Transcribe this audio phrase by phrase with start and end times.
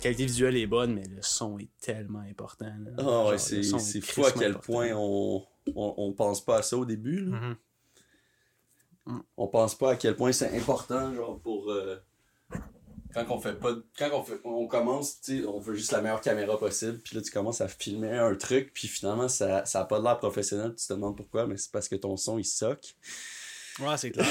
[0.00, 2.66] qualité visuelle est bonne, mais le son est tellement important.
[2.66, 2.90] là.
[2.98, 4.72] Ah Genre, ouais, c'est fou à quel important.
[4.72, 5.44] point on,
[5.76, 7.20] on, on pense pas à ça au début.
[7.26, 7.38] là.
[7.38, 7.56] Mhm.
[9.36, 11.70] On pense pas à quel point c'est important, genre pour.
[11.70, 11.96] euh,
[13.12, 13.74] quand on fait pas.
[13.98, 17.16] Quand on, fait, on commence, tu sais, on veut juste la meilleure caméra possible, puis
[17.16, 20.18] là tu commences à filmer un truc, puis finalement ça, ça a pas de l'air
[20.18, 22.94] professionnel, tu te demandes pourquoi, mais c'est parce que ton son il soque.
[23.80, 24.26] Ouais, c'est clair.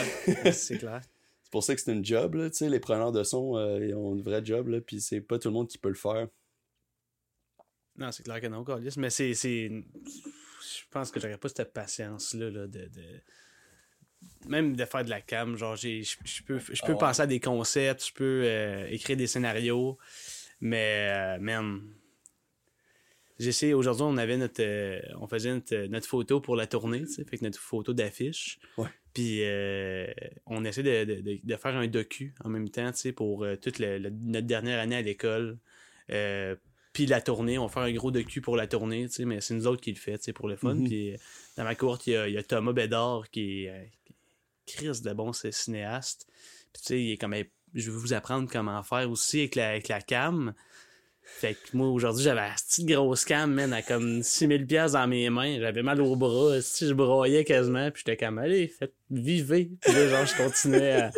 [0.54, 1.02] c'est clair.
[1.50, 3.84] C'est pour ça que c'est une job, là, tu sais, les preneurs de son, euh,
[3.84, 5.96] ils ont une vraie job, là, puis c'est pas tout le monde qui peut le
[5.96, 6.28] faire.
[7.96, 8.94] Non, c'est clair que non, Carlis.
[8.98, 9.34] Mais c'est.
[9.34, 13.22] Je pense que j'aurais pas cette patience-là là, de, de-
[14.48, 15.58] Même de faire de la cam.
[15.58, 17.00] Genre, j'ai- je peux, je Ah peux ouais.
[17.00, 19.98] penser à des concepts, je peux euh, écrire des scénarios.
[20.62, 21.82] Mais, euh, man.
[23.40, 23.74] J'essaie.
[23.74, 24.62] Aujourd'hui, on avait notre.
[24.62, 27.26] euh, on faisait notre, notre photo pour la tournée, tu sais.
[27.26, 28.60] Fait que notre photo d'affiche.
[28.78, 28.90] Ouais.
[29.14, 30.08] Puis euh,
[30.46, 33.44] on essaie de, de- de- de faire un docu en même temps, tu sais, pour
[33.44, 35.58] euh, toute le- le- notre dernière année à l'école.
[36.12, 36.56] Euh,
[36.94, 39.42] puis la tournée, on va faire un gros docu pour la tournée, tu sais, mais
[39.42, 40.76] c'est nous autres qui le fait, tu sais, pour le fun.
[40.76, 40.88] Mhm.
[40.88, 41.16] Puis
[41.58, 43.92] dans ma courte, il y a, il y a Thomas Bédard qui est
[44.66, 46.28] Chris de bon c'est cinéaste.
[46.74, 47.36] Puis tu sais, il est comme
[47.76, 50.54] je vais vous apprendre comment faire aussi avec la, avec la cam.
[51.38, 55.08] Fait que moi, aujourd'hui, j'avais la petite grosse cam, man, à comme 6000 pièces dans
[55.08, 55.58] mes mains.
[55.60, 56.62] J'avais mal au bras.
[56.62, 59.72] Si je broyais quasiment, puis j'étais comme, allez, faites, vivez.
[59.82, 61.12] Puis là, genre, je continuais à,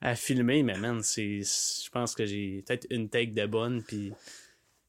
[0.00, 0.62] à filmer.
[0.62, 4.12] Mais man, c'est, je pense que j'ai peut-être une take de bonne, puis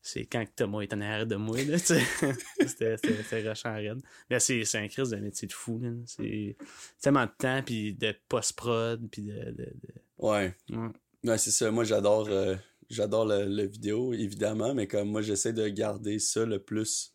[0.02, 2.02] c'est quand que Thomas est en arrière de moi, là, tu sais.
[2.66, 4.00] c'était, c'était, c'était rushant raide.
[4.30, 5.90] Mais c'est, c'est un crise de métier de fou, là.
[6.06, 6.56] C'est
[7.02, 9.34] tellement de temps, puis de post-prod, puis de...
[9.34, 9.72] de, de-
[10.20, 10.56] Ouais.
[10.70, 10.88] Ouais.
[11.26, 11.70] Ouais, c'est ça.
[11.72, 12.56] Moi, j'adore euh,
[12.90, 17.14] j'adore le, le vidéo, évidemment, mais comme moi, j'essaie de garder ça le plus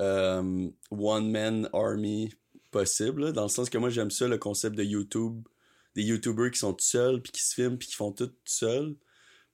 [0.00, 2.32] euh, one-man army
[2.70, 5.46] possible, dans le sens que moi, j'aime ça, le concept de YouTube,
[5.94, 8.34] des YouTubers qui sont tout seuls, puis qui se filment, puis qui font tout tout
[8.44, 8.96] seuls.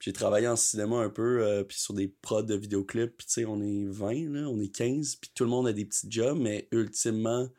[0.00, 3.32] J'ai travaillé en cinéma un peu, euh, puis sur des prods de vidéoclips, puis tu
[3.32, 6.06] sais, on est 20, là, on est 15, puis tout le monde a des petits
[6.08, 7.54] jobs, mais ultimement, tu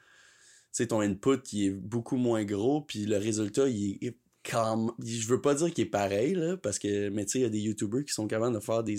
[0.71, 4.17] sais, ton input, il est beaucoup moins gros, puis le résultat, il est
[4.51, 7.45] je veux pas dire qu'il est pareil là parce que mais tu sais il y
[7.45, 8.97] a des youtubeurs qui sont capables de faire des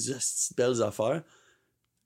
[0.57, 1.23] belles affaires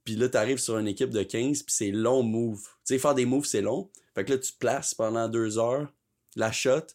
[0.04, 2.60] puis là t'arrives sur une équipe de 15 puis c'est long move.
[2.60, 3.90] Tu sais faire des moves c'est long.
[4.14, 5.92] Fait que là tu places pendant deux heures
[6.36, 6.86] la shot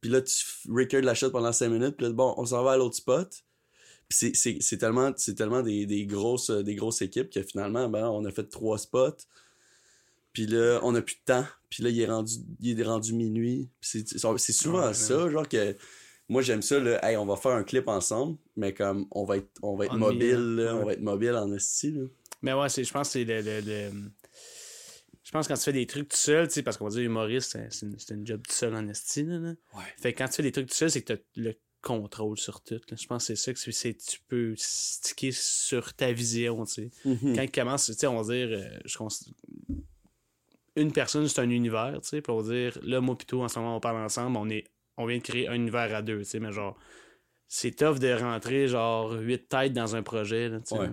[0.00, 2.72] puis là tu records la shot pendant 5 minutes puis là bon on s'en va
[2.72, 3.44] à l'autre spot.
[4.08, 8.24] Puis c'est tellement c'est tellement des, des grosses des grosses équipes que finalement ben on
[8.24, 9.24] a fait trois spots
[10.34, 11.46] puis là, on a plus de temps.
[11.70, 13.70] Puis là, il est rendu, il est rendu minuit.
[13.80, 14.06] C'est,
[14.52, 15.74] souvent Ouais, ça, genre que
[16.28, 19.38] moi j'aime ça, là, hey, on va faire un clip ensemble, mais comme on va
[19.38, 20.82] être, on va être mobile, là, ouais.
[20.82, 22.02] on va être mobile en esti, là.
[22.42, 24.10] Mais ouais, c'est, je pense que c'est le, le- le-
[25.22, 26.90] Je pense que quand tu fais des trucs tout seul, tu sais, parce qu'on va
[26.90, 29.28] dire humoriste, c'est, une, job tout seul en estime.
[29.30, 29.54] Là, là.
[29.74, 29.84] Ouais.
[29.96, 32.62] Fait que quand tu fais des trucs tout seul, c'est que tu le contrôle sur
[32.62, 32.74] tout.
[32.90, 32.96] là.
[32.98, 36.90] Je pense que c'est ça que c'est, tu peux sticker sur ta vision, tu sais.
[37.04, 37.36] Mhm.
[37.36, 38.96] Quand il commence, tu sais, on va dire, euh, je
[40.76, 43.76] une personne, c'est un univers, tu sais, va dire, là, moi, plutôt, en ce moment,
[43.76, 44.64] on parle ensemble, on est,
[44.96, 46.76] on vient de créer un univers à deux, tu sais, mais genre,
[47.46, 50.80] c'est tough de rentrer, genre, huit têtes dans un projet, là, tu sais.
[50.80, 50.88] Ouais.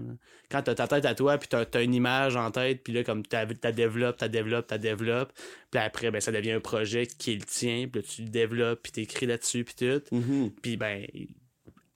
[0.50, 3.03] Quand t'as ta tête à toi, puis t'as, t'as une image en tête, puis là,
[3.03, 5.34] comme t'as, développes, t'as développes, t'as développes,
[5.72, 8.30] puis après, ben, ça devient un projet qui est le tien, puis là, tu le
[8.30, 10.16] développes, puis t'écris là-dessus, puis tout.
[10.16, 10.52] Mhm.
[10.62, 11.06] Puis ben,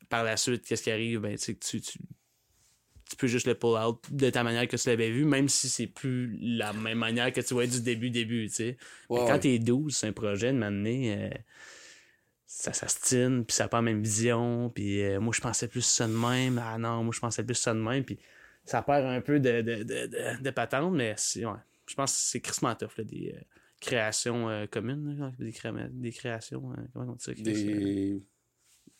[0.09, 1.19] par la suite, qu'est-ce qui arrive?
[1.19, 1.99] Ben, tu sais que tu,
[3.09, 5.69] tu, peux juste le pull out de ta manière que tu l'avais vu, même si
[5.69, 8.77] c'est plus la même manière que tu vois du début, début, tu sais.
[9.09, 11.31] Mais quand t'es 12, c'est un projet de m'amener,
[12.55, 15.81] ça s'astine, puis ça n'a pas la même vision, puis euh, moi je pensais plus
[15.81, 18.17] ça de même, ah non, moi je pensais plus ça de même, puis
[18.63, 21.43] ça perd un peu de, de, de, de, patente, mais ouais,
[21.87, 23.41] je pense que c'est crissement tough, là, des euh,
[23.81, 27.33] créations euh, communes, là, des, cré- des créations, euh, comment on dit ça?
[27.33, 28.21] Des,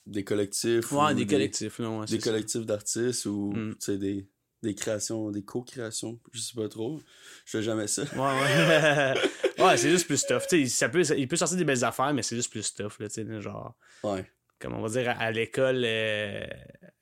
[0.05, 0.91] des collectifs.
[0.91, 2.29] Ouais, ou des collectifs, là, ouais, Des ça.
[2.29, 3.75] collectifs d'artistes ou, Mm.
[3.97, 4.27] des,
[4.63, 6.99] des créations, des co-créations, je sais pas trop.
[7.45, 8.03] Je fais jamais ça.
[8.03, 9.13] Ouais, ouais.
[9.65, 10.43] ouais, c'est juste plus tough.
[10.67, 13.07] Ça peut, ça- il peut sortir des belles affaires, mais c'est juste plus tough, là,
[13.09, 14.25] tu sais, genre, Ouais.
[14.59, 16.45] comme on va dire, à, à l'école, euh,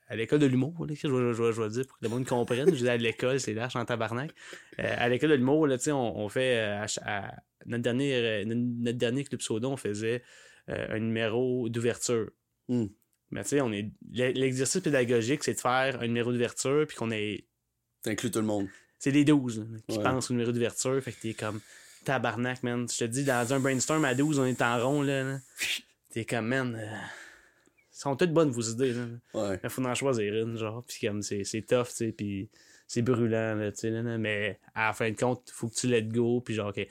[0.08, 2.10] à l'école de l'humour, là, je, vais- je, vais- je vais dire pour que le
[2.10, 2.68] monde comprenne?
[2.74, 4.32] Je dis à l'école, c'est lâche en tabarnak.
[4.80, 7.32] Euh, à l'école de l'humour, là, tu sais, on, on fait, euh, à
[7.66, 10.22] notre, dernier, notre, notre dernier Club Soda, on faisait
[10.68, 12.30] un numéro d'ouverture.
[12.70, 12.86] Mm.
[13.32, 16.96] Mais tu sais, on est, l'e- l'exercice pédagogique, c'est de faire un numéro d'ouverture, puis
[16.96, 17.46] qu'on est
[18.04, 18.68] T'inclus tout le monde.
[19.00, 20.04] c'est les 12 là, qui Ouais.
[20.04, 21.02] pensent au numéro d'ouverture.
[21.02, 21.60] Fait que t'es comme
[22.04, 22.88] tabarnak, man.
[22.90, 25.24] Je te dis, dans un brainstorm à 12, on est en rond, là.
[25.24, 25.40] là.
[26.12, 26.76] T'es comme, man.
[26.76, 26.98] euh,
[27.92, 29.06] sont toutes bonnes, vos idées, là.
[29.34, 29.60] Ouais.
[29.64, 30.84] Il faut en choisir une, genre.
[30.88, 32.12] Puis comme, c'est, c'est tough, tu sais.
[32.12, 32.50] Puis
[32.88, 33.90] c'est brûlant, là, tu sais.
[33.90, 34.18] là, là.
[34.18, 36.42] Mais à la fin de compte, faut que tu let go.
[36.42, 36.86] Puis genre, OK,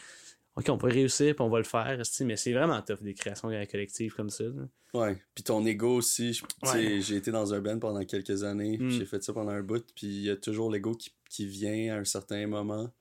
[0.56, 3.48] OK, on va réussir, puis on va le faire, mais c'est vraiment tough des créations
[3.70, 4.44] collectives comme ça.
[4.92, 6.42] Ouais, puis ton ego aussi,
[6.74, 8.90] j'ai été dans un band pendant quelques années, Mm.
[8.90, 11.94] j'ai fait ça pendant un bout, puis il y a toujours l'ego qui, qui vient
[11.94, 12.92] à un certain moment,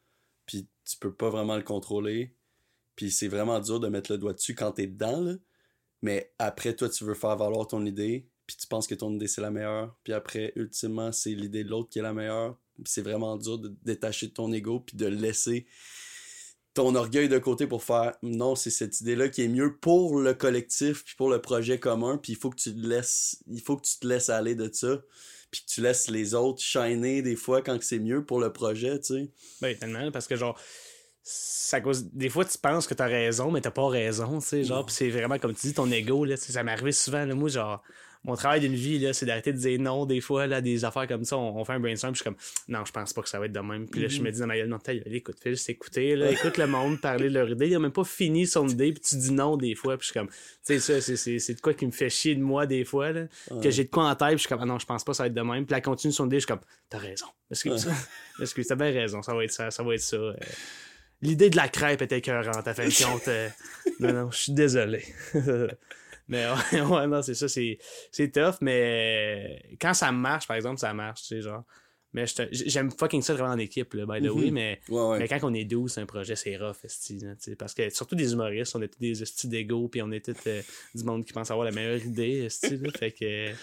[0.46, 2.34] puis tu peux pas vraiment le contrôler,
[2.96, 5.34] puis c'est vraiment dur de mettre le doigt dessus quand t'es dedans, là.
[6.02, 9.28] mais après, toi, tu veux faire valoir ton idée, puis tu penses que ton idée
[9.28, 12.86] c'est la meilleure, puis après, ultimement, c'est l'idée de l'autre qui est la meilleure, Puis
[12.94, 15.68] c'est vraiment dur de détacher de ton ego, puis de laisser
[16.74, 20.34] ton orgueil de côté pour faire non, c'est cette idée-là qui est mieux pour le
[20.34, 23.78] collectif puis pour le projet commun, puis il faut que tu te laisses il faut
[23.78, 25.02] que tu te laisses aller de ça,
[25.52, 29.00] puis que tu laisses les autres shiner des fois quand c'est mieux pour le projet,
[29.00, 29.32] tu sais.
[29.62, 30.58] Ben, tellement, parce que genre,
[31.24, 32.06] ça cause...
[32.14, 34.94] des fois tu penses que t'as raison, mais t'as pas raison, tu sais, genre, pis
[34.94, 37.84] c'est vraiment comme tu dis, ton ego, là, ça m'est arrivé souvent, là, moi, genre,
[38.24, 41.08] mon travail d'une vie, là, c'est d'arrêter de dire non, des fois, là, des affaires
[41.08, 42.38] comme ça, on, on fait un brainstorm, pis je suis comme,
[42.68, 44.26] non, je pense pas que ça va être de même, puis là, je Mhm.
[44.26, 46.68] me dis dans ma gueule, non, ta gueule, écoute, fais juste écouter, là, écoute le
[46.68, 49.32] monde parler de leur idée, il a même pas fini son idée, puis tu dis
[49.32, 51.92] non, des fois, puis je suis comme, tu sais, ça, c'est- de quoi qui me
[51.92, 53.72] fait chier de moi, des fois, là, que Ouais.
[53.72, 55.18] j'ai de quoi en tête, puis je suis comme, ah non, je pense pas que
[55.18, 55.66] ça va être de même.
[55.66, 57.26] Puis elle continue son idée, je suis comme, t'as raison.
[57.50, 57.88] Excuse,
[58.40, 60.18] excuse, t'as bien raison, ça va être ça, ça va être ça.
[60.18, 60.34] Euh,
[61.24, 63.28] L'idée de la crêpe était écœurante, à fin de compte.
[63.28, 63.50] euh,
[64.00, 65.04] non, non, je suis désolé.
[66.28, 67.78] mais ouais, ouais, non, c'est ça, c'est
[68.12, 71.64] c'est tough, mais quand ça marche, par exemple, ça marche, tu sais, genre.
[72.14, 74.52] Mais j'aime fucking ça travailler en équipe, là, by the way, Mhm.
[74.54, 75.20] mais Ouais, ouais.
[75.20, 77.74] mais quand on est 12, c'est un projet, c'est rough, esti, là, tu sais, parce
[77.74, 80.62] que surtout des humoristes, on est tous des estis d'ego, puis on est tous euh,
[80.94, 83.54] du monde qui pense avoir la meilleure idée, esti, là, fait que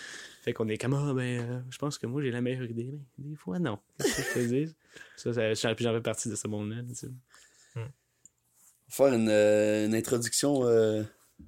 [0.43, 2.91] fait qu'on est comme ah ben euh, je pense que moi j'ai la meilleure idée,
[3.19, 3.79] mais des fois non.
[3.99, 4.71] Que je te
[5.17, 7.09] Ça, ça j'en fais partie de ce monde-là, tu sais.
[8.89, 11.03] Faire une, euh, une introduction euh,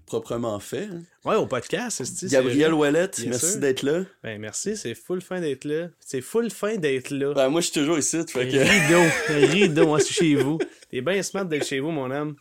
[0.07, 0.89] proprement faite.
[0.93, 1.03] hein.
[1.25, 4.05] Ouais, au podcast, c'est- Gabriel Ouellette, merci d'être là.
[4.23, 5.89] Ben merci, c'est full fin d'être là.
[6.01, 7.33] C'est full fin d'être là.
[7.35, 8.57] Ben, moi, je suis toujours ici, fait que...
[8.57, 10.59] Rideau, un rideau, c'est chez vous.
[10.91, 12.35] T'es bien smart d'être chez vous, mon homme.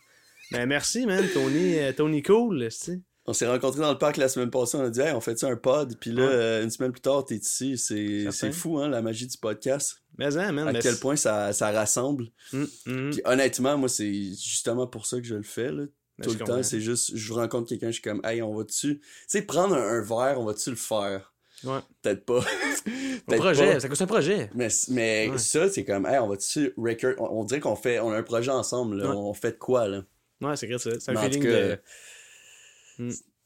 [0.52, 3.02] Ben merci, man, Tony, euh, Tony Cool, esti.
[3.26, 5.38] On s'est rencontrés dans le parc la semaine passée, on a dit, hey, on fait
[5.38, 6.32] ça un pod, puis là, Ouais.
[6.32, 7.78] euh, une semaine plus tard, t'es ici.
[7.78, 9.98] C'est fou, hein, la magie du podcast.
[10.18, 12.24] Mais hein, man, À ben, quel point ça, ça rassemble.
[12.52, 13.10] Hum, hum.
[13.10, 15.84] Puis honnêtement, moi, c'est justement pour ça que je le fais, là.
[16.20, 16.56] Ben, Tout le comprends.
[16.56, 18.98] temps, c'est juste, je rencontre quelqu'un, je suis comme, hey, on va-tu.
[19.00, 21.32] Tu sais, prendre un, un verre, on va-tu le faire?
[21.64, 21.78] Ouais.
[22.02, 22.40] Peut-être pas.
[22.86, 23.80] Un Peut-être projet, pas.
[23.80, 24.50] ça coûte un projet.
[24.54, 25.38] Mais, mais Ouais.
[25.38, 27.12] ça, c'est comme, hey, on va-tu record.
[27.18, 29.10] On, on dirait qu'on fait, on a un projet ensemble, là.
[29.10, 29.14] Ouais.
[29.14, 30.04] On fait de quoi, là?
[30.40, 30.90] Ouais, c'est vrai, ça.
[30.98, 31.78] C'est un feeling cas, de.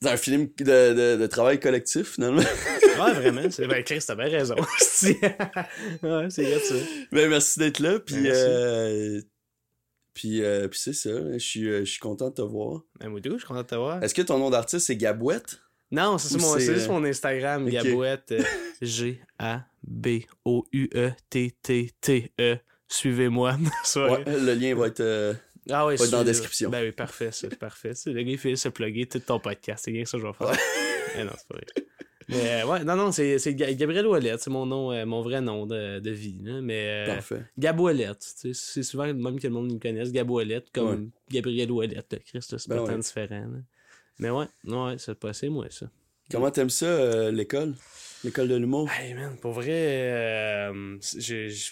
[0.01, 2.43] C'est un de, de, travail collectif, finalement.
[2.95, 3.51] Ouais, vraiment.
[3.51, 3.67] C'est...
[3.67, 4.55] Ben, Chris, t'as bien raison.
[5.03, 6.75] ouais, c'est vrai, ça.
[7.11, 9.21] Ben, merci d'être là, puis, Ben, euh,
[10.15, 12.83] puis, euh, puis c'est ça, je suis, euh, je suis content de te voir.
[13.01, 14.03] Ben, moi, tout, je suis content de te voir.
[14.03, 15.61] Est-ce que ton nom d'artiste, c'est Gabouette?
[15.91, 17.69] Non, c'est, ça, Ou mon, c'est, c'est juste euh, mon Instagram.
[17.69, 18.33] Gabouette.
[18.33, 18.43] euh,
[21.35, 22.59] G-A-B-O-U-E-T-T-T-E.
[22.89, 23.57] Suivez-moi.
[23.85, 24.25] Soirée.
[24.25, 25.01] Ouais, le lien va être...
[25.01, 25.35] euh,
[25.71, 26.71] Ah ouais, dans la description.
[26.71, 27.95] Ben oui, parfait, ça, c'est parfait.
[27.95, 29.85] Ça, le gars, il fait se plugger tout ton podcast.
[29.85, 30.57] C'est bien ça que je vais faire.
[31.17, 31.67] Mais non, c'est pas vrai.
[32.29, 35.23] Mais euh, ouais, non, non, c'est, c'est Ga- Gabriel Ouellette, c'est mon nom, euh, mon
[35.23, 36.39] vrai nom de, de vie.
[36.43, 37.43] Là, mais euh, Parfait.
[37.59, 40.11] Gab Ouellette, tu sais, c'est souvent le même que le monde me connaisse.
[40.13, 41.09] Gab Ouellette, comme Ouais.
[41.31, 42.93] Gabriel Ouellette, Christ, c'est Ben pas ouais.
[42.93, 43.41] tant différent.
[43.41, 43.59] là.
[44.19, 45.91] Mais ouais, ouais, c'est pas c'est moi ça.
[46.31, 47.75] Comment t'aimes ça, euh, l'école?
[48.23, 48.89] L'école de l'humour?
[48.99, 51.71] Hey man, pour vrai, euh, c'est- je-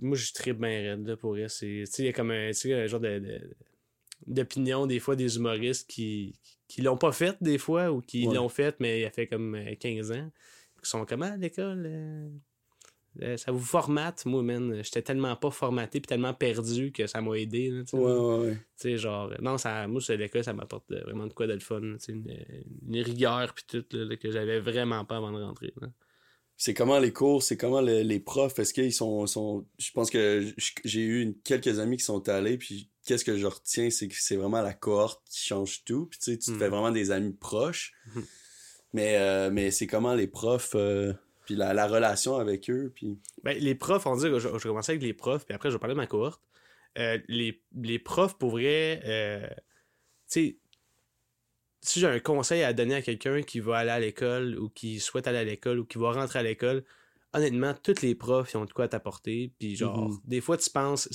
[0.00, 1.46] moi je tripe bien raide là, pour vrai.
[1.48, 3.50] C'est, tu sais, il y a comme un, tu sais, un genre de, de-
[4.26, 6.34] d'opinion des fois des humoristes qui,
[6.68, 8.34] qui l'ont pas fait des fois ou qui Ouais.
[8.34, 10.30] l'ont fait mais il y a fait comme euh, 15 ans.
[10.82, 11.84] Qui sont comme à l'école.
[11.86, 12.28] euh,
[13.20, 14.80] euh, ça vous formate, moi, man.
[14.82, 17.68] J'étais tellement pas formaté puis tellement perdu que ça m'a aidé.
[17.70, 17.82] là.
[17.92, 18.54] Ouais, ouais, ouais.
[18.54, 21.52] Tu sais, genre, non, ça, moi, c'est l'école, ça m'apporte euh, vraiment de quoi de
[21.52, 21.80] le fun.
[22.08, 22.34] Une,
[22.88, 25.72] une rigueur puis tout, là, que j'avais vraiment pas avant de rentrer.
[25.80, 25.88] là.
[26.56, 29.66] C'est comment les cours, c'est comment le- les profs, est-ce qu'ils sont, sont...
[29.78, 30.46] Je pense que
[30.84, 34.36] j'ai eu quelques amis qui sont allés, puis qu'est-ce que je retiens, c'est que c'est
[34.36, 37.32] vraiment la cohorte qui change tout, puis tu sais, tu te fais vraiment des amis
[37.32, 38.24] proches, Mhm.
[38.92, 41.12] mais, euh, mais c'est comment les profs, euh,
[41.44, 43.18] puis la, la relation avec eux, puis...
[43.42, 45.70] Ben, les profs, on dit que je, je vais commencer avec les profs, puis après,
[45.70, 46.40] je vais parler de ma cohorte.
[46.98, 49.00] Euh, les, les profs, pour vrai,
[50.30, 50.58] tu sais,
[51.80, 55.00] si j'ai un conseil à donner à quelqu'un qui va aller à l'école ou qui
[55.00, 56.84] souhaite aller à l'école ou qui va rentrer à l'école,
[57.32, 59.52] honnêtement, tous les profs ils ont de quoi t'apporter.
[59.58, 60.18] Puis genre, Mhm.
[60.24, 61.08] des fois, tu penses.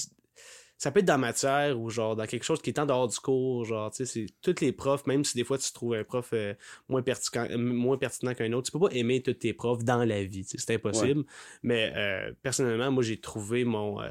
[0.77, 3.07] Ça peut être dans la matière ou genre dans quelque chose qui est en dehors
[3.07, 3.65] du cours.
[3.65, 6.29] Genre, tu sais, c'est tous les profs, même si des fois tu trouves un prof
[6.33, 6.53] euh,
[6.87, 10.03] moins, pertinent, euh, moins pertinent qu'un autre, tu peux pas aimer tous tes profs dans
[10.05, 10.43] la vie.
[10.45, 11.23] C'est impossible.
[11.63, 14.01] Mais euh, personnellement, moi, j'ai trouvé mon.
[14.01, 14.09] euh,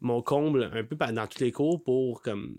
[0.00, 2.56] mon comble un peu dans tous les cours pour comme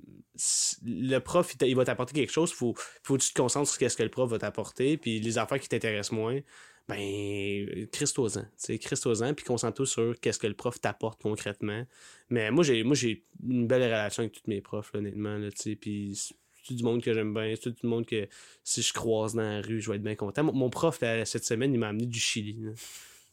[0.84, 2.74] le prof il, il va t'apporter quelque chose faut
[3.04, 5.60] faut que tu te concentres sur ce que le prof va t'apporter puis les affaires
[5.60, 6.40] qui t'intéressent moins
[6.88, 8.44] ben, Christosan.
[8.44, 11.86] Tu sais, Christosan, puis concentre-toi sur qu'est-ce que le prof t'apporte concrètement.
[12.30, 15.50] Mais moi, j'ai moi j'ai une belle relation avec tous mes profs, là, honnêtement, là,
[15.52, 16.36] tu sais, puis c'est
[16.68, 18.28] tout du monde que j'aime bien, c'est tout du monde que
[18.64, 20.44] si je croise dans la rue, je vais être bien content.
[20.44, 22.58] Mon, mon prof, là, cette semaine, il m'a amené du Chili,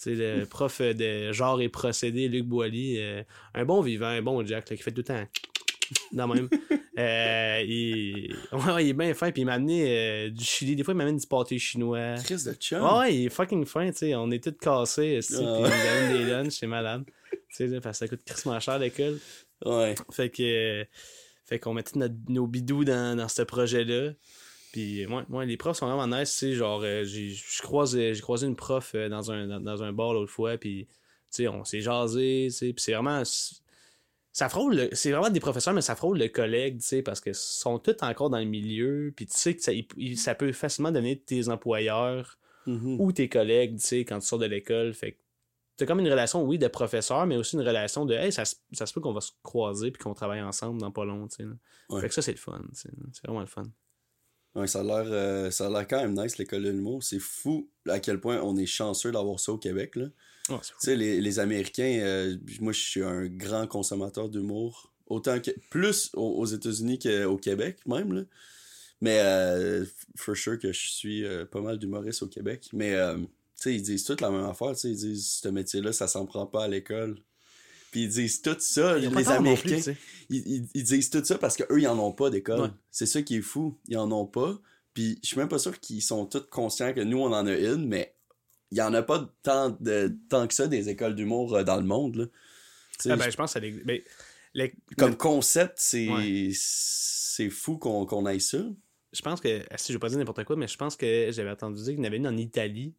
[0.02, 3.23] sais, le prof de genre et procédé, Luc Boily, euh,
[3.54, 5.25] un bon vivant, un bon Jack, là, qui fait tout le temps
[6.12, 6.49] dans même.
[6.99, 8.34] Euh, il...
[8.52, 10.76] Ouais, il est bien fin, puis il m'a amené euh, du Chili.
[10.76, 12.14] Des fois, il m'amène du pâté chinois.
[12.25, 12.82] Chris de chum.
[12.82, 14.14] Ouais, il est fucking fin, tu sais.
[14.14, 15.58] On est tous cassés, aussi, puis Ah.
[15.68, 17.04] il amène des lunchs, c'est malade.
[17.54, 19.18] Tu sais, parce que ça coûte crissement cher l'école.
[19.64, 19.94] Ouais.
[20.11, 20.42] Fait que.
[20.42, 20.84] euh,
[21.44, 24.12] Fait qu'on mettait notre- nos bidous dans, dans ce projet-là.
[24.72, 26.52] Puis, ouais, ouais, les profs sont vraiment nice, tu sais.
[26.54, 28.14] Genre, euh, j'ai croisé
[28.46, 30.92] une prof euh, dans un, dans, dans un bar l'autre fois, puis, tu
[31.30, 32.72] sais, on s'est jasé, tu sais.
[32.72, 33.22] Puis c'est vraiment.
[34.34, 37.20] Ça frôle, le- c'est vraiment des professeurs, mais ça frôle le collègue, tu sais, parce
[37.20, 40.34] que sont tous encore dans le milieu, puis tu sais que ça, il- il- ça
[40.34, 42.98] peut facilement donner tes employeurs Mhm.
[43.00, 44.94] ou tes collègues, tu sais, quand tu sors de l'école.
[44.94, 45.18] Fait que
[45.76, 48.56] t'as comme une relation, oui, de professeur, mais aussi une relation de, hey, ça, se-
[48.72, 51.36] ça se peut qu'on va se croiser puis qu'on travaille ensemble dans pas long, tu
[51.36, 51.44] sais.
[51.90, 52.00] Ouais.
[52.00, 52.62] Fait que ça, c'est le fun.
[52.72, 52.90] C'est
[53.24, 53.64] vraiment le fun.
[54.54, 57.02] Ouais, ça a l'air euh, ça a l'air quand même nice l'école de l'humour.
[57.02, 60.06] C'est fou à quel point on est chanceux d'avoir ça au Québec là.
[60.49, 65.50] Ouais, sais les, les Américains euh, moi je suis un grand consommateur d'humour autant que
[65.70, 68.22] plus aux, aux États-Unis qu'au Québec même là.
[69.00, 69.84] Mais euh,
[70.16, 73.25] for sure que je suis euh, pas mal d'humoristes au Québec, mais euh, tu
[73.56, 76.46] sais ils disent toutes la même affaire, ils disent ce métier là ça s'en prend
[76.46, 77.18] pas à l'école.
[77.90, 79.94] Puis ils disent tout ça, Ils les plus, Américains
[80.30, 82.61] ils, ils- ils disent tout ça parce qu'eux, ils en ont pas d'école.
[82.62, 82.70] Ouais.
[82.90, 83.76] C'est ça qui est fou.
[83.87, 84.58] Ils en ont pas.
[84.94, 87.52] Puis je suis même pas sûr qu'ils sont tous conscients que nous, on en a
[87.54, 88.14] une, mais
[88.72, 91.76] il y en a pas tant, de, tant que ça des écoles d'humour euh, dans
[91.76, 92.16] le monde.
[92.16, 92.24] Là.
[93.10, 94.04] Ah, ben, je pense que ça les-
[94.54, 96.50] les- Comme concept, c'est Ouais.
[96.54, 98.58] c'est fou qu'on qu'on aille ça.
[99.12, 101.50] je pense que, si je vais pas dire n'importe quoi, mais je pense que j'avais
[101.50, 102.94] entendu dire qu'il y en avait une en Italie,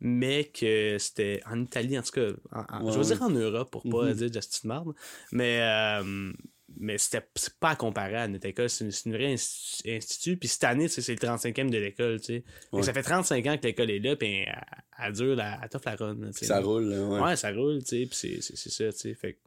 [0.00, 3.14] mais que c'était en Italie, en tout cas, en- en- Ouais, je veux ouais.
[3.16, 4.12] dire en Europe pour pas Mhm.
[4.14, 4.94] dire Justin Marde,
[5.32, 6.32] mais, euh,
[6.80, 7.26] mais c'était
[7.60, 11.06] pas à comparer à notre école, c'est une, vraie insti- institut, puis cette année, c'est
[11.08, 12.44] le 35e de l'école, tu sais.
[12.72, 12.82] Ouais.
[12.82, 14.64] Ça fait 35 ans que l'école est là, puis elle,
[14.98, 16.28] elle dure, la, elle la run, là.
[16.32, 16.84] Ça roule.
[16.84, 17.20] là, ouais.
[17.20, 19.14] Ouais, ça roule, tu sais, puis c'est- ça, tu sais.
[19.14, 19.38] Fait que-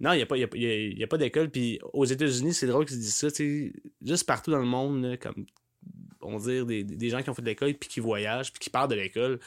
[0.00, 1.48] Non, il n'y a pas, y a, y a- y a pas d'école.
[1.50, 3.82] Puis aux États-Unis, c'est drôle qu'ils disent ça, tu sais.
[4.04, 5.46] Juste partout dans le monde, là, comme,
[6.20, 8.58] on va dire, des, des gens qui ont fait de l'école, puis qui voyagent, puis
[8.60, 9.38] qui parlent de l'école.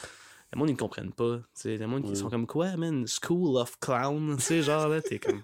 [0.53, 1.41] Le monde, ils ne comprennent pas.
[1.65, 3.05] Le monde, ils sont comme quoi, man?
[3.07, 5.41] School of Clown, tu sais, genre, là, t'es comme.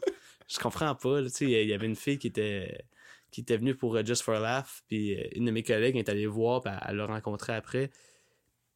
[0.51, 1.46] Je comprends pas, tu sais.
[1.46, 2.86] Il y avait une fille qui était
[3.31, 5.96] qui était venue pour euh, Just for a Laugh, puis euh, une de mes collègues
[5.96, 7.88] est allée voir, puis elle- l'a rencontré après.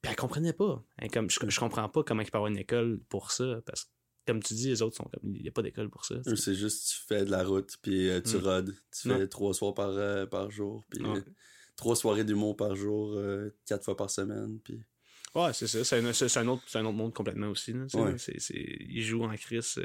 [0.02, 0.82] Puis elle comprenait pas.
[0.98, 3.84] Elle, comme, je, je comprends pas comment il peut avoir une école pour ça, parce
[3.84, 3.90] que,
[4.28, 6.16] comme tu dis, les autres sont comme, il n'y a pas d'école pour ça.
[6.38, 8.44] c'est juste tu fais de la route, puis euh, tu Mm.
[8.44, 8.76] rodes.
[8.94, 11.18] Tu fais trois soirs par, euh, par jour, puis Ouais.
[11.18, 11.22] euh,
[11.76, 13.20] trois soirées d'humour par jour,
[13.66, 14.60] quatre fois par semaine.
[14.64, 14.80] Puis...
[15.36, 15.84] Ouais, c'est ça.
[15.84, 17.74] C'est un, c'est- un autre, c'est un autre monde complètement aussi.
[17.74, 18.12] Là, tu sais, Ouais.
[18.14, 18.18] là.
[18.18, 19.84] C'est- c'est- ils jouent en crise euh,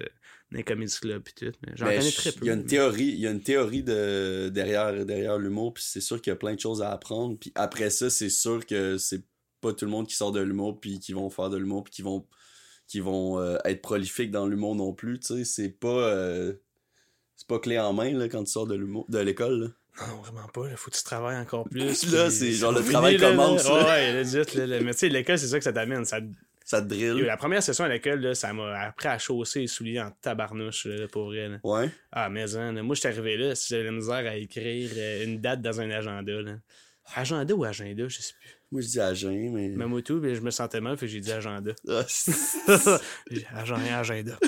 [0.53, 1.59] dans les comedy clubs et tout.
[1.67, 2.39] Mais j'en Ben, connais très peu.
[2.45, 5.75] Il y a une mais- théorie, il y a une théorie de derrière derrière l'humour,
[5.75, 7.37] puis c'est sûr qu'il y a plein de choses à apprendre.
[7.39, 9.25] Puis après ça, c'est sûr que c'est
[9.61, 11.93] pas tout le monde qui sort de l'humour puis qui vont faire de l'humour puis
[11.93, 12.27] qui vont
[12.87, 15.21] qui vont euh, être prolifiques dans l'humour non plus.
[15.21, 16.55] Tu sais, c'est pas euh,
[17.37, 19.61] c'est pas clé en main là quand tu sors de l'humour de l'école.
[19.61, 19.69] là.
[20.09, 20.63] Non, vraiment pas.
[20.71, 22.13] Il faut que tu travailles encore plus.
[22.13, 23.69] Là, c'est genre le travail commence.
[23.69, 24.57] Ouais, legit.
[24.57, 24.81] Là, là.
[24.81, 26.05] Mais tu sais, l'école, c'est ça que ça t'amène.
[26.05, 26.21] Ça...
[26.65, 27.23] Ça te drille.
[27.23, 31.09] La première session à l'école, ça m'a appris à chausser les souliers en tabarnouche, là,
[31.09, 31.49] pour vrai.
[31.49, 31.57] là.
[31.65, 31.91] Ouais.
[32.13, 35.25] Ah, mais hein, moi, je suis arrivé là, si j'avais la misère à écrire euh,
[35.25, 36.33] une date dans un agenda.
[36.33, 36.53] Là.
[37.17, 38.60] Agenda ou agenda, je sais plus.
[38.73, 40.03] Moi je dis à Jean, mais.
[40.03, 41.73] Tout, mais je me sentais mal, fait que j'ai dit agenda.
[41.89, 42.03] Ah,
[43.31, 44.39] J'ai- Agenda, agenda.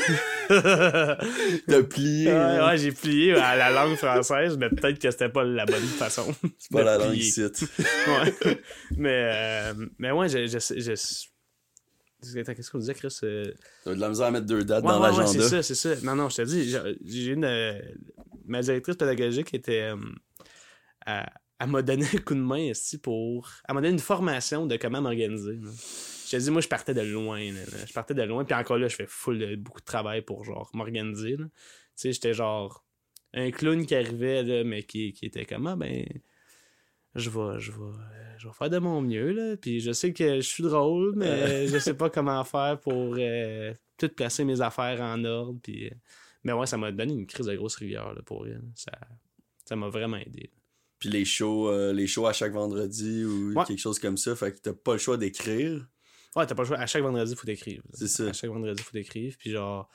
[0.48, 2.28] T'as plié.
[2.28, 2.66] Ouais, hein?
[2.68, 6.32] ouais, j'ai plié à la langue française, mais peut-être que c'était pas la bonne façon.
[6.58, 7.42] C'est pas la langue ici.
[8.06, 8.58] Ouais.
[8.96, 10.46] mais, euh, mais ouais, je.
[10.46, 13.16] je, je, qu'est-ce qu'on disait, Chris?
[13.24, 13.52] Euh,
[13.84, 15.42] T'as de la misère à mettre deux dates Ouais, dans ouais, ouais, l'agenda.
[15.42, 15.94] c'est ça, c'est ça.
[16.04, 16.70] Non, non, je te dis,
[17.04, 17.44] j'ai- une.
[17.44, 17.80] euh,
[18.46, 19.92] ma directrice pédagogique était.
[21.08, 21.22] euh,
[21.62, 23.48] elle m'a donné un coup de main ici pour.
[23.68, 25.60] Elle m'a donné une formation de comment m'organiser.
[26.26, 27.38] Je te dis, moi, je partais de loin.
[27.38, 27.86] là, là.
[27.86, 30.44] Je partais de loin, puis encore là, je fais full de, beaucoup de travail pour,
[30.44, 31.36] genre, m'organiser.
[31.36, 31.44] Tu
[31.94, 32.84] sais, j'étais genre.
[33.34, 36.04] Un clown qui arrivait, là, mais qui, qui était comme, ah, ben.
[37.14, 39.56] Je vais, je vais, euh, je vais faire de mon mieux, là.
[39.56, 43.72] Puis je sais que je suis drôle, mais je sais pas comment faire pour euh,
[43.98, 45.60] tout placer mes affaires en ordre.
[45.62, 45.94] Puis, euh,
[46.42, 48.62] mais ouais, ça m'a donné une crise de grosse rigueur, là, pour elle.
[48.74, 48.92] Ça,
[49.64, 50.50] ça m'a vraiment aidé.
[51.02, 53.64] Puis les shows, euh, les shows à chaque vendredi ou Ouais.
[53.64, 54.36] quelque chose comme ça.
[54.36, 55.84] Fait que t'as pas le choix d'écrire.
[56.36, 56.78] Ouais, t'as pas le choix.
[56.78, 57.82] À chaque vendredi, faut t'écrire.
[57.92, 58.28] C'est ça.
[58.28, 59.34] À chaque vendredi, faut t'écrire.
[59.36, 59.88] Puis genre,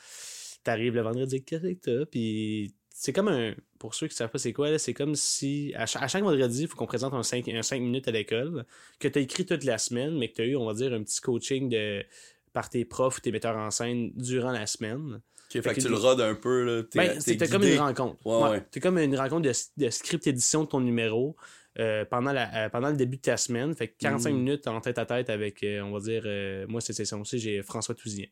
[0.65, 2.05] t'arrives le vendredi, qu'est-ce que t'as?
[2.07, 3.55] Puis c'est comme un.
[3.79, 6.67] pour ceux qui ne savent pas c'est quoi, c'est comme si à chaque, vendredi, il
[6.67, 7.45] faut qu'on présente un 5,
[7.79, 8.65] minutes à l'école,
[8.99, 10.91] que tu as écrit toute la semaine, mais que tu as eu, on va dire,
[10.91, 12.03] un petit coaching de,
[12.51, 15.21] par tes profs ou tes metteurs en scène durant la semaine.
[15.49, 16.63] Fait, que, tu le rodes un peu.
[16.63, 18.17] Là, ben, c'était comme une rencontre.
[18.25, 18.79] Ouais, ouais.
[18.81, 21.35] comme une rencontre de, script édition de ton numéro.
[21.79, 23.75] Euh, pendant, la, euh, pendant le début de ta semaine.
[23.75, 24.35] Fait que 45 mm.
[24.35, 26.23] minutes en tête à tête avec, euh, on va dire,
[26.67, 28.25] moi c'est ça aussi, j'ai François Touzien.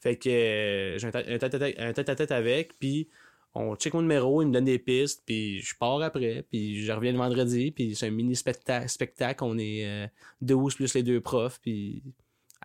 [0.00, 3.08] Fait que j'ai un tête à tête avec, puis
[3.54, 6.92] on check mon numéro, il me donne des pistes, puis je pars après, puis je
[6.92, 10.10] reviens le vendredi, puis c'est un mini spectacle, spectacle on est
[10.42, 12.02] 12 plus les deux profs, puis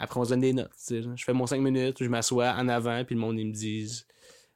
[0.02, 0.72] après on se donne des notes.
[0.90, 4.08] Je fais mon 5 minutes, je m'assois en avant, puis le monde ils me disent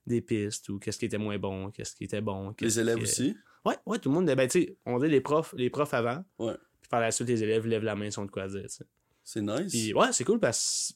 [0.07, 2.53] des pistes, ou qu'est-ce qui était moins bon, qu'est-ce qui était bon.
[2.59, 3.35] Les élèves aussi?
[3.63, 6.53] Ouais, ouais, tout le monde, ben, tu on dit les profs, les profs avant, ouais.
[6.81, 8.65] puis par la suite, les élèves lèvent la main, ils ont de quoi dire,
[9.23, 9.71] C'est nice.
[9.71, 10.93] Puis, ouais, c'est cool parce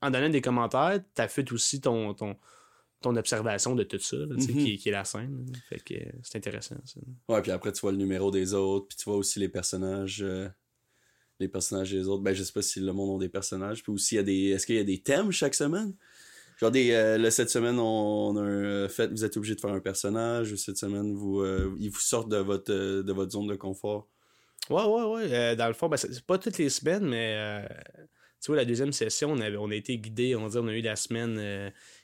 [0.00, 2.36] qu'en donnant des commentaires, fait aussi ton, ton,
[3.02, 4.46] ton observation de tout ça, mm-hmm.
[4.46, 5.52] qui, qui, est la scène.
[5.68, 6.76] Fait que c'est intéressant.
[6.84, 7.00] Ça.
[7.28, 10.22] Ouais, puis après, tu vois le numéro des autres, puis tu vois aussi les personnages.
[10.22, 10.48] Euh,
[11.40, 12.22] les personnages des autres.
[12.22, 13.82] Ben, je sais pas si le monde a des personnages.
[13.82, 14.48] Puis aussi, il y a des.
[14.50, 15.94] Est-ce qu'il y a des thèmes chaque semaine?
[16.58, 16.92] Genre des.
[16.92, 20.76] Euh, cette semaine, on, a un, fait, vous êtes obligé de faire un personnage, cette
[20.76, 24.08] semaine, vous, euh, ils vous sortent de votre, de votre zone de confort?
[24.68, 25.56] Ouais, ouais, ouais.
[25.56, 27.66] dans le fond, ben, c'est pas toutes les semaines, mais
[28.40, 30.82] tu vois, la deuxième session, on, avait, on a été guidé, on, on a eu
[30.82, 31.34] la semaine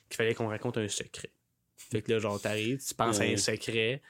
[0.09, 1.31] qu'il fallait qu'on raconte un secret.
[1.77, 4.01] Fait que là, genre, t'arrives, tu penses à un secret.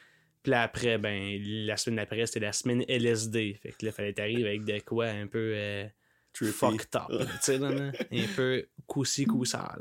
[0.44, 3.58] Puis là, après, ben, la semaine d'après, c'était la semaine LSD.
[3.62, 5.88] Fait que là, fallait t'arriver avec de quoi un peu euh,
[6.34, 7.08] fucked up.
[7.10, 7.92] tu sais, un
[8.36, 9.80] peu coussi coussard.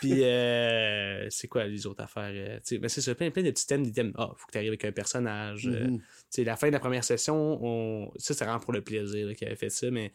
[0.00, 2.30] Puis, euh, c'est quoi les autres affaires?
[2.32, 2.78] Euh, sais?
[2.78, 3.84] Ben, c'est ça, plein, plein de petits thèmes.
[3.84, 5.66] Des thèmes, ah, faut que t'arrives avec un personnage.
[5.66, 6.00] Euh, tu
[6.30, 8.12] sais, la fin de la première session, on...
[8.16, 10.12] ça, c'est vraiment pour le plaisir qu'il avait fait ça, mais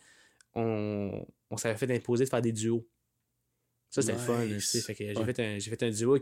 [0.56, 2.88] on, on s'avait fait imposer de faire des duos.
[3.90, 4.40] Ça, c'était le fun.
[4.60, 6.18] Fait que j'ai, fait un, j'ai fait un duo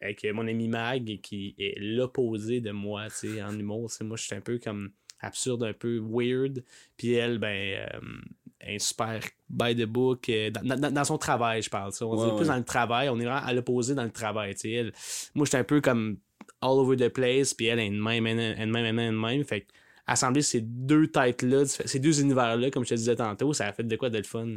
[0.00, 3.06] avec, mon ami Mag qui est l'opposé de moi
[3.42, 3.90] en humour.
[4.02, 4.90] moi, je suis un peu comme
[5.20, 6.64] absurde, un peu weird.
[6.96, 8.00] Puis elle, ben, euh,
[8.60, 10.28] est super by the book.
[10.28, 11.92] Euh, dans, son travail, je parle.
[12.00, 13.08] On est plus dans le travail.
[13.08, 14.54] On est vraiment à l'opposé dans le travail.
[14.64, 14.92] Elle,
[15.34, 16.18] moi, je suis un peu comme
[16.60, 17.54] all over the place.
[17.54, 19.44] Puis elle, est une même, même, une même, une même.
[19.44, 19.66] Fait
[20.08, 23.84] assembler ces deux têtes-là, ces deux univers-là, comme je te disais tantôt, ça a fait
[23.84, 24.48] de quoi de fun.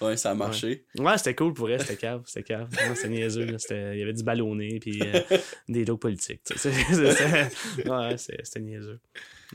[0.00, 0.86] Ouais, ça a marché.
[0.96, 2.22] Ouais, c'était cool pour elle, c'était cave.
[2.26, 2.68] C'était cave.
[2.94, 3.46] c'était niaiseux.
[3.70, 5.20] Il y avait du ballonné, puis euh,
[5.68, 6.42] des jokes politiques.
[6.54, 9.00] ouais, c'était niaiseux.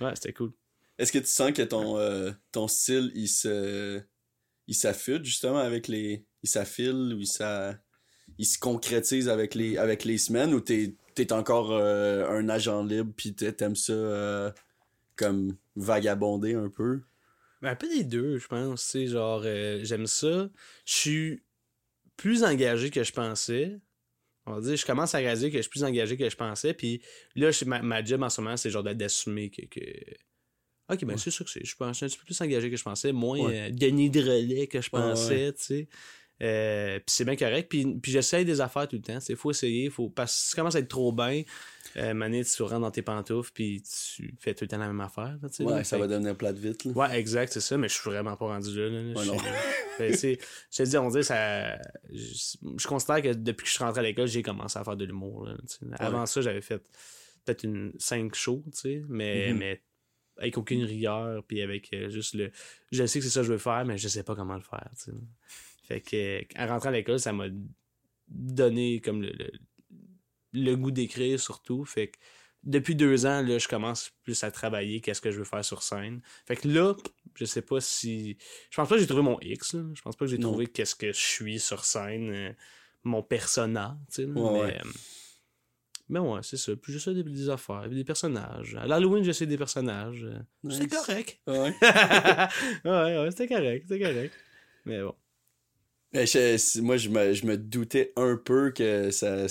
[0.02, 0.52] Ouais, c'était cool.
[0.98, 4.02] Est-ce que tu sens que ton, euh, ton style, il se.
[4.68, 6.26] Il s'affûte justement avec les.
[6.44, 7.78] Il s'affile ou il,
[8.38, 12.82] il se concrétise avec les, avec les semaines ou t'es es encore euh, un agent
[12.84, 14.54] libre puis t'aimes ça
[15.20, 17.02] comme vagabonder un peu?
[17.62, 18.82] Ben, un peu des deux, je pense.
[18.82, 20.50] C'est genre, euh, j'aime ça.
[20.86, 21.44] Je suis
[22.16, 23.80] plus engagé que je pensais.
[24.46, 26.74] On va dire, je commence à réaliser que je suis plus engagé que je pensais.
[26.74, 27.02] Puis
[27.36, 29.82] là, ma, ma job en ce moment, c'est genre d'assumer que, que.
[30.92, 31.64] Ok, ben c'est sûr que c'est.
[31.64, 33.70] Je pense un petit peu plus engagé que je pensais, moins ouais.
[33.70, 35.88] Euh, de relais que je pensais, tu sais.
[36.42, 37.68] Euh, puis c'est bien correct.
[37.70, 39.20] Puis, puis j'essaye des affaires tout le temps.
[39.28, 39.90] Il faut essayer.
[39.90, 41.44] Faut, parce que ça commence à être trop bien,
[41.98, 45.02] euh, Mané, tu rentres dans tes pantoufles, puis tu fais tout le temps la même
[45.02, 45.38] affaire.
[45.60, 46.86] ouais, ça va devenir plate vite.
[46.86, 48.90] Ouais, exact, c'est ça, mais je suis vraiment pas rendu là.
[48.90, 49.24] là.
[49.24, 49.32] je,
[50.00, 51.78] ben, je te dis, on dit, ça.
[52.10, 55.06] Je, considère que depuis que je suis rentré à l'école, j'ai commencé à faire de
[55.06, 55.50] l'humour.
[55.98, 56.82] Avant ça, j'avais fait
[57.46, 59.58] peut-être une 5 shows, tu sais, mais, mm-hmm.
[59.58, 59.82] mais
[60.38, 62.52] avec aucune rigueur, puis avec euh, juste le.
[62.92, 64.62] Je sais que c'est ça que je veux faire, mais je sais pas comment le
[64.62, 64.90] faire.
[65.90, 67.48] Fait que, en rentrant à l'école, ça m'a
[68.30, 69.34] donné comme le
[70.54, 71.86] le goût d'écrire surtout.
[71.86, 72.18] Fait que
[72.64, 75.82] depuis deux ans, là, je commence plus à travailler qu'est-ce que je veux faire sur
[75.82, 76.22] scène.
[76.46, 76.96] Fait que là,
[77.36, 78.38] je sais pas si.
[78.70, 79.74] Je pense pas que j'ai trouvé mon X.
[79.74, 79.84] Là.
[79.94, 82.52] Je pense pas que j'ai trouvé qu'est-ce que je suis sur scène, euh,
[83.04, 83.98] mon persona.
[84.10, 84.78] Tu sais, mais, ouais.
[84.78, 84.90] Euh,
[86.10, 86.76] mais ouais, c'est ça.
[86.76, 88.76] Puis j'essaie des, des affaires, des personnages.
[88.76, 90.26] À l'Halloween, j'essaie des personnages.
[90.70, 91.40] C'est correct.
[91.48, 91.74] Ouais.
[92.84, 93.86] ouais, ouais, c'était correct.
[93.88, 94.34] C'était correct.
[94.86, 95.16] Mais bon.
[96.14, 96.26] Mais
[96.82, 99.46] moi, je me, je me doutais un peu que ça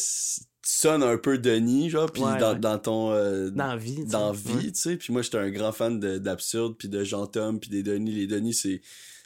[0.63, 3.13] sonne un peu Denis, genre, puis dans, dans, ton...
[3.13, 4.05] Euh, dans vie.
[4.05, 4.97] Dans vie, tu sais.
[4.97, 8.11] Puis moi, j'étais un grand fan d'absurde, puis de Jean-Tom, puis des Denis.
[8.11, 8.81] Les Denis, c'est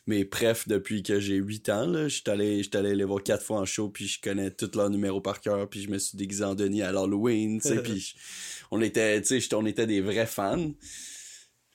[0.06, 2.08] mes prefs depuis que j'ai 8 ans, là.
[2.08, 5.20] J'étais allé, allé les voir quatre fois en show, puis je connais tous leurs numéros
[5.20, 8.14] par cœur, puis je me suis déguisé en Denis à l'Halloween, tu sais, puis
[8.70, 10.72] on était, tu sais, on était des vrais fans.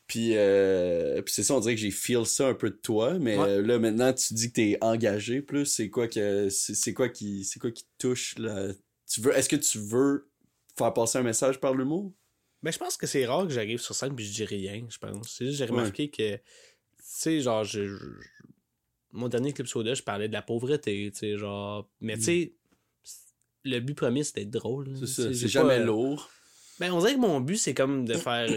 [0.07, 3.19] Puis, euh, puis c'est ça, on dirait que j'ai feel ça un peu de toi,
[3.19, 7.09] mais euh, là maintenant tu dis que t'es engagé plus, c'est quoi que c'est quoi
[7.09, 8.71] qui c'est quoi qui te touche là?
[9.05, 10.29] Tu veux, est-ce que tu veux
[10.77, 12.13] faire passer un message par l'humour?
[12.63, 14.97] Ben, je pense que c'est rare que j'arrive sur scène et je dis rien, je
[14.97, 15.35] pense.
[15.37, 16.41] C'est juste, j'ai remarqué que, tu
[16.97, 17.97] sais, genre, je,
[19.11, 22.53] mon dernier clip soda, je parlais de la pauvreté, tu sais, genre, mais tu sais,
[23.63, 24.95] le but premier, c'était drôle.
[25.05, 26.29] C'est jamais lourd.
[26.79, 28.49] Ben, on dirait que mon but, c'est comme de faire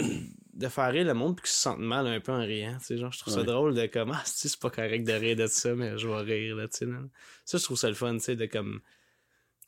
[0.60, 2.76] de faire rire le monde puis qu'ils se sentent mal un peu en riant.
[2.78, 5.12] Tu sais, genre, je trouve ça drôle de comme, ah, si, c'est pas correct de
[5.12, 6.84] rire de ça, mais je vais rire, là, tu sais.
[6.84, 6.98] là.
[7.46, 8.80] Ça, je trouve ça le fun, tu sais, de comme.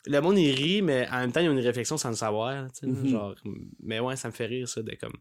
[0.05, 2.17] Le monde, il rit, mais en même temps, il y a une réflexion sans le
[2.17, 2.87] savoir, tu sais.
[2.87, 3.09] Mhm.
[3.09, 3.35] Genre,
[3.83, 5.17] mais ouais, ça me fait rire, ça, de comme.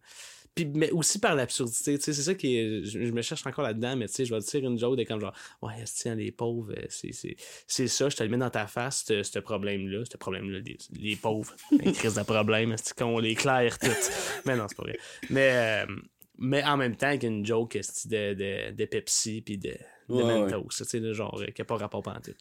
[0.54, 2.84] Puis, mais aussi par l'absurdité, tu sais, c'est ça qui est.
[2.84, 4.98] Je, je me cherche encore là-dedans, mais tu sais, je vais te dire une joke
[4.98, 7.38] de comme genre, ouais, tiens, les pauvres, euh, c'est, c'est,
[7.68, 11.16] c'est ça, je te le mets dans ta face, ce problème-là, ce problème-là, les, les
[11.16, 14.12] pauvres, une crise de problème, c'est qu'on les claire toutes.
[14.46, 15.00] mais non, c'est pas vrai.
[15.30, 15.96] Mais, euh,
[16.38, 20.24] mais en même temps, avec une joke de, de, de Pepsi puis de, de Ouais,
[20.24, 22.34] Mentos, tu sais, le genre, euh, qui n'a pas rapport en tout.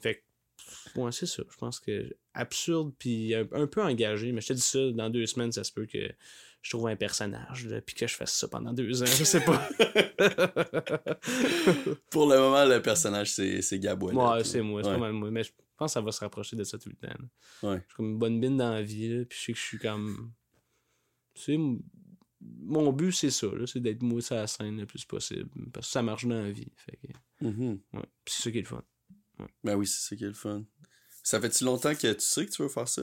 [0.00, 0.24] Fait
[0.94, 1.44] que, ouais, c'est ça.
[1.48, 5.10] Je pense que absurde puis un, un peu engagé, mais je te dis ça, dans
[5.10, 6.10] deux semaines, ça se peut que
[6.64, 9.44] je trouve un personnage, là, puis que je fasse ça pendant deux ans, je sais
[9.44, 9.68] pas.
[12.10, 14.14] Pour le moment, le personnage, c'est Gabouin.
[14.36, 14.94] ouais, c'est moi, c'est Ouais.
[14.94, 15.30] pas mal moi.
[15.30, 17.14] Mais je pense que ça va se rapprocher de ça tout le temps.
[17.68, 17.76] Ouais.
[17.76, 19.64] Je suis comme une bonne bine dans la vie, là, puis je sais que je
[19.64, 20.32] suis comme.
[21.34, 21.58] Tu sais,
[22.40, 25.50] mon but, c'est ça, c'est d'être moi sur la scène le plus possible.
[25.72, 26.72] Parce que ça marche dans la vie.
[27.40, 27.80] Que, Mhm.
[27.92, 28.02] ouais.
[28.24, 28.82] Puis c'est ça qui est le fun.
[29.64, 30.64] Ben oui, c'est ça qui est le fun.
[31.22, 33.02] Ça fait-tu longtemps que tu sais que tu veux faire ça?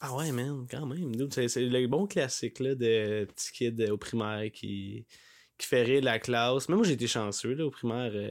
[0.00, 1.12] Ah ouais, man, quand même.
[1.30, 5.04] C'est, le bon classique là, de petit kid euh, au primaire qui,
[5.58, 6.68] qui fait rire la classe.
[6.68, 8.10] Même moi, j'ai été chanceux là, au primaire.
[8.14, 8.28] euh,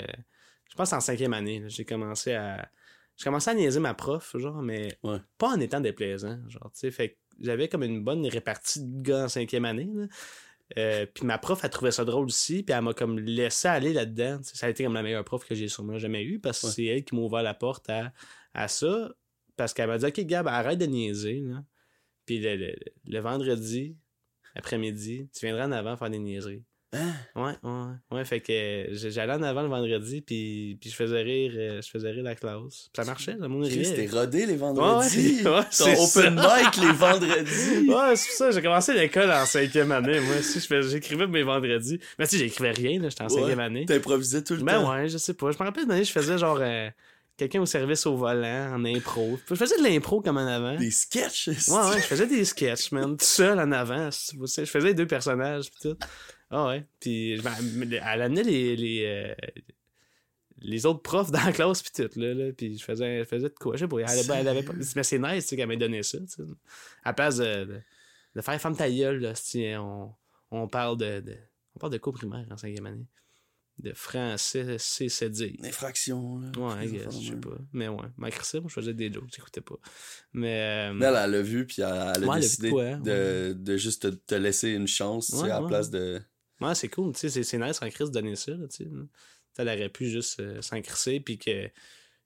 [0.69, 1.63] je pense en cinquième année.
[1.67, 2.69] j'ai commencé à.
[3.17, 5.17] J'ai commencé à niaiser ma prof, genre, mais Ouais.
[5.38, 6.39] pas en étant déplaisant.
[6.47, 9.89] Genre, tu sais, fait j'avais comme une bonne répartie de gars en cinquième année.
[9.93, 10.08] là.
[10.77, 13.91] Euh, puis ma prof, elle trouvait ça drôle aussi, puis elle m'a comme laissé aller
[13.93, 14.39] là-dedans.
[14.43, 16.73] Ça a été comme la meilleure prof que j'ai sûrement jamais eue, parce que Ouais.
[16.73, 18.12] c'est elle qui m'a ouvert la porte à,
[18.53, 19.12] à ça.
[19.59, 21.41] Parce qu'elle m'a dit, OK, Gab, arrête de niaiser.
[21.45, 21.63] Là.
[22.25, 22.75] Puis le, le-
[23.07, 23.97] le vendredi,
[24.55, 26.63] après-midi, tu viendras en avant faire des niaiseries.
[26.93, 27.11] Hein?
[27.35, 28.25] Ouais, ouais, ouais.
[28.25, 31.89] Fait que euh, j'allais en avant le vendredi, puis, puis je faisais rire euh, je
[31.89, 32.89] faisais rire la classe.
[32.91, 34.07] Puis ça marchait, le monde riait.
[34.07, 35.43] rodé les vendredis.
[35.43, 36.63] ouais, ouais, Ton c'est open ça.
[36.63, 37.89] mic les vendredis.
[37.89, 40.19] Ouais, c'est pour ça, j'ai commencé l'école en cinquième année.
[40.19, 41.99] Moi aussi, j'écrivais mes vendredis.
[42.17, 43.85] Mais tu sais, j'écrivais rien, là, j'étais en cinquième année.
[43.85, 44.91] T'improvisais tout le Ben temps.
[44.91, 45.51] ouais, je sais pas.
[45.51, 46.89] Je me rappelle d'une année, je faisais genre euh,
[47.39, 49.39] quelqu'un au service au volant, en impro.
[49.47, 50.75] Je faisais de l'impro comme en avant.
[50.75, 51.47] Des sketchs.
[51.47, 51.54] Ouais,
[51.89, 53.17] ouais, je faisais des sketchs, man.
[53.17, 54.10] Tout seul en avant.
[54.12, 55.97] Je faisais les deux personnages, pis tout.
[56.52, 56.86] Ah ouais.
[56.99, 59.34] Puis elle amenait les, les, euh,
[60.60, 62.34] les autres profs dans la classe, pis tout, là.
[62.34, 63.99] là puis je faisais, je faisais de quoi, je sais pas.
[64.39, 64.73] Elle, avait pas...
[64.95, 66.43] Mais c'est nice, tu sais, qu'elle m'ait donné ça, tu sais.
[67.04, 67.82] À la place de, de,
[68.36, 70.13] de faire femme ta gueule, là, si on,
[70.52, 71.38] on parle de, de.
[71.75, 73.06] On parle de cours primaire en cinquième année.
[73.81, 75.53] De français, c'est dire.
[75.61, 75.69] Là.
[76.57, 77.57] Ouais, Des guess, affaires de je sais pas.
[77.71, 79.77] Mais ouais, malgré ça, moi, je faisais des jokes, j'écoutais pas.
[80.33, 80.89] Mais.
[80.91, 82.71] euh, elle, elle l'a vu, puis elle, elle a Ouais, elle a vu décidé
[83.55, 85.67] de juste te, te laisser une chance, tu sais, Ouais, à la ouais.
[85.69, 86.19] place de...
[86.59, 88.89] Ouais, c'est cool, tu sais, c'est- nice en crise de donner ça, là, tu sais.
[88.91, 89.01] là.
[89.57, 91.69] Elle aurait pu juste euh, s'en crisser, puis que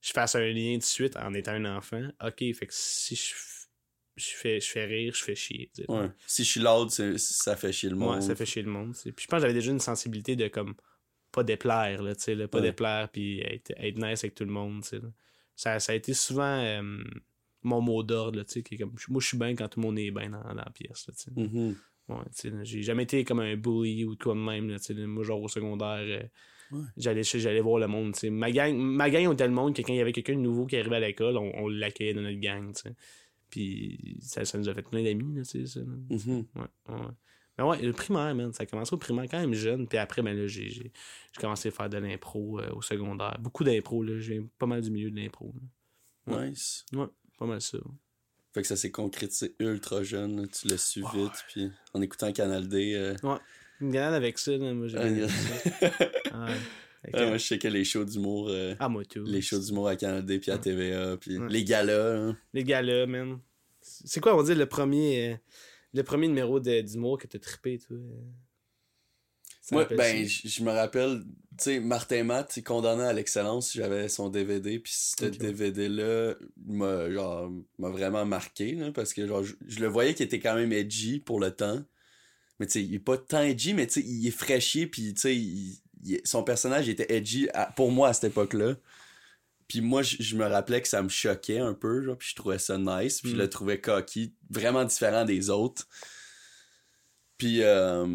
[0.02, 2.02] je fasse un lien de suite en étant un enfant.
[2.24, 3.34] Ok, fait que si je,
[4.36, 5.72] fais, je fais rire, je fais chier.
[5.88, 6.10] Ouais.
[6.28, 8.16] Si je suis loud, ça fait chier le monde.
[8.16, 8.94] Ouais, ça fait chier le monde.
[9.02, 10.76] Puis je pense que j'avais déjà une sensibilité de comme
[11.34, 12.70] pas déplaire, là, tu sais, là, pas Ouais.
[12.70, 15.00] déplaire, puis être, être nice avec tout le monde, tu sais.
[15.00, 15.10] là.
[15.56, 17.04] Ça, ça a été souvent euh,
[17.64, 18.42] mon mot d'ordre,
[18.80, 21.08] comme, moi, je suis bien quand tout le monde est bien dans, dans la pièce,
[21.08, 21.14] là.
[21.44, 21.76] Mhm.
[22.10, 22.16] Ouais,
[22.52, 24.70] là, j'ai jamais été comme un bully ou de quoi de même.
[24.70, 26.24] Là, tu sais, là, moi, genre au secondaire, euh,
[26.72, 26.86] Ouais.
[26.98, 28.14] j'allais, j'allais voir le monde.
[28.14, 28.30] tu sais.
[28.32, 30.40] Ma gang, ma gang, on était le monde que quand il y avait quelqu'un de
[30.40, 32.74] nouveau qui arrivait à l'école, on, on l'accueillait dans notre gang.
[32.74, 32.96] tu sais.
[33.50, 35.36] Puis ça, ça nous a fait plein d'amis.
[35.36, 35.80] Là, tu sais, ça.
[35.82, 36.46] Mhm.
[36.56, 36.96] Ouais.
[37.58, 39.88] Mais ouais, le primaire, man, ça a commencé au primaire quand même jeune.
[39.88, 40.92] Puis après, ben là, j'ai,
[41.40, 43.38] commencé à faire de l'impro euh, au secondaire.
[43.40, 44.20] Beaucoup d'impro, là.
[44.20, 45.54] J'ai pas mal du milieu de l'impro.
[46.26, 46.50] Ouais.
[46.50, 46.86] Nice.
[46.94, 47.06] Ouais,
[47.38, 47.78] pas mal ça.
[48.54, 50.48] Fait que ça s'est concrétisé ultra jeune, là.
[50.48, 52.94] tu l'as su Ouais, vite, puis en écoutant Canal D...
[52.96, 53.16] euh,
[53.82, 54.98] Une galade avec ça, là, moi, j'ai.
[57.12, 57.28] Ouais.
[57.28, 58.48] Moi, je sais que les shows d'humour...
[58.50, 59.24] euh, Ah, moi tout.
[59.26, 60.62] les shows d'humour à Canal D, puis à Ouais.
[60.62, 61.48] TVA, puis Ouais.
[61.50, 62.38] les galas, hein.
[62.54, 63.40] Les gars-là, man.
[63.82, 65.36] C'est quoi, on va dire, le premier, euh,
[65.94, 67.98] le premier numéro d'humour que t'as trippé, toi?
[67.98, 68.22] euh?
[69.72, 71.24] Moi, ben, je me rappelle,
[71.58, 75.26] tu sais, Martin Matt, il est condamné à l'excellence, j'avais son DVD, puis ce.
[75.26, 80.40] DVD-là m'a, genre, m'a vraiment marqué, là, parce que, genre, je, le voyais qu'il était
[80.40, 81.82] quand même edgy pour le temps.
[82.60, 85.14] Mais, tu sais, il est pas tant edgy, mais, tu sais, il est fraîchier, puis,
[85.14, 88.76] tu sais, son personnage était edgy à- pour moi à cette époque-là.
[89.74, 92.36] Puis moi, je, je me rappelais que ça me choquait un peu, genre, puis je
[92.36, 95.88] trouvais ça nice, puis je le trouvais cocky, vraiment différent des autres.
[97.44, 98.06] Puis, euh,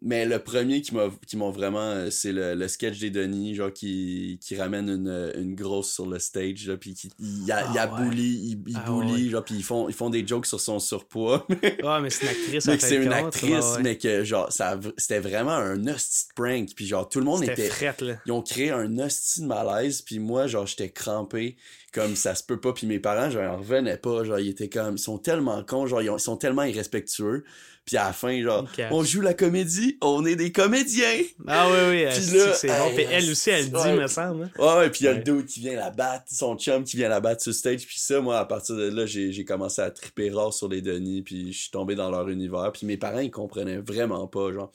[0.00, 3.56] mais le premier qui m'a qui m'ont vraiment, euh, c'est le, le sketch des Denis,
[3.56, 7.64] genre qui, qui ramène une, une grosse sur le stage, là, puis qui, il, a,
[7.66, 8.04] Ah il a ouais.
[8.08, 9.30] bully, il, il Ah bully, ouais.
[9.30, 11.44] genre, puis ils font, ils font des jokes sur son surpoids.
[11.50, 12.66] Ouais, mais c'est une actrice.
[12.66, 16.86] mais c'est une actrice, ouais, mais que, genre, ça, c'était vraiment un hostie prank, puis
[16.86, 18.14] genre, tout le monde C'était était frette, là.
[18.26, 21.56] ils ont créé un hostie de malaise puis moi genre j'étais crampé
[21.92, 22.72] comme ça se peut pas.
[22.72, 24.22] Puis mes parents, genre, ils en revenaient pas.
[24.22, 27.44] Genre, ils étaient comme, ils sont tellement cons, genre, ils, ont- ils sont tellement irrespectueux.
[27.88, 31.22] Puis à la fin, genre, on joue la comédie, on est des comédiens.
[31.46, 32.94] Ah oui, oui, Puis là, c'est bon.
[32.94, 33.96] Puis elle aussi, elle le dit, ouais.
[33.96, 34.42] me semble.
[34.44, 34.50] hein.
[34.58, 35.16] Ouais, ouais, puis il y a Ouais.
[35.18, 37.98] le dude qui vient la battre, son chum qui vient la battre sur stage, puis
[37.98, 41.22] ça, moi, à partir de là, j'ai j'ai commencé à triper rare sur les Denis,
[41.22, 44.70] puis je suis tombé dans leur univers, puis mes parents, ils comprenaient vraiment pas, genre.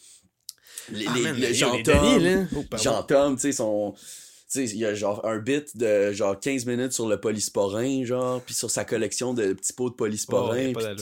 [0.91, 2.43] Les, Ah, les- man, les Jean-Tom, Denis, là.
[2.57, 2.83] Oh, pardon.
[2.83, 7.19] Jean-Tom, tu sais, il y a genre un bit de genre 15 minutes sur le
[7.19, 10.93] polysporin, genre, puis sur sa collection de petits pots de Oh, polysporin, pas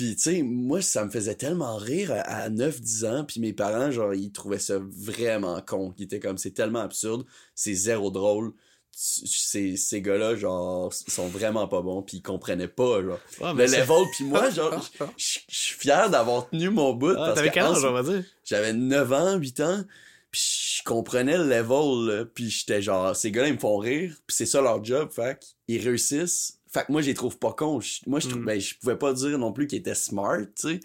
[0.00, 3.24] puis tu sais, moi, ça me faisait tellement rire à, à 9-10 ans.
[3.26, 5.92] Puis mes parents, genre, ils trouvaient ça vraiment con.
[5.98, 8.54] Ils étaient comme, c'est tellement absurde, c'est zéro drôle.
[8.92, 12.00] Ces, ces gars-là, genre, ils sont vraiment pas bons.
[12.00, 13.20] Puis ils comprenaient pas, genre.
[13.42, 17.10] Le mais level, puis moi, genre, je suis fier d'avoir tenu mon bout.
[17.10, 18.24] Ah, parce T'avais que quel âge, on va dire?
[18.42, 19.84] J'avais 9 ans, 8 ans.
[20.30, 24.16] Puis je comprenais le level, là, puis j'étais genre, ces gars-là, ils me font rire.
[24.26, 26.59] Puis c'est ça leur job, fait qu'ils réussissent.
[26.72, 27.80] Fait que moi, je les trouve pas cons.
[27.80, 28.46] Je- Moi, je trouve, Mm.
[28.46, 30.80] ben, je pouvais pas dire non plus qu'ils étaient smart, tu sais.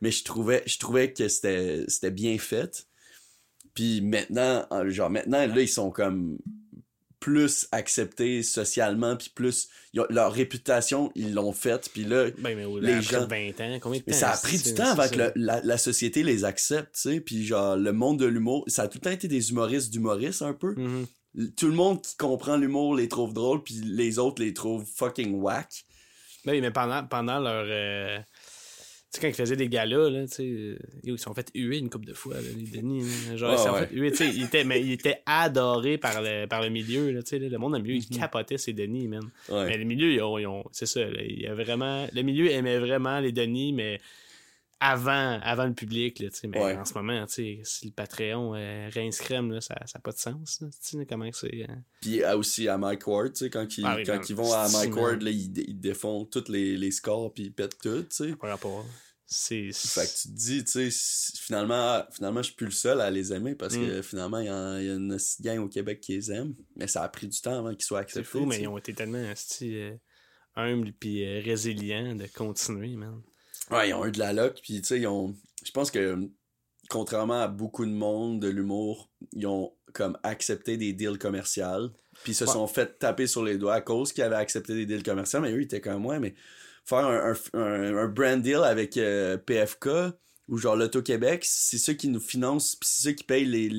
[0.00, 2.86] Mais je trouvais, je trouvais que c'était, c'était bien fait.
[3.74, 6.38] Puis maintenant, genre, maintenant, là, ils sont comme
[7.20, 12.64] plus acceptés socialement, puis plus, ont- leur réputation, ils l'ont faite, puis là, Ben, mais
[12.64, 14.08] oui, Les gens- 20 ans, combien de temps?
[14.08, 17.20] mais ça a pris du temps avant que la, la société les accepte, tu sais.
[17.20, 20.42] Puis genre, le monde de l'humour, ça a tout le temps été des humoristes d'humoristes
[20.42, 20.74] un peu.
[20.76, 21.06] Mhm.
[21.56, 25.34] Tout le monde qui comprend l'humour les trouve drôles, puis les autres les trouvent fucking
[25.34, 25.84] whack.
[26.44, 27.64] Ben oui, mais pendant, pendant leur.
[27.68, 28.24] euh, Tu
[29.12, 31.78] sais, quand ils faisaient des galas, là, tu sais, euh, ils se sont fait huer
[31.78, 33.04] une couple de fois, là, les Denis.
[33.28, 33.36] là.
[33.36, 35.96] Genre, ils se sont Ouais, fait huer, tu sais, ils étaient, mais ils étaient adorés
[35.98, 38.18] par le, par le milieu, là, tu sais, là, le monde le milieu, ils Mhm.
[38.20, 39.22] capotaient ces Denis, man.
[39.48, 39.66] Ouais.
[39.66, 42.50] Mais le milieu, ils ont, ils ont- c'est ça, il y a vraiment, le milieu
[42.50, 43.98] aimait vraiment les Denis, mais
[44.80, 46.76] avant, avant le public, là, mais Ouais.
[46.76, 50.60] en ce moment, si le Patreon euh, rince crème, là, ça n'a pas de sens,
[50.60, 51.62] là, comment c'est...
[51.68, 54.52] euh, Puis euh, aussi à Mike Ward, quand, ils, Ah oui, quand man, ils vont
[54.52, 54.96] à c'est Mike.
[54.96, 58.50] Ward, là, ils, dé- ils défont tous les, les scores, puis ils pètent tout, par
[58.50, 58.86] rapport...
[59.30, 59.72] C'est...
[59.74, 63.10] Fait que tu te dis, tu sais, finalement, finalement, je suis plus le seul à
[63.10, 63.86] les aimer parce Mm.
[63.86, 64.48] que finalement, il y,
[64.82, 66.54] il y a une gang au Québec qui les aime.
[66.76, 68.24] Mais ça a pris du temps avant qu'ils soient C'est acceptés.
[68.38, 69.96] fou, mais ils ont été tellement euh,
[70.56, 73.20] humbles puis euh, résilients de continuer, man.
[73.70, 75.34] Ouais, ils ont eu de la luck, puis tu sais, ils ont...
[75.64, 76.18] Je pense que,
[76.88, 81.90] contrairement à beaucoup de monde de l'humour, ils ont comme accepté des deals commerciaux,
[82.22, 82.50] puis ils se Ouais.
[82.52, 85.52] sont fait taper sur les doigts à cause qu'ils avaient accepté des deals commerciaux, mais
[85.52, 86.34] eux, ils étaient comme, ouais, mais
[86.84, 89.88] faire un, un, un- un brand deal avec euh, PFK
[90.48, 93.70] ou genre l'Auto-Québec, c'est ceux qui nous financent, puis c'est ceux qui payent les,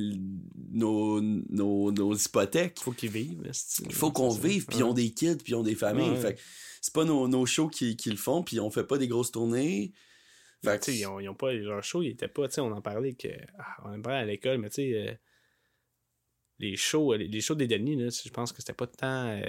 [0.71, 2.79] nos, nos, nos hypothèques.
[2.79, 3.41] Faut qu'ils vivent.
[3.87, 6.11] Il faut qu'on vive, puis ils ont des kids, puis ils ont des familles.
[6.11, 6.15] Ouais.
[6.21, 6.39] Fait que
[6.89, 9.31] c'est pas nos, nos shows qui, qui le font, puis on fait pas des grosses
[9.31, 9.93] tournées.
[10.63, 12.71] Fait que- ils ont, ils ont pas, leur show, ils étaient pas, tu sais, on
[12.71, 13.27] en parlait que,
[13.59, 15.13] ah, on en parlait à l'école, mais tu sais, euh,
[16.57, 19.41] les shows, les, les shows des Denis, là, je pense que c'était pas tant, euh,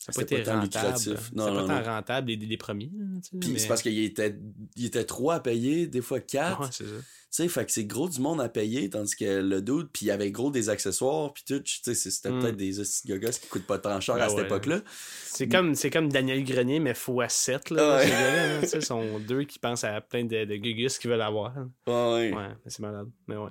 [0.00, 0.64] ça n'a pas été pas rentable.
[0.86, 1.32] lucratif.
[1.34, 1.82] Non, pas non, tant non.
[1.84, 4.34] rentable, les, les premiers, là, tu sais, Puis mais- c'est parce qu'il était,
[4.76, 6.60] il était trois à payer, des fois quatre.
[6.62, 6.90] Ouais, c'est ça.
[7.32, 10.06] Tu sais, fait que c'est gros du monde à payer, tandis que le dude, puis
[10.06, 11.60] il y avait gros des accessoires, puis tout.
[11.60, 12.40] Tu sais, c'était Mm.
[12.40, 12.72] peut-être des
[13.06, 14.80] gogos qui coûtent pas tant cher Ben à cette époque-là.
[15.26, 18.04] C'est comme, c'est comme Daniel Grenier, mais x7, là, Ouais.
[18.04, 21.06] ces gars-là, là, tu sais, sont deux qui pensent à plein de, de gugus qui
[21.06, 21.54] veulent avoir.
[21.54, 21.66] là.
[21.86, 22.48] Ouais, ouais.
[22.66, 23.06] C'est malade.
[23.28, 23.50] Mais ouais.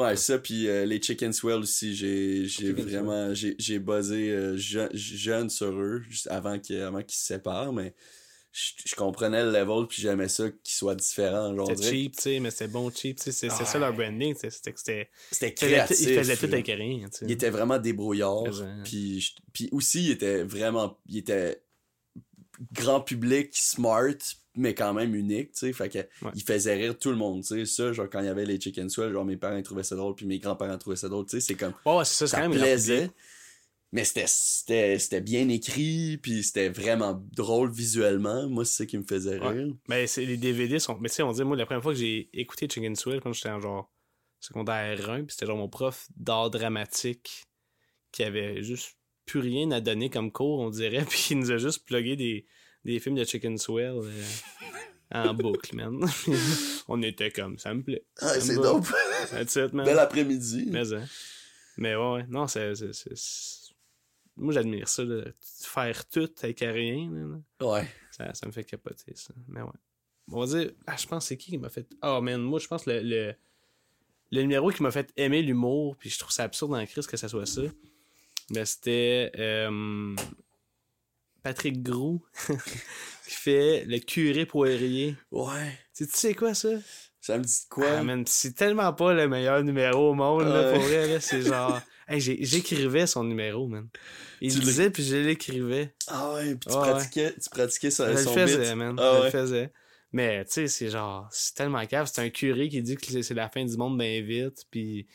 [0.00, 4.56] Ouais, ça, puis euh, les Chicken Swell aussi, j'ai j'ai vraiment, j'ai j'ai buzzé euh,
[4.56, 7.94] je- jeune sur eux, juste avant qu'ils avant qu'ils se séparent, mais
[8.52, 12.40] je je comprenais le level, puis j'aimais ça qu'ils soient différents, C'était cheap, tu sais,
[12.40, 15.08] mais c'était bon cheap, tu sais, c'est c'est ça leur branding, c'était- c'était c'était-
[15.50, 16.00] ils créatif.
[16.00, 17.24] ils faisaient tout avec rien, tu sais.
[17.26, 18.46] Il était vraiment débrouillard.
[18.46, 18.82] Faisant.
[18.84, 20.98] Puis, puis aussi, il était vraiment.
[21.06, 21.62] Il était
[22.72, 24.16] grand public, smart,
[24.56, 25.72] mais quand même unique, tu sais.
[25.72, 26.32] Fait que Ouais.
[26.34, 27.64] il faisait rire tout le monde, tu sais.
[27.66, 29.96] Ça, genre, quand il y avait les Chicken Swell, genre, mes parents ils trouvaient ça
[29.96, 31.40] drôle, puis mes grands-parents trouvaient ça drôle, tu sais.
[31.40, 31.74] C'est comme.
[32.04, 33.10] C'est ça, Ça quand plaisait.
[33.92, 38.48] Mais c'était- bien écrit, puis c'était vraiment drôle visuellement.
[38.48, 39.48] Moi, c'est ça qui me faisait Ouais.
[39.48, 39.74] rire.
[39.88, 40.96] Mais c'est- les DVD sont.
[41.00, 43.32] Mais tu sais, on dit, moi, la première fois que j'ai écouté Chicken Swell, quand
[43.32, 43.92] j'étais en genre
[44.38, 47.42] secondaire 1, puis c'était genre mon prof d'art dramatique
[48.12, 51.58] qui avait juste plus rien à donner comme cours, on dirait, puis il nous a
[51.58, 52.46] juste plugué des,
[52.84, 54.24] des films de Chicken Swell euh,
[55.12, 56.00] en boucle, man.
[56.88, 58.04] on était comme, ça me plaît.
[58.20, 58.86] Ah, c'est dope.
[59.72, 60.66] Bel après-midi.
[60.70, 61.04] Mais, hein.
[61.76, 62.26] mais ouais, ouais.
[62.28, 62.72] Non, c'est.
[64.36, 65.24] Moi, j'admire ça, là.
[65.40, 67.66] Faire tout avec rien, là.
[67.66, 67.86] Ouais.
[68.10, 69.34] Ça, ça me fait capoter, ça.
[69.48, 69.68] Mais ouais.
[70.32, 70.70] On va dire.
[70.86, 71.86] Ah, je pense que c'est qui qui m'a fait.
[72.02, 73.34] Oh, man, moi, je pense que le, le,
[74.30, 77.06] le numéro qui m'a fait aimer l'humour, puis je trouve ça absurde dans la crise
[77.06, 77.62] que ça soit ça.
[78.50, 79.30] Mais c'était.
[79.36, 80.14] euh,
[81.42, 82.22] Patrick Groux,
[83.26, 85.16] qui fait le curé poirier.
[85.30, 85.78] Ouais.
[85.96, 86.68] Tu sais- quoi, ça?
[87.20, 87.86] Ça me dit quoi?
[88.00, 91.20] Ah, c'est tellement pas le meilleur numéro au monde, là, pour vrai.
[91.20, 91.80] C'est genre.
[92.08, 93.86] Hey, J'écrivais son numéro, man.
[94.40, 95.94] Il Tu le disait, puis je l'écrivais.
[96.08, 96.90] Ah ouais, puis tu Ouais, ouais.
[96.90, 98.74] pratiquais, tu pratiquais son, Je le faisais, beat.
[98.74, 98.96] man.
[98.98, 99.24] Ah je ouais.
[99.26, 99.72] le faisais.
[100.12, 102.10] Mais, tu sais, c'est genre, c'est tellement cave.
[102.12, 105.06] C'est un curé qui dit que c'est- la fin du monde bien vite, puis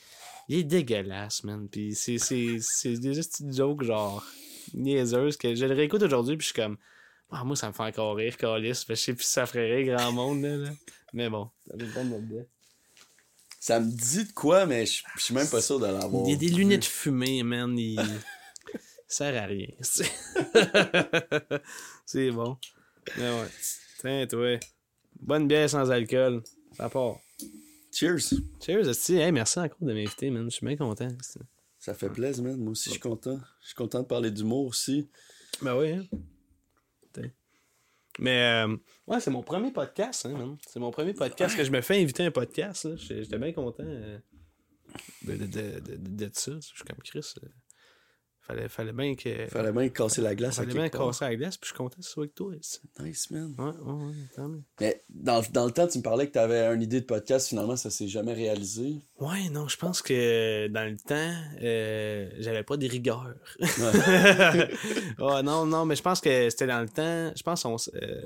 [0.47, 1.67] il est dégueulasse, man.
[1.69, 4.23] Puis c'est c'est- c'est des petites jokes, genre,
[4.75, 6.77] niaiseuses, que je le réécoute aujourd'hui, puis je suis comme,
[7.31, 8.85] ah, moi, ça me fait encore rire, Calis.
[8.87, 10.57] Je sais plus si ça ferait rire grand monde, là.
[10.57, 10.69] là.
[11.13, 12.49] Mais bon, ça me donne notre dette.
[13.59, 16.23] Ça me dit de quoi, mais je suis même pas sûr de l'avoir.
[16.27, 17.75] Il y a des lunettes fumées, man.
[17.77, 17.95] Il
[19.07, 19.69] ça sert à rien.
[22.05, 22.57] c'est- bon.
[23.17, 23.47] Mais ouais.
[23.99, 24.59] Tiens, toi.
[25.19, 26.43] Bonne bière sans alcool.
[26.77, 27.15] Ça part.
[27.91, 28.33] Cheers.
[28.63, 29.15] Cheers, esti.
[29.15, 30.45] Hey, merci encore de m'inviter, man.
[30.49, 31.07] Je suis bien content.
[31.85, 32.57] Ça fait plaisir, man.
[32.57, 33.39] Moi aussi, je suis content.
[33.61, 35.07] Je suis content de parler d'humour aussi.
[35.61, 36.03] Ben oui, hein.
[38.17, 40.57] Mais, euh, ouais, c'est mon premier podcast, hein, man.
[40.67, 42.95] C'est mon premier podcast que je me fais inviter à un podcast, là.
[42.95, 44.17] J'étais j'étais bien content euh,
[45.21, 46.53] de, de, de, de, de ça.
[46.53, 47.33] Je suis comme Chris.
[47.43, 47.47] euh,
[48.45, 49.47] fallait, fallait bien que.
[49.47, 52.03] Fallait bien casser la glace Fallait bien casser la glace, puis je suis content que
[52.03, 52.53] ce soit avec toi.
[52.99, 53.55] Nice, man.
[53.57, 54.03] Ouais, ouais,
[54.37, 54.61] ouais.
[54.79, 57.49] Mais dans, dans le temps, tu me parlais que tu avais une idée de podcast.
[57.49, 59.01] Finalement, ça s'est jamais réalisé.
[59.19, 63.33] Ouais, non, je pense que dans le temps, euh, j'avais pas des rigueurs.
[63.59, 64.69] Ouais.
[65.19, 67.31] oh, non, non, mais je pense que c'était dans le temps.
[67.35, 68.21] Je pense qu'on euh,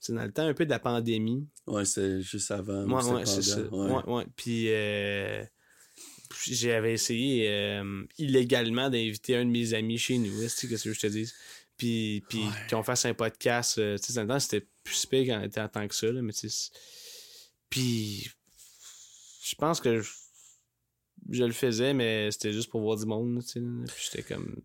[0.00, 1.46] c'est dans le temps un peu de la pandémie.
[1.66, 2.84] ouais, c'est juste avant.
[2.84, 3.60] Ouais, ouais, c'est ça.
[3.60, 4.26] Ouais, ouais.
[4.34, 5.59] Puis euh, puis
[6.44, 10.42] j'avais essayé euh, illégalement d'inviter un de mes amis chez nous.
[10.42, 11.30] Est-ce que je te dis?
[11.76, 12.50] Puis, puis Ouais.
[12.70, 13.78] qu'on fasse un podcast.
[13.78, 15.94] euh, tu sais, dans le temps, c'était plus pire quand on était en tant que
[15.94, 16.10] ça.
[16.12, 16.32] Là, mais
[17.70, 18.30] Puis
[19.42, 20.10] je pense que je,
[21.30, 23.42] je le faisais, mais c'était juste pour voir du monde.
[23.42, 23.60] Tu sais.
[23.94, 24.56] Puis j'étais comme.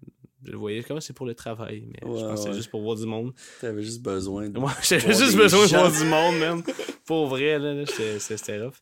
[0.44, 2.56] Je le voyais comme c'est pour le travail, mais je Ouais, pense que c'était ouais.
[2.58, 3.34] juste pour voir du monde.
[3.62, 4.60] T'avais juste besoin de.
[4.60, 6.64] Moi, j'avais juste besoin de voir du monde, même.
[7.06, 7.86] Pour vrai, là, là,
[8.20, 8.76] c'était rough.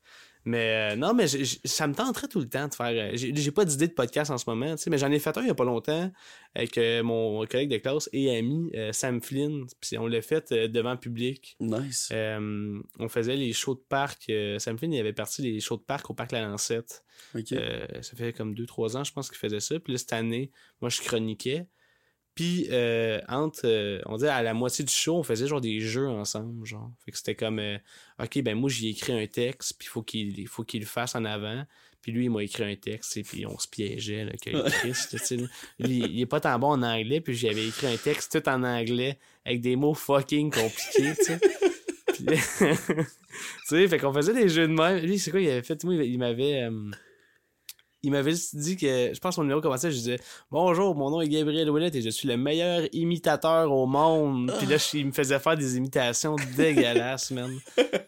[0.46, 2.88] Mais euh, non, mais ça me tenterait tout le temps de faire.
[2.88, 5.48] euh, J'ai pas d'idée de podcast en ce moment, mais j'en ai fait un il
[5.48, 6.12] y a pas longtemps
[6.54, 9.66] avec euh, mon collègue de classe et ami Sam Flynn.
[9.80, 11.56] Puis on l'a fait devant public.
[11.60, 12.12] Nice.
[12.14, 14.32] On faisait les shows de parc.
[14.60, 17.04] Sam Flynn, il avait parti les shows de parc au parc La Lancette.
[18.02, 19.80] ça fait comme 2-3 ans, je pense qu'il faisait ça.
[19.80, 20.52] Puis là, cette année,
[20.82, 21.68] moi, je chroniquais.
[22.36, 25.80] Puis, euh, entre, euh, on dit à la moitié du show, on faisait genre des
[25.80, 26.90] jeux ensemble, genre.
[27.06, 27.78] Fait que c'était comme, euh,
[28.20, 30.88] OK, ben moi, j'ai écrit un texte, puis il faut qu'il il faut qu'il le
[30.88, 31.64] fasse en avant.
[32.02, 35.36] Puis lui, il m'a écrit un texte, et puis on se piégeait, là, que Christ.
[35.80, 38.64] Lui, il est pas tant bon en anglais, puis j'avais écrit un texte tout en
[38.64, 41.40] anglais, avec des mots fucking compliqués, tu sais.
[43.68, 45.00] Tu sais, fait qu'on faisait des jeux de même.
[45.00, 46.70] Lui, c'est quoi, il avait fait, moi, il m'avait...
[48.04, 50.20] euh, il m'avait juste dit que, je pense que mon numéro commençait, je disais
[50.52, 54.54] Bonjour, mon nom est Gabriel Ouellette et je suis le meilleur imitateur au monde.
[54.58, 57.58] Puis là, il me faisait faire des imitations dégueulasses, man.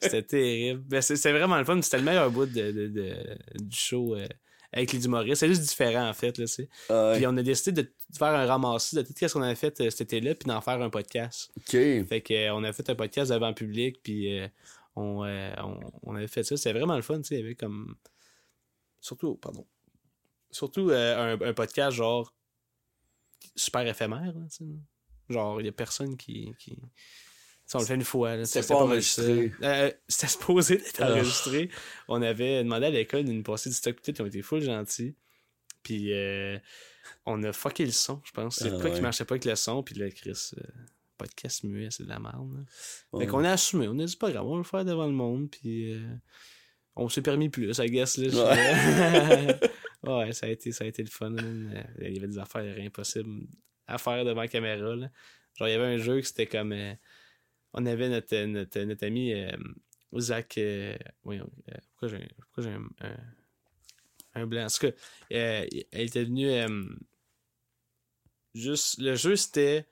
[0.01, 0.81] C'était terrible.
[0.88, 1.81] Ben, c'est vraiment le fun.
[1.81, 4.27] C'était le meilleur bout de, de- de- du show euh,
[4.73, 5.36] avec les humoristes.
[5.39, 6.45] C'est juste différent, en fait, là,
[6.89, 7.15] ouais.
[7.17, 9.89] Puis on a décidé de faire un ramassis de tout ce qu'on avait fait euh,
[9.89, 11.49] cet été-là, puis d'en faire un podcast.
[11.58, 11.71] Ok.
[11.71, 14.47] Fait que, euh, on a fait un podcast devant le public, puis euh,
[14.97, 16.58] on, euh, on, on avait fait ça.
[16.58, 17.36] C'était vraiment le fun, tu sais.
[17.36, 17.95] Il y avait comme.
[18.99, 19.65] Surtout, pardon.
[20.55, 22.33] Surtout euh, un, un podcast genre
[23.55, 24.45] super éphémère, là.
[25.29, 26.53] Genre, il y a personne qui.
[26.59, 26.77] qui...
[27.73, 28.45] on le fait une fois.
[28.45, 29.51] C'était pas enregistré.
[29.63, 31.11] Euh, C'était supposé d'être Ah.
[31.11, 31.69] enregistré.
[32.07, 35.15] On avait demandé à l'école de nous passer du stock ils ont été full gentils.
[35.83, 36.57] Puis euh,
[37.25, 38.57] on a fucké le son, je pense.
[38.57, 38.93] C'est Ah, quoi ouais.
[38.95, 40.63] qui marchait pas avec le son, puis là, Chris, euh,
[41.17, 42.65] podcast muet, c'est de la merde.
[43.11, 43.25] Ouais.
[43.25, 45.11] Fait qu'on a assumé, on a dit pas grave, on va le faire devant le
[45.13, 46.03] monde, puis euh,
[46.95, 48.17] on s'est permis plus, I guess.
[48.17, 49.67] Là, je-
[50.05, 51.35] ouais, ça a, été, ça a été le fun.
[51.37, 53.47] Euh, Il y avait des affaires impossibles
[53.87, 54.95] à faire devant la caméra.
[54.95, 55.09] Là.
[55.55, 56.71] Genre, il y avait un jeu que c'était comme.
[56.73, 56.93] euh,
[57.73, 59.51] on avait notre, notre, notre ami euh,
[60.17, 60.57] Zach.
[60.57, 60.95] euh,
[61.27, 61.43] euh,
[61.89, 63.17] pourquoi j'ai pourquoi j'ai un,
[64.35, 64.65] un, blanc?
[64.65, 64.95] En tout cas,
[65.33, 66.49] euh, elle était venue.
[66.49, 66.83] euh,
[68.53, 68.99] juste.
[68.99, 69.85] Le jeu, c'était.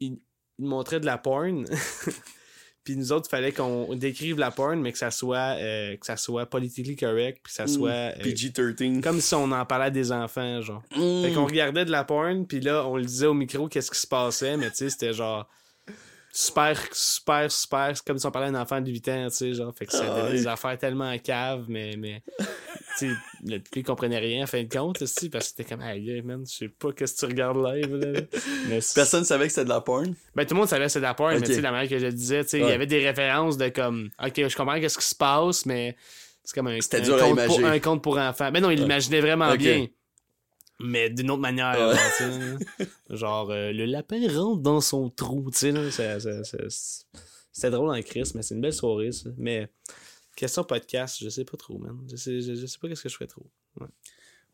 [0.00, 0.18] Il,
[0.58, 1.64] il montrait de la porn.
[2.88, 6.06] Puis nous autres, il fallait qu'on décrive la porn, mais que ça soit, euh, que
[6.06, 7.68] ça soit politically correct, puis que ça Mm.
[7.68, 9.02] soit euh, PG-13.
[9.02, 10.82] comme si on en parlait à des enfants, genre.
[10.96, 11.22] Mm.
[11.22, 14.00] Fait qu'on regardait de la porn, puis là, on le disait au micro qu'est-ce qui
[14.00, 15.46] se passait, mais tu sais, c'était genre
[16.40, 19.34] super, super, super, c'est comme si on parlait à un enfant de 8 ans, tu
[19.36, 19.74] sais, genre.
[19.76, 22.22] Fait que ça Ah des affaires tellement cave, mais, mais
[22.98, 25.82] tu sais, le public comprenait rien, en fin de compte, aussi, parce que c'était comme,
[25.82, 28.20] hey, man, je sais pas qu'est-ce que tu regardes live, là.
[28.68, 30.14] Mais Personne savait que c'était de la porn?
[30.36, 31.90] ben, tout le monde savait que c'était de la porn, mais tu sais, la manière
[31.90, 34.56] que je le disais, tu sais, il y avait des références de comme, ok, je
[34.56, 35.96] comprends qu'est-ce qui se passe, mais
[36.44, 37.60] c'est comme un, C'était un dur à conte imaginer.
[37.62, 38.50] pour, un conte pour enfants.
[38.52, 38.82] Ben non, il Ouais.
[38.82, 39.86] l'imaginait vraiment bien.
[40.80, 42.86] Mais d'une autre manière, Ouais.
[43.10, 47.04] genre, euh, le lapin rentre dans son trou, tu sais, ça- ça- ça-
[47.50, 49.30] c'était drôle en crise, mais c'est une belle soirée, ça.
[49.36, 49.68] Mais,
[50.36, 51.98] question podcast, je sais pas trop, man.
[52.10, 53.46] Je sais, je, je sais pas qu'est-ce que je ferais trop.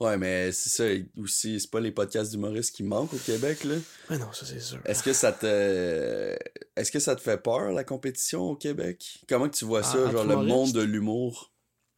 [0.00, 0.84] Ouais, mais c'est ça
[1.22, 3.76] aussi, c'est pas les podcasts d'humoristes qui manquent au Québec, là.
[4.10, 4.80] Ouais, non, ça c'est sûr.
[4.86, 6.36] Est-ce que ça te.
[6.74, 9.22] Est-ce que ça te fait peur, la compétition au Québec?
[9.28, 11.52] Comment que tu vois ça, Ah, genre entre le monde de l'humour?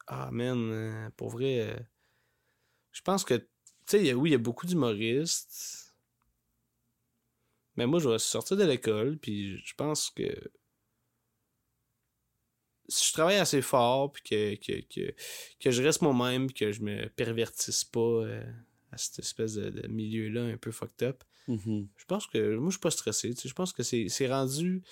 [0.08, 1.76] Ah, man, euh, pour vrai, euh,
[2.92, 3.46] je pense que,
[3.87, 5.95] tu sais, oui, il y a beaucoup d'humoristes.
[7.76, 10.24] Mais moi, je vais sortir de l'école, puis je pense que
[12.89, 15.14] si je travaille assez fort, puis que, que, que,
[15.61, 18.43] que je reste moi-même, que je me pervertisse pas euh,
[18.93, 21.87] à cette espèce de, de milieu-là un peu fucked up, Mhm.
[21.97, 24.26] je pense que moi je suis pas stressé tu sais, je pense que c'est c'est
[24.26, 24.82] rendu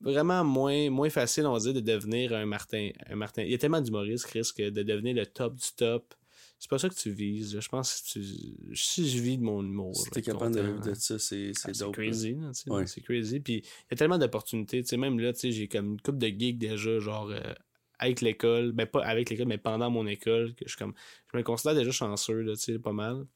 [0.00, 3.54] vraiment moins moins facile on va dire de devenir un Martin un Martin il y
[3.54, 6.14] a tellement d'humoristes Chris que de devenir le top du top
[6.62, 8.24] c'est pas ça que tu vises je pense que tu
[8.76, 11.70] si je vis de mon humour Si t'es capable de vivre de ça, c'est Ah,
[11.74, 12.36] c'est crazy
[12.68, 12.86] Ouais.
[12.86, 13.40] c'est crazy.
[13.40, 17.00] Puis il y a tellement d'opportunités même là j'ai comme une couple de gigs déjà
[17.00, 17.40] genre euh,
[17.98, 20.94] avec l'école ben pas avec l'école mais pendant mon école que je comme
[21.32, 23.26] je me considère déjà chanceux là tu sais pas mal.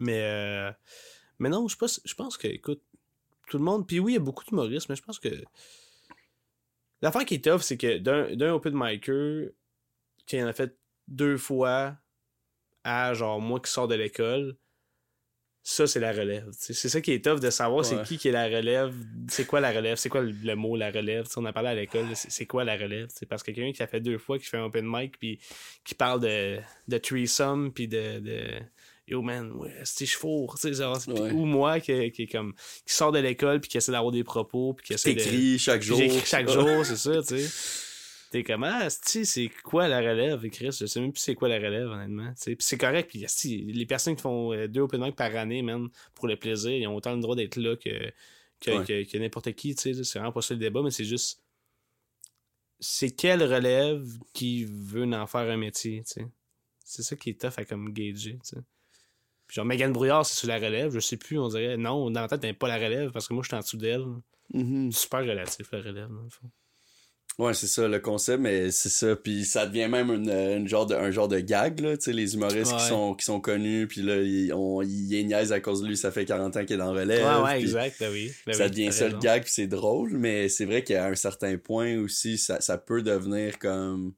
[0.00, 0.72] Mais euh,
[1.38, 2.80] mais non je pense je pense que écoute
[3.50, 5.28] tout le monde puis oui il y a beaucoup d'humoristes mais je pense que
[7.02, 9.50] l'affaire qui est tough c'est que d'un d'un open micer
[10.24, 10.74] qui en a fait
[11.08, 11.98] deux fois
[12.88, 14.56] à genre moi qui sors de l'école
[15.62, 18.32] ça c'est la relève c'est ça qui est tough de savoir c'est qui qui est
[18.32, 18.94] la relève
[19.28, 21.52] c'est quoi la relève c'est quoi le, le mot la relève Tu sais, on a
[21.52, 24.16] parlé à l'école c'est quoi la relève C'est parce que quelqu'un qui a fait deux
[24.16, 25.38] fois qui fait un open mic puis
[25.84, 28.40] qui parle de de threesome puis de, de
[29.08, 30.14] yo man ouais c'est puis-
[31.12, 31.32] Ouais.
[31.32, 32.54] ou moi qui, qui est comme
[32.86, 35.58] qui sort de l'école puis qui essaie d'avoir des propos puis qui essaie de T'écris
[35.58, 35.98] chaque jour.
[35.98, 37.87] J'écris chaque jour, c'est ça, tu sais.
[38.30, 40.76] T'es comme, ah, c'est quoi la relève, Chris?
[40.78, 42.32] Je sais même plus c'est quoi la relève, honnêtement.
[42.44, 43.26] Puis c'est correct, puis
[43.72, 46.86] les personnes qui font euh, deux open mic par année, man, pour le plaisir, ils
[46.86, 47.88] ont autant le droit d'être là que,
[48.60, 48.84] que, Ouais.
[48.84, 50.04] que, que n'importe qui, tu sais.
[50.04, 51.42] C'est vraiment pas ça le débat, mais c'est juste.
[52.80, 56.26] C'est quelle relève qui veut en faire un métier, tu sais?
[56.84, 58.56] C'est ça qui est tough à comme gager, tu sais.
[59.46, 62.20] Puis genre, Megan Brouillard, c'est sur la relève, je sais plus, on dirait, non, dans
[62.20, 64.04] la tête, t'as pas la relève parce que moi, je suis en dessous d'elle.
[64.52, 64.92] Mhm.
[64.92, 66.50] Super relatif, la relève, dans le fond.
[67.38, 69.14] Ouais, c'est ça, le concept, mais c'est ça.
[69.14, 71.96] Puis ça devient même une, une genre de, un genre de gag, là.
[71.96, 75.52] Tu sais, les humoristes qui, sont, qui sont connus, puis là, ils, on, ils niaisent
[75.52, 77.24] à cause de lui, ça fait 40 ans qu'il est dans relève.
[77.24, 78.32] Ouais, ouais, exact, ben oui.
[78.44, 81.56] Ben ça devient ça le gag, puis c'est drôle, mais c'est vrai qu'à un certain
[81.58, 84.14] point aussi, ça, ça peut devenir comme.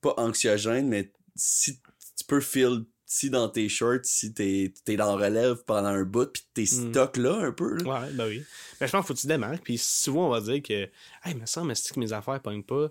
[0.00, 1.80] Pas anxiogène, mais si
[2.16, 6.30] tu peux feel si dans tes shorts, si t'es es dans relève pendant un bout,
[6.30, 6.90] puis t'es Mm.
[6.92, 7.74] stock là un peu.
[7.82, 8.02] Là.
[8.02, 8.44] Ouais, ben oui.
[8.80, 9.64] Mais je pense qu'il faut que tu démarques.
[9.64, 10.74] Puis souvent, on va dire que,
[11.24, 12.90] hey, mais ça, mais c'est que mes affaires pognent pas,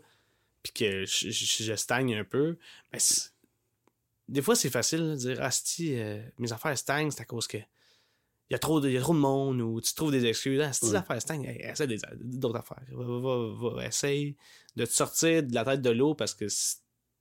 [0.63, 2.57] puis que je, je- je stagne un peu.
[2.91, 3.31] Mais c'est-
[4.27, 5.95] des fois, c'est facile de dire, ah, si
[6.39, 7.57] mes affaires stagnent, c'est à cause que.
[8.49, 10.25] Il y, a trop de, il y a trop de monde ou tu trouves des
[10.25, 10.61] excuses.
[10.61, 10.95] Ah, si tes Ouais.
[10.95, 12.81] affaires stagnent, hey, essaie d'autres affaires.
[12.91, 14.37] Va, va, va, va, essaye
[14.77, 16.77] de te sortir de la tête de l'eau parce que si,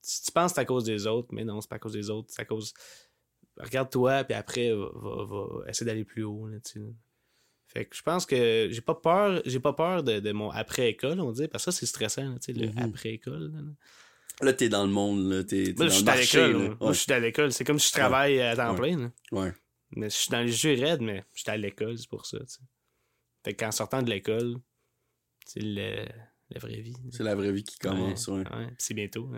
[0.09, 1.92] si tu penses que c'est à cause des autres, mais non, c'est pas à cause
[1.94, 2.72] des autres, c'est à cause.
[3.59, 6.46] Regarde-toi, puis après, va, va, va essayer d'aller plus haut.
[6.46, 6.59] Là.
[7.68, 11.20] Fait que je pense que j'ai pas peur, j'ai pas peur de, de mon après-école,
[11.20, 12.78] on dit, parce que ça, c'est stressant, là, tu sais, le Mhm.
[12.78, 13.52] après-école.
[13.52, 13.61] là.
[14.42, 15.42] Là, t'es dans le monde, là.
[15.44, 16.76] T'es dans je suis le à l'école.
[16.80, 17.52] Moi, je suis à l'école.
[17.52, 18.94] C'est comme si je travaille à temps Ouais.
[18.94, 19.12] plein.
[19.32, 19.52] Ouais.
[19.92, 22.38] Mais je suis dans les jeux raides, mais j'étais à l'école, c'est pour ça.
[22.40, 22.61] tu sais.
[23.44, 24.57] Fait qu'en sortant de l'école,
[25.46, 26.04] c'est le,
[26.50, 26.96] la vraie vie.
[27.12, 28.44] C'est la vraie vie qui commence, ouais.
[28.78, 29.30] C'est bientôt.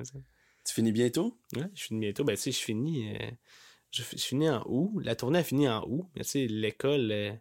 [0.69, 1.39] Tu finis bientôt?
[1.57, 2.25] Ouais, je finis bientôt.
[2.25, 3.15] Ben, tu sais, je finis.
[3.17, 3.31] euh,
[3.91, 5.01] je, fi- je finis en août.
[5.03, 6.09] La tournée a fini en août.
[6.15, 7.33] Mais tu sais, l'école euh,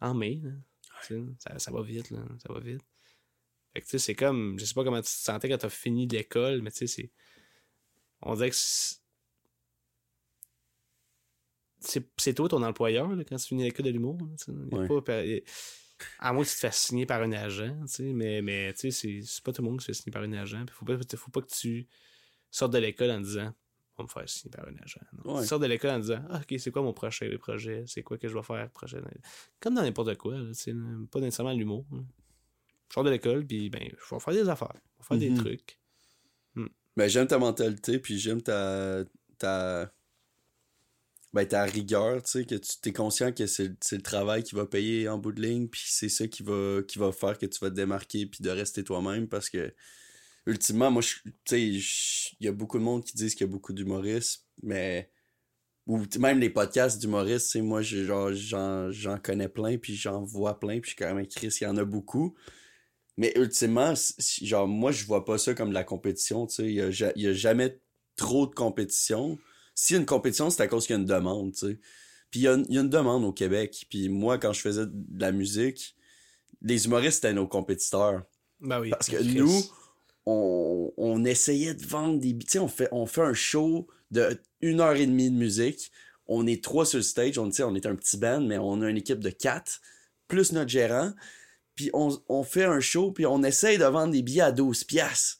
[0.00, 0.40] en mai.
[0.42, 0.50] là.
[1.38, 2.24] Ça, ça va vite, là.
[2.46, 2.82] Ça va vite.
[3.74, 4.58] Fait que tu sais, c'est comme.
[4.58, 7.10] Je sais pas comment tu te sentais quand t'as fini l'école, mais tu sais, c'est.
[8.22, 8.96] On dirait que c'est.
[12.34, 14.18] Toi ton employeur là, quand tu finis l'école de l'humour.
[14.72, 14.86] Ouais.
[16.18, 18.80] à moins que tu te fasses signer par un agent, tu sais, mais, mais tu
[18.80, 20.64] sais, c'est- c'est pas tout le monde qui se fait signer par un agent.
[20.72, 21.86] Faut pas, faut pas que tu
[22.50, 23.52] sortes de l'école en disant
[23.96, 25.00] on va me faire signer par un agent.
[25.24, 25.58] Ouais.
[25.58, 27.84] De l'école en disant ah, ok, c'est quoi mon prochain projet?
[27.86, 29.00] C'est quoi que je vais faire prochain
[29.60, 30.52] Comme dans n'importe quoi, là,
[31.10, 31.84] pas nécessairement l'humour.
[31.92, 35.30] Je sors de l'école, puis ben, je vais faire des affaires, je vais faire des
[35.30, 35.38] Mhm.
[35.38, 35.78] trucs.
[36.96, 39.04] Ben, j'aime ta mentalité, puis j'aime ta,
[39.38, 39.92] ta,
[41.32, 44.54] ben, ta rigueur, tu sais, que tu t'es conscient que c'est c'est le travail qui
[44.56, 47.46] va payer en bout de ligne, puis c'est ça qui va, qui va faire que
[47.46, 49.72] tu vas te démarquer, puis de rester toi-même, parce que,
[50.46, 51.62] ultimement, moi, tu sais,
[52.40, 55.10] il y a beaucoup de monde qui disent qu'il y a beaucoup d'humoristes, mais,
[55.86, 58.30] ou même les podcasts d'humoristes, tu sais, moi, j'ai- genre,
[58.90, 61.66] j'en connais plein, puis j'en vois plein, puis je suis quand même Chris, il y
[61.66, 62.34] en a beaucoup.
[63.16, 63.94] Mais ultimement,
[64.42, 66.66] genre, moi, je vois pas ça comme de la compétition, tu sais.
[66.66, 67.80] Il y a, ja- il y a jamais
[68.16, 69.38] trop de compétition.
[69.74, 71.78] S'il y a une compétition, c'est à cause qu'il y a une demande, tu sais.
[72.30, 73.86] Puis il y, a une, il y a une demande au Québec.
[73.90, 75.96] Puis moi, quand je faisais de la musique,
[76.62, 78.22] les humoristes étaient nos compétiteurs.
[78.60, 78.90] Ben oui.
[78.90, 79.34] Parce que Chris.
[79.34, 79.62] nous,
[80.28, 82.36] on, on essayait de vendre des...
[82.36, 85.90] Tu sais, on fait, on fait un show de une heure et demie de musique.
[86.26, 87.38] On est trois sur le stage.
[87.38, 89.80] On, est un petit band, mais on a une équipe de quatre,
[90.26, 91.12] plus notre gérant.
[91.74, 94.84] Puis on, on fait un show, puis on essaye de vendre des billets à 12
[94.84, 95.38] piastres.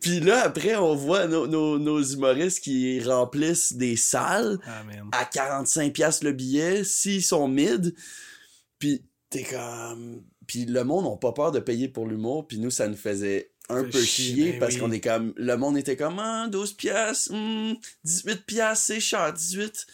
[0.00, 4.82] Puis, là, après, on voit nos, nos, nos humoristes qui remplissent des salles Ah,
[5.12, 7.94] à 45 pièces le billet s'ils sont mid
[8.78, 12.70] puis t'es comme puis le monde n'a pas peur de payer pour l'humour puis nous
[12.72, 14.80] ça nous faisait un peu chier, chier ben parce oui.
[14.80, 17.30] qu'on est comme le monde était comme ah, 12 pièces
[18.04, 19.86] 18 pièces c'est cher 18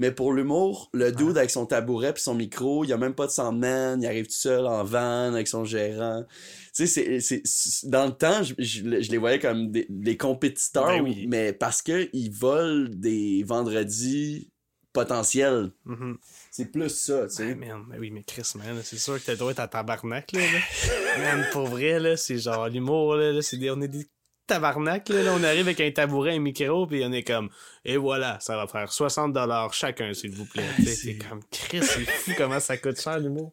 [0.00, 3.14] mais pour l'humour, le dude avec son tabouret puis son micro, il y a même
[3.16, 6.24] pas de soundman, il arrive tout seul en van avec son gérant.
[6.72, 7.42] Tu sais, c'est,
[7.88, 11.26] dans le temps, je, je- je les voyais comme des, des compétiteurs, Ben oui.
[11.28, 14.52] mais parce que ils volent des vendredis
[14.92, 15.72] potentiels.
[15.84, 16.16] Mhm.
[16.58, 17.44] C'est plus ça, tu sais.
[17.44, 20.32] Ouais, man, ben oui, mais Chris, man, c'est sûr que t'as droit d'être à tabarnak,
[20.32, 20.40] là.
[20.40, 21.18] là.
[21.36, 24.08] man, pour vrai, là, c'est genre l'humour, là, là, c'est des, on est des
[24.48, 27.48] tabarnak, là, là, on arrive avec un tabouret, un micro, puis on est comme,
[27.84, 30.64] et voilà, ça va faire 60$ chacun, s'il vous plaît.
[30.84, 33.52] C'est- comme, Chris, c'est fou comment ça coûte cher, l'humour.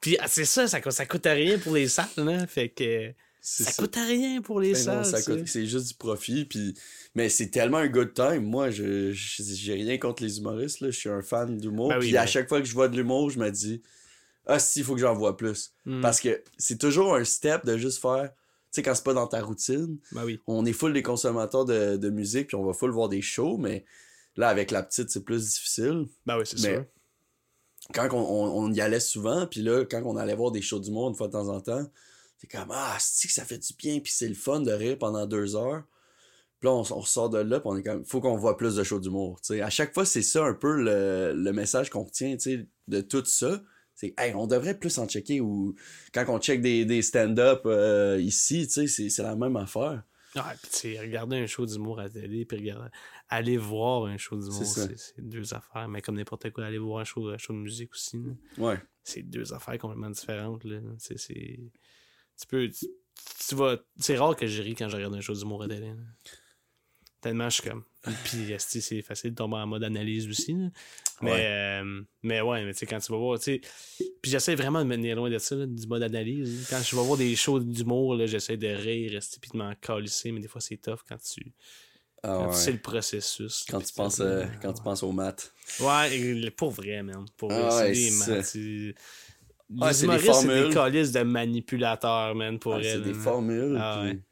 [0.00, 2.68] Puis, ah, c'est ça, ça, coûte- ça coûte à rien pour les salles, là, fait
[2.68, 3.12] que,
[3.48, 3.82] ça, ça.
[3.82, 6.74] coûte à rien pour les Ben salles, c'est juste du profit puis
[7.14, 10.98] mais c'est tellement un good time moi je j'ai rien contre les humoristes là je
[10.98, 12.26] suis un fan d'humour Ben oui, puis à ben.
[12.26, 13.82] chaque fois que je vois de l'humour je me dis
[14.46, 16.00] ah si il faut que j'en vois plus Mm.
[16.00, 18.36] parce que c'est toujours un step de juste faire tu
[18.72, 20.40] sais quand c'est pas dans ta routine Ben oui.
[20.48, 23.58] on est full des consommateurs de, de musique puis on va full voir des shows
[23.58, 23.84] mais
[24.36, 26.84] là avec la petite c'est plus difficile Ben oui, c'est Mais- sûr.
[27.94, 30.80] quand on, on- on y allait souvent, puis là, quand on allait voir des shows
[30.80, 31.86] du monde une fois de temps en temps,
[32.50, 35.26] comme Ah, c'est que ça fait du bien, puis c'est le fun de rire pendant
[35.26, 35.84] deux heures?
[36.60, 38.74] Puis là, on, on ressort de là, puis on est comme faut qu'on voit plus
[38.76, 39.40] de shows d'humour.
[39.40, 39.60] tu sais.
[39.60, 43.00] À chaque fois, c'est ça un peu le, le message qu'on retient tu sais, de
[43.00, 43.62] tout ça.
[43.94, 45.74] C'est hey, on devrait plus en checker ou
[46.12, 50.02] quand on check des, des stand-up euh, ici, tu sais, c'est la même affaire.
[50.34, 52.90] Ouais, pis tu regarder un show d'humour à la télé, puis regarder,
[53.30, 54.94] aller voir un show d'humour, C'est
[55.26, 55.88] deux affaires.
[55.88, 58.78] Mais comme n'importe quoi, aller voir un show, un show de musique aussi, là, Ouais.
[59.02, 60.62] c'est deux affaires complètement différentes.
[60.64, 60.78] Là.
[60.98, 61.58] C'est...
[62.40, 62.68] Tu peux.
[62.68, 62.86] Tu,
[63.48, 63.76] tu vas.
[63.98, 65.88] C'est rare que je ris quand je regarde un show d'humour à télé.
[65.88, 65.94] là.
[67.20, 67.82] Tellement je suis comme.
[68.24, 70.52] Puis c'est facile de tomber en mode analyse aussi.
[70.52, 70.68] là.
[71.22, 71.46] Mais,
[71.82, 73.60] euh, mais ouais, mais tu sais, quand tu vas voir, tu sais.
[74.20, 76.66] Puis j'essaie vraiment de me tenir loin de ça, là, du mode analyse.
[76.68, 79.74] Quand je vais voir des shows d'humour, là, j'essaie de rire, rester puis de m'en
[79.76, 81.54] calisser, mais des fois c'est tough quand tu,
[82.22, 82.54] Ah quand ouais.
[82.54, 83.64] tu sais le processus.
[83.68, 85.52] Quand tu penses euh, quand tu penses aux maths.
[85.80, 87.24] Ouais, pour vrai, man.
[87.38, 88.56] Pour vrai, Ah c'est ouais, des maths.
[89.68, 92.84] C'est- Ah, Les des humoristes, c'est des calices de manipulateurs, man, pour Ah, elle.
[92.84, 93.76] c'est des formules.
[93.80, 94.22] Ah puis- ouais.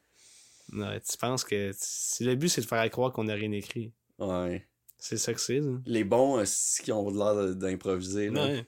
[0.87, 3.91] Ouais, tu penses que si le but c'est de faire croire qu'on n'a rien écrit.
[4.19, 4.65] ouais.
[4.97, 5.61] C'est ça que c'est.
[5.61, 5.67] ça.
[5.85, 6.45] Les bons, euh,
[6.83, 8.29] qui ont l'air d'improviser.
[8.31, 8.45] là.
[8.45, 8.65] Ouais.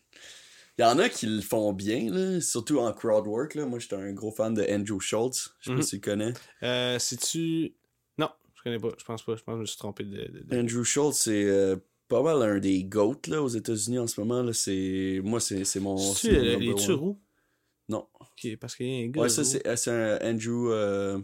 [0.77, 3.55] Il y en a qui le font bien, là, surtout en crowdwork.
[3.55, 3.65] Là.
[3.65, 5.55] Moi, j'étais un gros fan de Andrew Schultz.
[5.61, 5.77] Je sais Mhm.
[5.77, 6.33] pas si tu le connais.
[6.61, 7.73] Euh, Si-tu.
[8.19, 8.89] Non, je connais pas.
[8.99, 9.35] Je pense pas.
[9.35, 10.11] Je pense que je me suis trompé de.
[10.11, 11.77] de- de- Andrew Schultz, c'est euh,
[12.07, 14.41] pas mal un des GOAT là, aux États-Unis en ce moment.
[14.43, 14.53] Là.
[14.53, 15.21] C'est...
[15.23, 15.97] Moi, c'est, c'est mon.
[15.97, 16.75] C'est euh, one.
[16.75, 17.21] Turou
[17.89, 18.07] Non.
[18.19, 19.21] Ok, parce qu'il y a un gars.
[19.21, 19.47] Ouais, ça, roux.
[19.47, 20.71] c'est, euh, c'est un Andrew.
[20.71, 21.19] euh,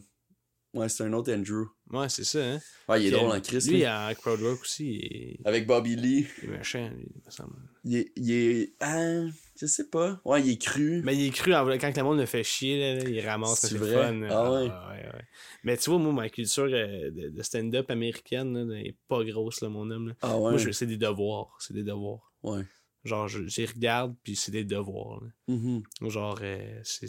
[0.73, 1.65] Ouais, c'est un autre Andrew.
[1.91, 2.59] Ouais, c'est ça, hein.
[2.89, 3.69] Ouais, il est drôle euh, en Christ.
[3.69, 6.25] Lui, à Crowdwork aussi, est, Avec Bobby Lee.
[6.41, 7.55] il est méchant, lui, il me semble.
[7.83, 8.11] Il est.
[8.15, 8.73] Il est...
[8.79, 9.21] Ah,
[9.59, 10.19] je sais pas.
[10.25, 11.01] Ouais, il est cru.
[11.03, 13.93] Mais il est cru, quand le monde le fait chier, là, il ramasse, c'est vrai?
[13.93, 14.13] fun.
[14.13, 14.27] là.
[14.31, 14.67] Ah ouais?
[14.67, 15.25] ouais, ouais.
[15.63, 19.61] Mais tu vois, moi, ma culture euh, de, stand-up américaine, là, elle est pas grosse,
[19.61, 20.07] là, mon homme.
[20.09, 20.13] là.
[20.23, 20.51] Ah ouais?
[20.51, 21.55] Moi, je- c'est des devoirs.
[21.59, 22.33] C'est des devoirs.
[22.41, 22.63] Ouais.
[23.03, 25.21] Genre, j'y regarde, puis c'est des devoirs.
[25.21, 25.29] là.
[25.53, 25.83] Mhm.
[26.09, 27.07] Genre, euh, c'est.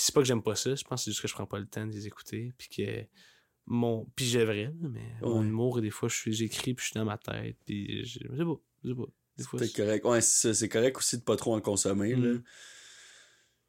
[0.00, 1.28] C'est, c'est Puis c'est pas que j'aime pas ça, je pense que c'est juste que
[1.28, 2.52] je prends pas le temps de les écouter.
[2.58, 3.04] Puis que.
[3.66, 4.06] Mon...
[4.16, 6.98] Puis j'ai vrai, là, mais mon humour, des fois, je suis- j'écris, puis je suis
[6.98, 7.56] dans ma tête.
[7.66, 8.60] Puis je sais pas.
[8.82, 9.04] Je sais pas.
[9.36, 10.04] Des fois, C'est correct.
[10.04, 12.10] Ouais, c'est correct aussi de pas trop en consommer.
[12.16, 12.16] Là.
[12.16, 12.42] Mhm.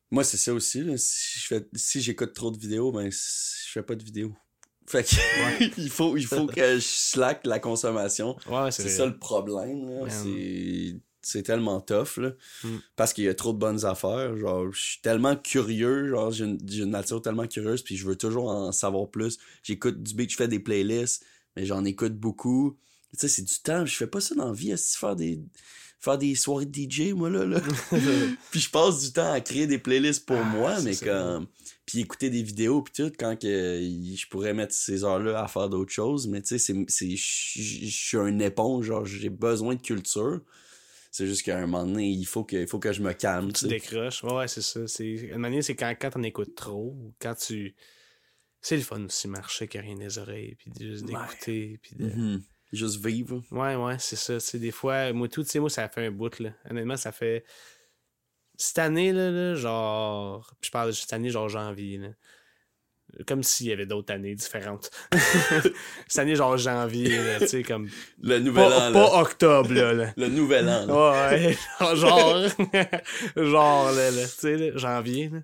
[0.09, 0.82] Moi, c'est ça aussi.
[0.82, 0.97] là.
[0.97, 3.17] Si je fais, si j'écoute trop de vidéos, ben je
[3.71, 4.36] fais pas de vidéos.
[4.88, 5.09] Fait que
[5.79, 8.36] il faut, il faut que je slack la consommation.
[8.49, 9.88] Ouais, c'est ça le problème.
[9.88, 10.07] là.
[11.22, 12.17] C'est, tellement tough.
[12.17, 12.32] Là.
[12.63, 12.78] Mm.
[12.95, 14.38] Parce qu'il y a trop de bonnes affaires.
[14.38, 16.09] Genre, je suis tellement curieux.
[16.09, 17.84] Genre, j'ai une, j'ai une nature tellement curieuse.
[17.84, 19.38] Puis je veux toujours en savoir plus.
[19.63, 21.24] J'écoute du beat, je fais des playlists.
[21.55, 22.78] Mais j'en écoute beaucoup.
[23.13, 23.86] Tu sais, c'est du temps.
[23.86, 24.72] Je fais pas ça dans la vie.
[24.72, 25.41] est faire des
[26.01, 27.45] faire des soirées de DJ, moi, là.
[27.45, 27.61] là.
[28.51, 31.47] puis je passe du temps à créer des playlists pour Ah, moi, mais comme...
[31.86, 35.69] Puis écouter des vidéos, puis tout, quand que je pourrais mettre ces heures-là à faire
[35.69, 36.28] d'autres choses.
[36.28, 40.41] Mais tu sais, c'est- je suis un éponge, genre, j'ai besoin de culture.
[41.14, 43.51] C'est juste qu'à un moment donné, il faut que, il faut que je me calme,
[43.51, 44.24] tu décroches.
[44.24, 44.80] Ouais, ouais, c'est ça.
[45.03, 47.76] Une manière, c'est quand, quand t'en écoutes trop, ou quand tu.
[48.62, 51.12] C'est le fun aussi, marcher avec rien des oreilles, puis juste Ouais.
[51.14, 52.05] d'écouter, puis de.
[52.05, 52.43] Mhm.
[52.72, 53.43] Juste vivre.
[53.51, 54.38] Ouais, ouais, c'est ça.
[54.39, 56.51] Tu des fois, moi, tout, tu sais, moi, ça fait un bout, là.
[56.70, 57.43] Honnêtement, ça fait.
[58.55, 60.55] cette année, là, là, genre.
[60.62, 62.09] Je parle de cette année, genre janvier, là.
[63.28, 64.89] Comme s'il y avait d'autres années différentes.
[66.07, 67.89] cette année, genre janvier, tu sais, comme.
[68.22, 69.22] Le nouvel Pas, an, pas là.
[69.22, 69.93] octobre, là.
[69.93, 70.14] là.
[70.16, 71.32] Le nouvel an, là.
[71.32, 71.57] Ouais,
[71.95, 72.47] genre,
[73.36, 75.39] genre, là, là, tu sais, janvier, là.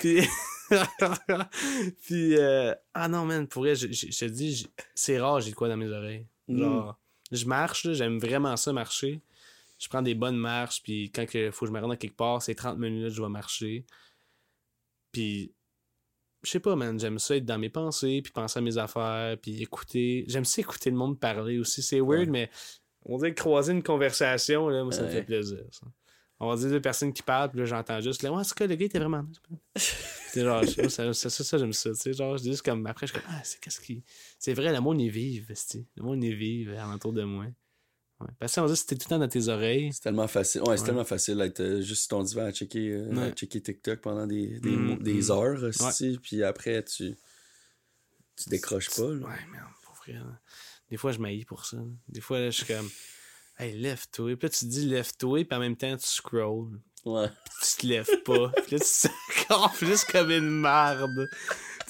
[0.00, 0.20] Puis,
[2.02, 5.68] puis euh, ah non, man, pour vrai, je, te dis, c'est rare, j'ai de quoi
[5.68, 6.26] dans mes oreilles.
[6.48, 6.58] Mm.
[6.60, 6.98] Genre,
[7.32, 9.20] je marche, là, j'aime vraiment ça, marcher.
[9.78, 12.16] Je prends des bonnes marches, puis quand il faut que je me rende à quelque
[12.16, 13.84] part, c'est 30 minutes, je vais marcher.
[15.12, 15.52] Puis,
[16.42, 19.36] je sais pas, man, j'aime ça être dans mes pensées, puis penser à mes affaires,
[19.40, 20.24] puis écouter.
[20.28, 21.82] J'aime ça écouter le monde parler aussi.
[21.82, 22.26] C'est weird, Ouais.
[22.26, 22.50] mais
[23.04, 25.58] on dirait que croiser une conversation, là, moi, ça me fait plaisir.
[25.70, 25.86] ça.
[26.40, 28.68] On va dire deux personnes qui parlent, puis là, j'entends juste, là, ouais, c'est quoi,
[28.68, 29.24] le gars, était vraiment.
[29.76, 32.12] c'est genre, ça, ça, ça, ça, j'aime ça, tu sais.
[32.12, 34.04] Genre, je dis juste comme, après, je suis comme, ah, c'est qu'est-ce qui.
[34.38, 35.84] C'est vrai, le monde est vive, esti.
[35.96, 37.46] Le monde est vive alentour de moi.
[38.20, 38.26] Ouais.
[38.40, 39.92] Parce que on dit, c'était tout le temps dans tes oreilles.
[39.92, 40.62] C'est tellement facile.
[40.62, 43.60] Ouais, c'est tellement facile d'être euh, juste sur ton divan à checker, euh, à checker
[43.60, 45.30] TikTok pendant des, des, Mm, des mm.
[45.30, 46.18] heures aussi.
[46.22, 47.16] Puis après, tu,
[48.36, 49.02] tu décroches pas.
[49.02, 49.26] là.
[49.26, 50.14] Ouais, merde, pour vrai.
[50.14, 50.40] là.
[50.90, 51.76] Des fois, je m'haïs pour ça.
[51.76, 51.82] là.
[52.08, 52.88] Des fois, là, je suis comme,
[53.58, 54.36] hey, lève-toi.
[54.36, 56.80] Puis là, tu te dis, lève-toi, puis en même temps, tu scrolls.
[57.04, 57.28] Ouais.
[57.62, 58.48] tu te lèves pas.
[58.66, 61.28] Puis là, tu te plus comme une merde.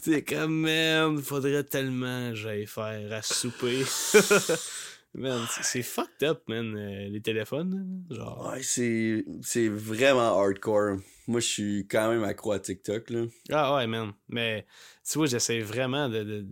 [0.03, 3.85] T'es comme, merde, faudrait tellement que j'aille faire à souper.
[5.15, 8.05] man, c'est- fucked up, man, euh, les téléphones.
[8.11, 8.51] Genre.
[8.51, 10.99] Ouais, c'est, c'est vraiment hardcore.
[11.27, 13.25] Moi, je suis quand même accro à TikTok, là.
[13.51, 14.13] Ah ouais, man.
[14.29, 14.67] Mais
[15.09, 16.47] tu vois, j'essaie vraiment de, de,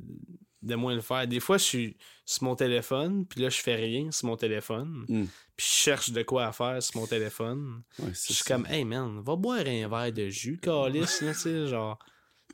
[0.63, 1.27] de moins le faire.
[1.27, 5.05] Des fois, je suis sur mon téléphone, puis là, je fais rien sur mon téléphone.
[5.09, 5.25] Mm.
[5.57, 7.83] Puis je cherche de quoi à faire sur mon téléphone.
[7.99, 11.39] Ouais, Je suis comme, hey man, va boire un verre de jus, calice, là, tu
[11.39, 11.99] sais, genre,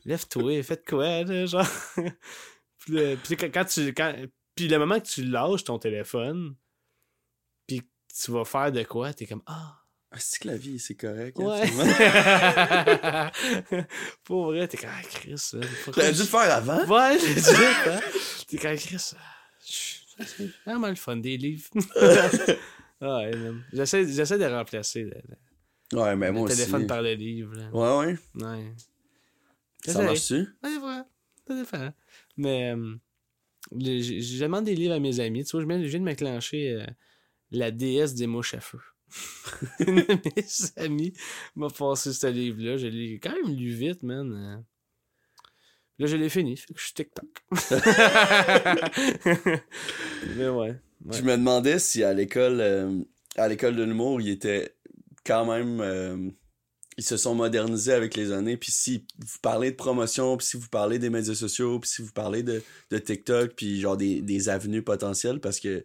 [0.05, 1.67] lève-toi, fais de quoi, là, genre.
[2.79, 3.93] puis, là, puis quand, quand tu.
[3.95, 4.15] Quand,
[4.55, 6.55] puis le moment que tu lâches ton téléphone,
[7.67, 7.87] puis que
[8.25, 9.79] tu vas faire de quoi, t'es comme, ah,
[10.11, 11.39] Ah, c'est que la vie, c'est correct.
[11.39, 11.63] ouais.
[14.25, 15.53] Pour vrai, t'es comme, ah, Chris,
[15.87, 16.85] T'aurais dû le faire avant?
[16.87, 17.51] Ouais, j'ai dit,
[17.87, 18.01] hein.
[18.49, 21.69] T'es comme, Chris, ah, c'est vraiment le fun, des livres.
[23.03, 23.33] Ouais.
[23.73, 25.11] J'essaie, j'essaie de remplacer le,
[25.91, 26.87] le- Ouais, mais le moi téléphone aussi.
[26.87, 27.53] par le livre.
[27.57, 27.69] là.
[27.73, 28.19] Ouais, ouais.
[28.47, 28.73] Ouais.
[29.85, 30.47] Ça marche-tu?
[30.63, 31.03] Ouais, ouais.
[31.49, 31.93] Ça dépend.
[32.37, 32.95] Mais euh,
[33.79, 35.45] je demande des livres à mes amis.
[35.45, 36.87] Tu vois, je viens, de m'enclencher euh,
[37.51, 38.79] la déesse des mouches à feu.
[39.87, 40.05] Mes
[40.77, 41.13] amis
[41.55, 42.79] m'a passé ce livre-là.
[42.79, 44.33] Je l'ai quand même lu vite, man.
[44.33, 44.57] Euh,
[45.99, 46.57] Là, je l'ai fini.
[46.57, 47.29] Je suis TikTok.
[50.37, 50.51] Mais ouais.
[50.51, 50.81] ouais.
[51.11, 52.99] Je me demandais si à l'école euh,
[53.37, 54.75] à l'école de l'humour, ils étaient
[55.25, 56.31] quand même euh,
[56.99, 60.57] ils se sont modernisés avec les années puis si vous parlez de promotion, puis si
[60.57, 64.21] vous parlez des médias sociaux, puis si vous parlez de, de TikTok, puis genre des,
[64.21, 65.85] des avenues potentielles parce que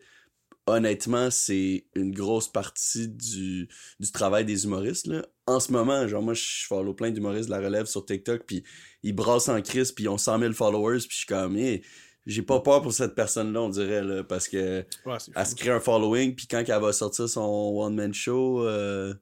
[0.66, 3.70] honnêtement, c'est une grosse partie du,
[4.01, 5.26] du travail des humoristes là.
[5.45, 8.64] En ce moment, genre moi je follow plein d'humoristes de la relève sur TikTok puis
[9.03, 11.84] ils brassent en crise puis ils ont 100 000 followers puis je suis comme hey,
[12.28, 15.70] j'ai pas peur pour cette personne-là, on dirait, là, parce que Ouais, elle se crée
[15.70, 19.14] un following, puis quand elle va sortir son one-man show, euh,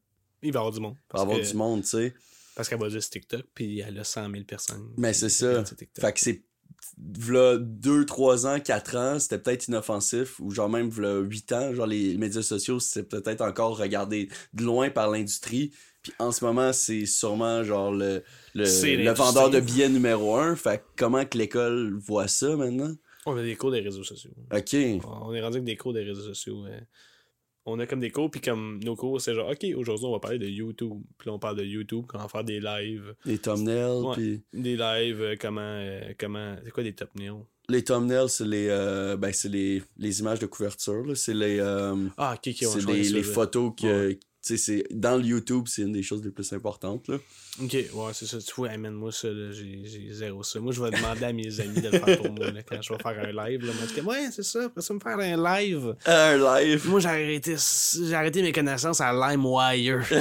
[0.45, 0.95] Il va y avoir du monde.
[0.95, 2.13] il va y avoir que- du monde, tu sais.
[2.55, 4.89] Parce qu'elle va juste TikTok, puis elle a 100 000 personnes.
[4.97, 5.63] Mais c'est ça.
[5.99, 6.43] Fait que c'est.
[6.97, 11.73] V'là 2, 3 ans, 4 ans, c'était peut-être inoffensif, ou genre même v'là 8 ans,
[11.73, 15.71] genre les médias sociaux, c'est peut-être encore regardé de loin par l'industrie.
[16.03, 18.23] Puis en ce moment, c'est sûrement genre le,
[18.53, 18.63] le,
[18.97, 20.55] le vendeur de billets numéro un.
[20.55, 22.93] Fait que comment que l'école voit ça maintenant?
[23.25, 24.31] On a des cours des réseaux sociaux.
[24.53, 24.75] Ok.
[25.03, 26.65] On est rendu avec des cours des réseaux sociaux.
[26.67, 26.79] euh.
[27.67, 30.19] On a comme des cours, puis comme nos cours, c'est genre, OK, aujourd'hui, on va
[30.19, 31.01] parler de YouTube.
[31.17, 33.15] Puis là, on parle de YouTube, va faire des lives.
[33.25, 34.13] Les thumbnails, Ouais.
[34.13, 34.43] puis.
[34.53, 35.61] Des lives, euh, comment.
[35.61, 37.43] euh, comment c'est quoi des thumbnails?
[37.67, 41.15] Les thumbnails, c'est les, euh, ben, c'est les, les images de couverture, là.
[41.15, 41.57] C'est les.
[41.59, 44.09] euh, Ah, ok, ok, on c'est les, les photos que.
[44.09, 44.19] Ouais.
[44.47, 47.17] C'est- dans le YouTube, c'est une des choses les plus importantes, là.
[47.63, 48.37] Ok, ouais, c'est ça.
[48.39, 50.59] Tu vois, hey, man, moi, ça, j'ai zéro ça.
[50.59, 52.93] Moi, je vais demander à mes amis de le faire pour moi, là, quand je
[52.93, 53.65] vais faire un live.
[53.65, 55.95] Là, moi, je dis, ouais, c'est ça, après ça, me faire un live.
[56.05, 56.87] Un live!
[56.87, 57.55] Moi, j'ai arrêté,
[58.13, 60.05] arrêté mes connaissances à LimeWire.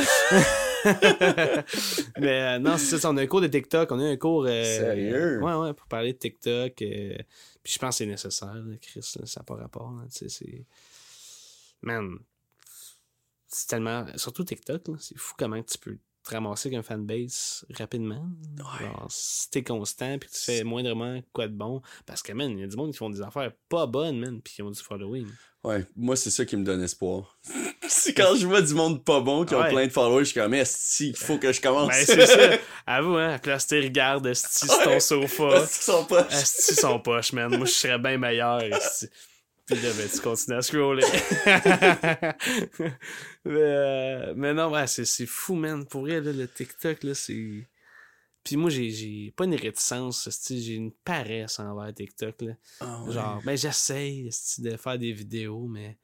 [2.18, 4.46] Mais euh, non, c'est ça, on a un cours de TikTok, on a un cours.
[4.48, 5.40] euh, Sérieux?
[5.42, 6.80] Ouais, ouais, pour parler de TikTok.
[6.82, 7.16] euh,
[7.62, 9.92] puis je pense que c'est nécessaire, Chris, là, ça n'a pas rapport.
[10.10, 10.64] c'est.
[11.82, 12.18] Man.
[13.56, 14.04] C'est tellement.
[14.16, 18.26] Surtout TikTok, là, c'est fou comment tu peux te ramasser avec un fanbase rapidement.
[18.58, 18.88] Ouais.
[19.10, 21.82] Si t'es constant puis que tu fais moindrement quoi de bon.
[22.06, 24.40] Parce que, man, il y a du monde qui font des affaires pas bonnes, man,
[24.42, 25.26] puis qui ont du following.
[25.62, 27.38] Ouais, moi, c'est ça qui me donne espoir.
[27.88, 29.68] c'est quand je vois du monde pas bon qui ont Ouais.
[29.70, 31.88] plein de followers, je suis comme, si, il faut que je commence.
[31.88, 32.58] Ben, c'est ça.
[32.86, 33.38] Avoue, hein.
[33.38, 35.00] Tu regardes, esti, sur ton Ouais.
[35.00, 35.58] sofa.
[35.60, 36.26] Qu'ils sont pas.
[36.30, 37.54] Esti, son poche, man.
[37.56, 39.08] Moi, je serais bien meilleur, esti.
[39.66, 41.04] Puis là, ben, tu continues à scroller.
[43.44, 45.86] mais, euh, mais non, ouais, c'est, fou, man.
[45.86, 47.66] Pour vrai, là, le TikTok, là, c'est.
[48.42, 52.42] Puis moi, j'ai, pas une réticence, j'ai une paresse envers TikTok.
[52.42, 52.52] Là.
[52.80, 53.04] Ah.
[53.08, 55.96] Genre, ben j'essaye de faire des vidéos, mais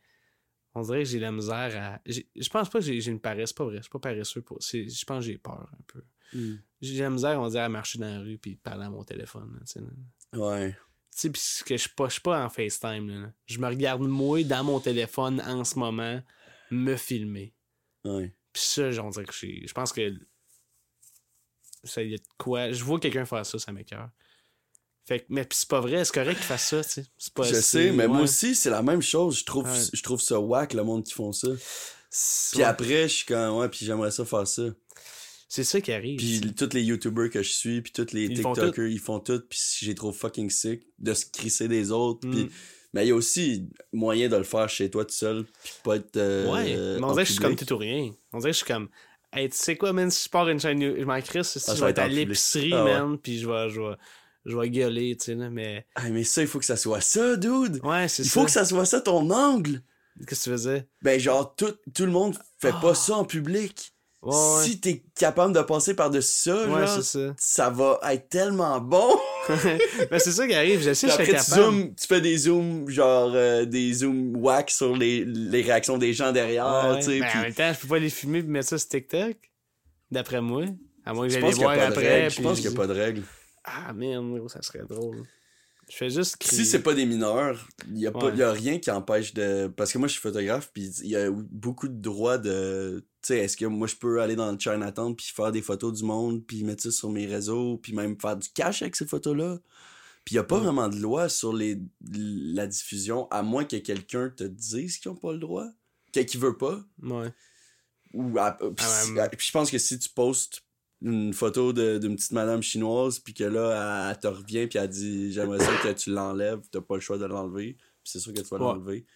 [0.74, 2.00] on dirait que j'ai la misère à.
[2.06, 4.40] Je pense pas que j'ai, une paresse, c'est pas vrai, je suis pas paresseux.
[4.40, 4.58] Pour...
[4.62, 6.02] Je pense que j'ai peur un peu.
[6.32, 6.56] Hmm.
[6.80, 9.60] J'ai la misère, on dirait, à marcher dans la rue puis parler à mon téléphone.
[9.76, 10.38] là.
[10.38, 10.74] Ouais.
[11.16, 13.08] Tu sais, que je suis pas, en FaceTime.
[13.08, 13.32] Là.
[13.46, 16.22] Je me regarde moi dans mon téléphone en ce moment
[16.70, 17.52] me filmer.
[18.04, 18.34] Ouais.
[18.52, 20.12] Puis ça, on dirait que je pense que
[21.84, 22.72] ça y a de quoi.
[22.72, 24.10] Je vois quelqu'un faire ça, ça m'écoeure.
[25.06, 27.06] Fait que, mais c'est pas vrai, c'est correct qu'il fasse ça, tu sais.
[27.34, 29.40] Pas Je sais, mais moi aussi, c'est la même chose.
[29.40, 29.82] Je trouve, Ouais.
[29.92, 31.48] je trouve ça whack, le monde qui font ça.
[31.48, 32.64] Puis ouais.
[32.64, 34.62] après, je suis comme, ouais, puis j'aimerais ça faire ça.
[35.52, 36.16] C'est ça qui arrive.
[36.16, 39.18] Puis tous les YouTubers que je suis, puis tous les Ils font TikTokers, ils font
[39.18, 42.20] tout, puis j'ai trop fucking sick de se crisser des autres.
[42.20, 42.48] Puis, Mm.
[42.94, 45.96] mais il y a aussi moyen de le faire chez toi tout seul, puis pas
[45.96, 46.16] être.
[46.16, 48.12] euh, ouais, mais on dirait que je suis comme tout ou rien.
[48.32, 48.88] On dirait que je suis comme.
[49.32, 51.60] Hey, tu sais quoi, man, si je pars une chaîne, je m'en crisse, si Ah,
[51.60, 52.92] ça je va vais être à l'épicerie, Ah, ouais.
[53.00, 53.94] man, puis je vais, je vais,
[54.44, 55.84] je vais gueuler, tu sais, là, mais.
[55.96, 57.80] Ah, mais ça, il faut que ça soit ça, dude.
[57.84, 58.38] Ouais, c'est Il ça.
[58.40, 59.82] faut que ça soit ça ton angle.
[60.28, 60.86] Qu'est-ce que tu faisais?
[61.02, 62.78] Ben, genre, tout, tout le monde fait Ah.
[62.80, 63.92] pas ça en public.
[64.22, 64.64] Ouais, ouais.
[64.64, 67.34] Si t'es capable de passer par-dessus ça, Ouais, genre, c'est ça.
[67.38, 69.16] ça va être tellement bon.
[70.10, 71.62] mais c'est ça qui arrive, je sais, Puis je après, suis tu capable.
[71.76, 76.12] zoomes, tu fais des zooms, genre, euh, des zooms whack sur les, les réactions des
[76.12, 77.18] gens derrière, tu sais.
[77.20, 79.36] puis en même temps, je peux pas les filmer et mettre ça sur TikTok.
[80.10, 80.64] D'après moi.
[81.06, 82.28] À moins que je j'aille les voir de après.
[82.28, 83.22] Je pense qu'il n'y a pas de règle.
[83.64, 85.22] Ah, merde, ça serait drôle.
[85.90, 86.62] Je fais juste crier.
[86.64, 88.32] Si c'est pas des mineurs, il n'y a, pas- Ouais.
[88.34, 89.66] il y a rien qui empêche de.
[89.76, 93.04] Parce que moi, je suis photographe, puis il y a beaucoup de droits de.
[93.22, 95.92] Tu sais, est-ce que moi, je peux aller dans le Chinatown, puis faire des photos
[95.98, 99.06] du monde, puis mettre ça sur mes réseaux, puis même faire du cash avec ces
[99.06, 99.58] photos-là?
[100.24, 100.64] Puis il n'y a pas Ouais.
[100.64, 101.76] vraiment de loi sur les,
[102.12, 105.66] la diffusion, à moins que quelqu'un te dise qu'ils n'ont pas le droit.
[106.12, 106.84] Quelqu'un qui veut pas.
[107.02, 107.32] Ouais.
[108.14, 108.86] Ou à- puis,
[109.18, 110.62] Ah, puis je pense que si tu postes
[111.02, 114.88] une photo d'une petite madame chinoise, puis que là, elle, elle te revient, puis elle
[114.88, 118.32] dit J'aimerais ça que tu l'enlèves, t'as pas le choix de l'enlever, puis c'est sûr
[118.32, 118.62] que tu vas Ouais.
[118.64, 119.06] l'enlever.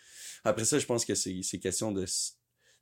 [0.44, 2.04] Après ça, je pense que c'est question de.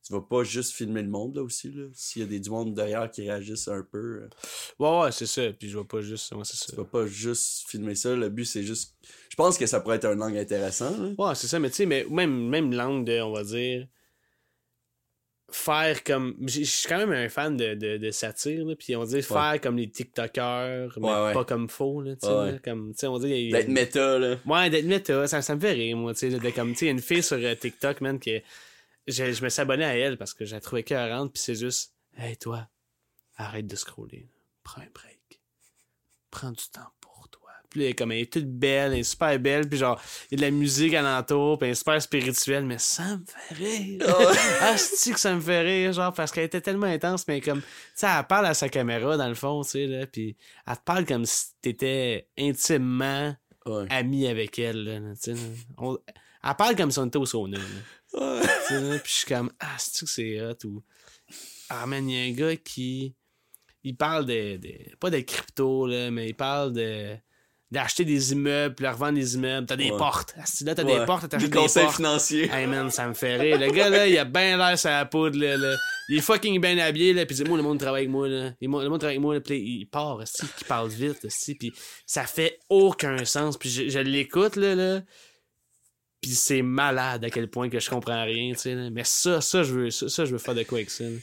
[0.04, 1.84] Tu vas pas juste filmer le monde là aussi, là.
[1.94, 4.28] S'il y a des, du monde derrière qui réagissent un peu, euh,
[4.80, 5.42] Ouais, ouais, c'est ça.
[5.52, 6.32] Puis je vois pas juste.
[6.34, 6.54] Ouais, ça.
[6.68, 8.16] tu vas pas juste filmer ça.
[8.16, 8.96] Le but, c'est juste.
[9.30, 11.12] Je pense que ça pourrait être un angle intéressant, là.
[11.16, 13.86] Ouais, c'est ça, mais tu sais, mais même, même langue de, on va dire,
[15.54, 16.36] faire comme.
[16.46, 19.60] Je suis quand même un fan de, de, de satire, là, puis on dit faire
[19.60, 21.32] comme les TikTokers, mais Ouais, ouais.
[21.32, 23.50] pas comme faux, là, tu sais, Ouais, là, comme, tu sais, on dit.
[23.50, 24.36] D'être méta, là.
[24.46, 26.86] Ouais, d'être méta, ça, ça me fait rire, moi, tu sais, de, comme, tu sais,
[26.88, 28.40] une fille sur euh, TikTok, man, que
[29.06, 31.54] je, je me suis abonné à elle parce que je la trouvais écœurante, puis c'est
[31.56, 32.68] juste, hey, toi,
[33.36, 34.28] arrête de scroller,
[34.62, 35.40] prends un break,
[36.30, 37.11] prends du temps pour.
[37.72, 40.00] Puis là, elle est comme, elle est toute belle, elle est super belle, puis genre,
[40.30, 43.24] il y a de la musique alentour, puis elle est super spirituelle, mais ça me
[43.26, 44.00] fait rire.
[44.60, 47.66] ah, que ça me fait rire, genre, parce qu'elle était tellement intense, mais comme, tu
[47.94, 50.82] sais, elle parle à sa caméra, dans le fond, tu sais, là, puis elle te
[50.84, 53.86] parle comme si t'étais intimement Ouais.
[53.90, 54.82] ami avec elle.
[54.84, 55.42] Là, tu sais,
[56.44, 57.58] Elle parle comme si on était au sauna.
[57.58, 58.40] là.
[58.40, 58.42] Ouais.
[58.80, 60.56] Là, Puis je suis comme, ah, c'est-tu que c'est hot?
[60.64, 60.82] Ou,
[61.70, 63.14] ah, man, il y a un gars qui.
[63.84, 64.56] Il parle de.
[64.56, 67.16] de- pas de crypto, là, mais il parle de.
[67.72, 69.66] D'acheter des immeubles, puis de revendre des immeubles.
[69.66, 69.96] T'as des Ouais.
[69.96, 70.34] portes.
[70.36, 70.98] Là, t'as Ouais.
[71.00, 71.96] des portes, Des t'achètes des conseils portes.
[71.96, 72.50] financiers.
[72.52, 73.58] Hey man, ça me fait rire.
[73.58, 75.74] Le gars là, il a bien l'air sur la poudre là, là.
[76.10, 78.28] Il est fucking bien habillé là, puis il dit moi le monde travaille avec moi
[78.28, 78.52] là.
[78.60, 81.54] Il- Le monde travaille avec moi là, puis il part aussi, qui parle vite aussi,
[81.54, 81.72] puis
[82.04, 83.56] ça fait aucun sens.
[83.56, 85.00] Puis je, je l'écoute là là.
[86.20, 88.90] Puis c'est malade à quel point que je comprends rien, tu sais.
[88.90, 91.04] Mais ça, ça je veux, ça, ça, je veux faire de quoi avec ça.
[91.04, 91.16] là.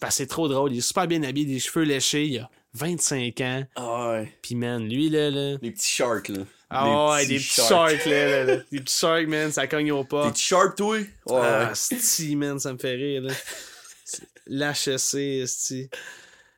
[0.00, 0.72] Parce que c'est trop drôle.
[0.72, 3.64] Il est super bien habillé, des cheveux léchés, il a 25 ans.
[3.76, 4.38] Ah ouais.
[4.42, 5.58] Puis man, lui là là.
[5.60, 6.44] Les petits sharks, là.
[6.72, 8.56] Ah ouais, des petits sharks là, là, là.
[8.70, 10.26] Des petits sharks, man, ça cogne au pas.
[10.26, 10.98] Des petits sharks, toi?
[10.98, 11.06] Ouais.
[11.28, 13.32] Ah, sti, man, ça me fait rire, là.
[14.46, 15.90] L'HSC, sti.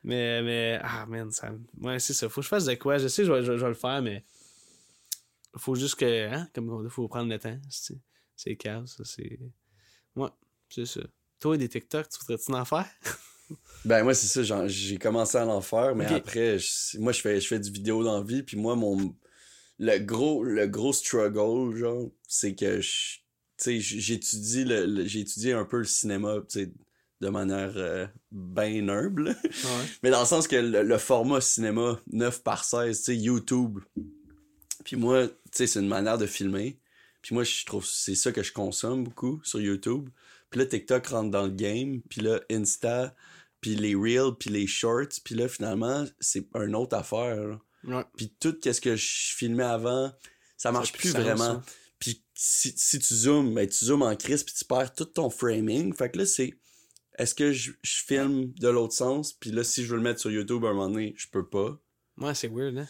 [0.03, 1.49] Mais, mais, ah, man, ça
[1.81, 2.29] Ouais, c'est ça.
[2.29, 2.97] Faut que je fasse de quoi?
[2.97, 4.23] Je sais que je vais, je vais- je vais le faire, mais.
[5.57, 7.99] Faut juste que, hein, comme on dit, faut prendre le temps, sti.
[8.35, 9.39] C'est calme, ça, c'est.
[10.15, 10.29] Ouais,
[10.69, 11.01] c'est ça.
[11.39, 12.85] Toi, des TikTok, tu voudrais-tu en faire?
[13.85, 17.39] Ben moi c'est ça, j'ai commencé à l'en faire, mais après, je- moi je fais,
[17.41, 19.15] je fais du vidéo dans la vie, puis moi mon
[19.79, 23.19] le gros le gros struggle genre, c'est que je-
[23.79, 26.37] j'étudie le, le- j'ai étudié un peu le cinéma,
[27.21, 29.29] de manière euh, ben humble.
[29.29, 29.35] Ouais.
[30.03, 33.79] mais dans le sens que le, le format cinéma 9 par 16, tu sais YouTube.
[34.83, 36.79] Puis moi, tu sais c'est une manière de filmer.
[37.21, 40.09] Puis moi je trouve c'est ça que je consomme beaucoup sur YouTube.
[40.49, 43.15] Puis là TikTok rentre dans le game, puis là Insta
[43.63, 47.57] puis les reels, puis les shorts, puis là, finalement, c'est une autre affaire.
[47.85, 48.03] Ouais.
[48.17, 50.11] Puis tout ce que je filmais avant,
[50.57, 51.37] ça marche Ça plus sens, vraiment.
[51.37, 51.63] ça.
[51.97, 55.29] Puis si, si tu zoomes, ben, tu zoomes en crise puis tu perds tout ton
[55.29, 55.93] framing.
[55.93, 56.53] Fait que là, c'est.
[57.17, 59.31] Est-ce que je, je filme de l'autre sens?
[59.31, 61.47] Puis là, si je veux le mettre sur YouTube à un moment donné, je peux
[61.47, 61.79] pas.
[62.17, 62.87] Ouais, c'est weird, hein?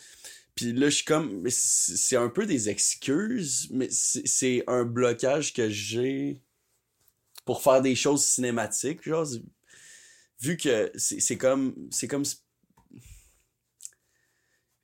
[0.55, 1.43] Puis là, je suis comme.
[1.49, 6.41] C'est un peu des excuses, mais c'est c'est un blocage que j'ai
[7.45, 9.03] pour faire des choses cinématiques.
[9.03, 9.28] Genre,
[10.42, 11.76] vu que c'est comme.
[11.92, 12.24] C'est comme.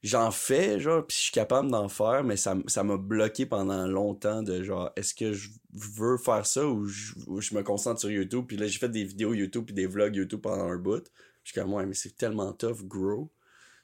[0.02, 3.86] J'en fais, genre, puis je suis capable d'en faire, mais ça ça m'a bloqué pendant
[3.86, 8.10] longtemps de genre, est-ce que je veux faire ça ou je, je me concentre sur
[8.10, 8.46] YouTube?
[8.48, 11.04] Puis là, j'ai fait des vidéos YouTube puis des vlogs YouTube pendant un bout.
[11.44, 13.30] Je suis comme, ouais, mais c'est tellement tough, grow.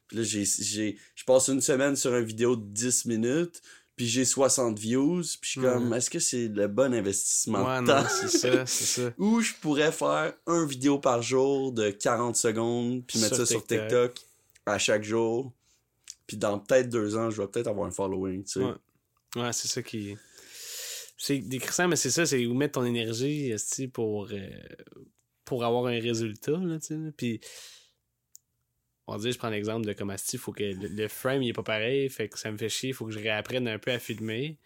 [0.08, 3.62] Puis là, j'ai, j'ai, je passe une semaine sur une vidéo de 10 minutes,
[3.96, 7.82] puis j'ai 60 views, puis je suis comme, est-ce que c'est le bon investissement Ouais,
[7.82, 8.06] de temps?
[8.10, 9.14] c'est ça, c'est ça.
[9.18, 13.66] Ou je pourrais faire un vidéo par jour de 40 secondes, puis mettre ça sur
[13.66, 14.20] TikTok.
[14.66, 15.54] À chaque jour.
[16.26, 18.60] Puis dans peut-être deux ans, je vais peut-être avoir un following, tu sais.
[18.60, 18.74] Ouais.
[19.36, 20.18] Ouais, c'est ça qui.
[21.18, 23.54] C'est décrissant, mais c'est ça, c'est où mettre ton énergie
[23.94, 24.50] pour, euh,
[25.46, 26.58] pour avoir un résultat.
[26.58, 26.98] Là, tu sais.
[27.16, 27.40] Puis,
[29.08, 31.50] on va dire, je prends l'exemple de comme Asti, faut que le, le frame il
[31.50, 33.92] est pas pareil, fait que ça me fait chier, faut que je réapprenne un peu
[33.92, 34.58] à filmer.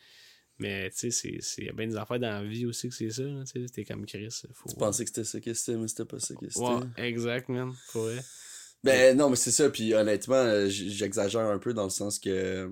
[0.62, 3.10] Mais tu sais, il y a bien des affaires dans la vie aussi que c'est
[3.12, 3.24] ça.
[3.24, 4.28] Tu sais, t'es comme Chris.
[4.54, 4.70] Faut...
[4.70, 6.66] Je pensais que c'était ça que c'était, mais c'était pas ça que c'était.
[6.66, 7.72] Ouais, exact, man.
[7.94, 8.20] Pour vrai.
[8.84, 9.70] Ben non, mais c'est ça.
[9.70, 12.70] Puis honnêtement, euh, j'exagère un peu dans le sens que,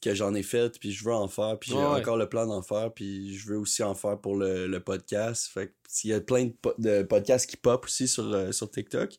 [0.00, 2.00] que j'en ai fait, puis je veux en faire, puis j'ai Ouais, ouais.
[2.00, 5.50] encore le plan d'en faire, puis je veux aussi en faire pour le, le podcast.
[5.52, 8.50] Fait que s'il y a plein de, po- de podcasts qui pop aussi sur, euh,
[8.52, 9.14] sur TikTok.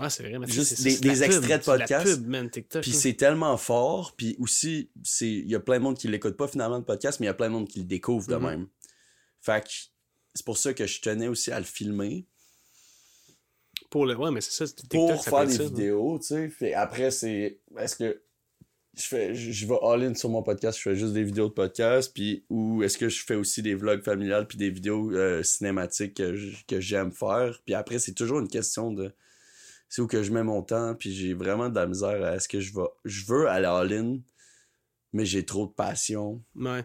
[0.00, 2.80] Ah, c'est vrai, mais Juste des- extraits de podcast.
[2.80, 6.36] Puis c'est tellement fort, puis aussi, c'est il y a plein de monde qui l'écoute
[6.36, 8.36] pas finalement le podcast, mais il y a plein de monde qui le découvre de
[8.36, 8.42] Mhm.
[8.42, 8.68] même.
[9.42, 9.70] Fait que
[10.34, 12.26] c'est pour ça que je tenais aussi à le filmer.
[13.90, 14.16] Pour le...
[14.16, 16.48] Ouais, mais c'est ça, c'est pour TikTok, ça faire des ça, vidéos, tu sais.
[16.48, 17.60] Fait après, c'est.
[17.78, 18.22] Est-ce que
[18.96, 19.34] je fais.
[19.34, 22.82] Je, vais all-in sur mon podcast, je fais juste des vidéos de podcast, puis ou
[22.82, 27.12] est-ce que je fais aussi des vlogs familiales puis des vidéos euh, cinématiques que j'aime
[27.12, 27.60] faire.
[27.66, 29.12] Puis après, c'est toujours une question de.
[29.94, 32.48] C'est où que je mets mon temps, puis j'ai vraiment de la misère à est-ce
[32.48, 32.86] que je vais.
[33.04, 34.20] Je veux aller all-in,
[35.12, 36.42] mais j'ai trop de passion.
[36.56, 36.82] Ouais.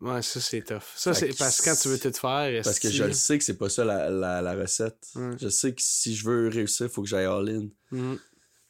[0.00, 0.80] Ouais, ça c'est tough.
[0.94, 2.62] Ça c'est parce que quand tu veux tout faire.
[2.64, 4.96] Parce que je le sais que c'est pas ça la, la, la recette.
[5.38, 7.68] Je sais que si je veux réussir, il faut que j'aille all-in.
[7.90, 8.18] Mhm.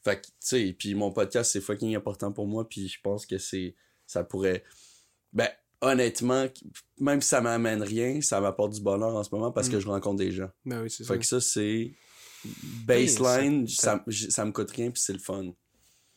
[0.03, 3.27] Fait que, tu sais, puis mon podcast, c'est fucking important pour moi, puis je pense
[3.27, 3.77] que c'est.
[4.09, 4.65] Ça pourrait.
[5.33, 5.49] Ben,
[5.81, 6.47] honnêtement,
[6.99, 9.81] même si ça m'amène rien, ça m'apporte du bonheur en ce moment parce que Mm.
[9.81, 10.51] je rencontre des gens.
[10.65, 11.15] Ben oui, c'est ça.
[11.15, 11.93] Fait que ça, c'est.
[12.87, 15.53] Baseline, ça- ça, ça, me coûte rien, puis c'est le fun.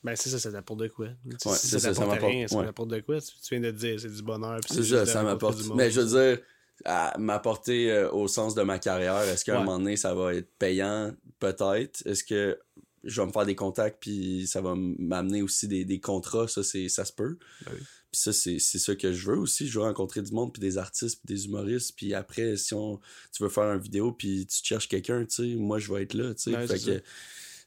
[0.04, 1.08] Ben c'est ça, ça t'apporte de quoi?
[1.08, 3.20] Ouais, si c'est ça ça, ça t'apporte m'apporte- rien, ça t'apporte de quoi?
[3.22, 4.60] Tu, tu viens de te dire, c'est du bonheur.
[4.68, 5.62] C'est ça, ça m'apporte.
[5.76, 6.40] Mais je veux dire,
[6.86, 10.34] à m'apporter euh, au sens de ma carrière, est-ce qu'à un moment donné, ça va
[10.36, 11.12] être payant?
[11.40, 12.02] Peut-être.
[12.06, 12.58] Est-ce que
[13.04, 16.48] je vais me faire des contacts, puis ça va m'amener aussi des, des contrats?
[16.48, 17.38] Ça, c'est, ça se peut.
[17.66, 17.82] Ben oui.
[18.12, 19.68] Puis ça, c'est, ça que je veux aussi.
[19.68, 21.94] Je veux rencontrer du monde, puis des artistes, puis des humoristes.
[21.96, 23.00] Puis après, si on,
[23.32, 26.16] tu veux faire une vidéo, puis tu cherches quelqu'un, tu sais, moi, je vais être
[26.16, 26.56] là, tu sais.
[26.56, 27.04] Ouais, c'est que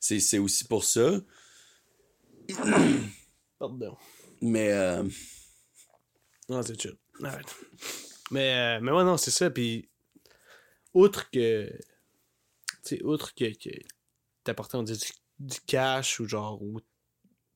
[0.01, 1.21] c'est, c'est aussi pour ça.
[3.59, 3.97] Pardon.
[4.41, 5.05] Mais, euh,
[6.49, 6.97] Non, c'est chill.
[7.23, 7.55] Arrête.
[8.33, 9.49] Mais, euh, mais ouais, non, c'est ça.
[9.49, 9.89] Puis,
[10.93, 11.71] outre que.
[12.85, 13.71] Tu sais, outre que, que
[14.75, 15.07] on dit, du,
[15.39, 16.61] du cash ou genre.
[16.61, 16.81] Ou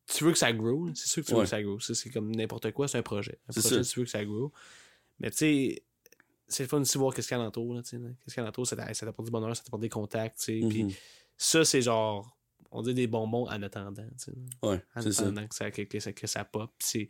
[0.06, 1.78] tu veux que ça grow, c'est sûr que tu veux que ça grow.
[1.80, 3.38] C'est comme n'importe quoi, c'est un projet.
[3.48, 3.90] Un C'est projet, ça.
[3.92, 4.52] tu veux que ça grow.
[5.18, 5.82] Mais tu sais,
[6.48, 7.80] c'est le fun aussi de voir qu'est-ce qu'il y a alentour, là.
[7.82, 10.48] Qu'est-ce qu'il y a alentour, ça t'a- ça t'apporte du bonheur, ça t'apporte des contacts,
[10.48, 10.90] mhm.
[11.36, 12.36] ça, c'est genre.
[12.70, 14.32] On dit des bonbons en attendant, tu sais.
[14.62, 15.22] là ouais, en ça.
[15.22, 16.70] attendant que ça, que, que ça, que ça pop.
[16.78, 17.08] Puis c'est.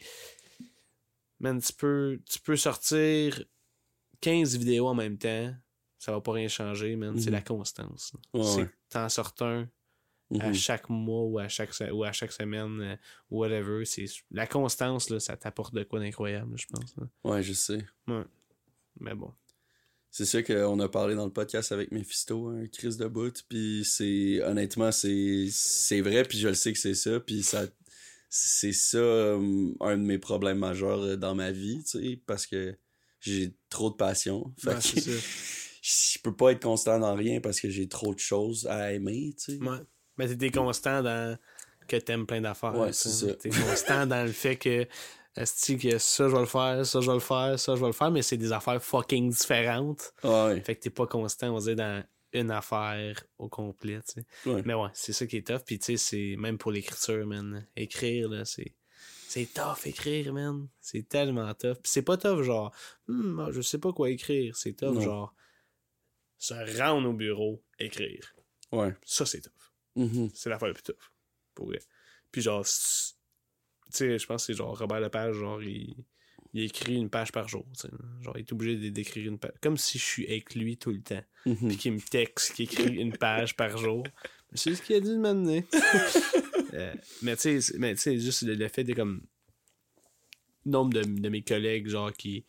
[1.41, 3.43] Man, tu peux, tu peux sortir
[4.21, 5.55] 15 vidéos en même temps,
[5.99, 7.19] ça va pas rien changer, man.
[7.19, 7.33] C'est Mhm.
[7.33, 8.13] la constance.
[8.33, 8.71] Ouais, c'est ouais.
[8.89, 9.69] t'en sortes un
[10.41, 10.55] à Mhm.
[10.55, 12.97] chaque mois ou à chaque, ou à chaque semaine, euh,
[13.31, 13.85] whatever.
[14.31, 16.97] La constance, là, ça t'apporte de quoi d'incroyable, je pense.
[16.97, 17.05] là.
[17.25, 17.85] Ouais, je sais.
[18.99, 19.33] Mais bon.
[20.11, 23.85] C'est ça qu'on a parlé dans le podcast avec Mephisto, un crise de bout, puis
[23.85, 27.67] c'est honnêtement c'est vrai puis je le sais que c'est ça puis ça
[28.31, 32.47] c'est ça euh, un de mes problèmes majeurs euh, dans ma vie, tu sais parce
[32.47, 32.75] que
[33.21, 34.55] j'ai trop de passion.
[34.59, 35.11] Fait Ouais, que
[35.83, 39.35] je peux pas être constant dans rien parce que j'ai trop de choses à aimer,
[39.39, 39.63] tu sais.
[39.63, 39.79] Ouais.
[40.19, 41.39] Mais t'es constant dans
[41.89, 42.77] que t'aimes plein d'affaires.
[42.77, 43.35] Ouais, c'est ça.
[43.35, 44.87] T'es constant dans le fait que
[45.37, 47.87] esti que ça je vais le faire, ça je vais le faire, ça je vais
[47.87, 50.13] le faire, mais c'est des affaires fucking différentes.
[50.25, 50.61] Ouais.
[50.63, 54.51] Fait que t'es pas constant, on va dire, dans une affaire au complet, tu sais.
[54.51, 54.63] Ouais.
[54.65, 55.61] Mais ouais, c'est ça qui est tough.
[55.65, 57.67] Puis tu sais, c'est même pour l'écriture, man.
[57.77, 58.75] Écrire, là, c'est.
[59.29, 60.67] C'est tough écrire, man.
[60.81, 61.75] C'est tellement tough.
[61.83, 62.73] Puis c'est pas tough, genre,
[63.09, 64.57] ah, je sais pas quoi écrire.
[64.57, 65.01] C'est tough, Non.
[65.01, 65.35] genre,
[66.39, 68.35] se rendre au bureau, écrire.
[68.73, 68.95] Ouais.
[69.05, 69.53] Ça, c'est tough.
[69.97, 70.31] Mhm.
[70.35, 71.11] C'est l'affaire la plus tough.
[71.55, 71.81] Pour vrai.
[72.31, 72.71] Puis genre, tu
[73.91, 75.97] sais, je pense que c'est genre Robert Lepage, genre, il,
[76.53, 77.67] il écrit une page par jour.
[78.21, 79.53] Genre, il est obligé d'écrire une page.
[79.63, 81.23] Comme si je suis avec lui tout le temps.
[81.47, 81.69] Mhm.
[81.69, 84.05] Puis qu'il me texte, qu'il écrit une page par jour.
[84.55, 85.65] C'est ce qu'il a dit de m'amener.
[86.75, 89.23] Euh, mais tu sais, mais tu sais, juste le, le fait de comme.
[90.67, 92.45] Nombre de, de mes collègues, genre, qui.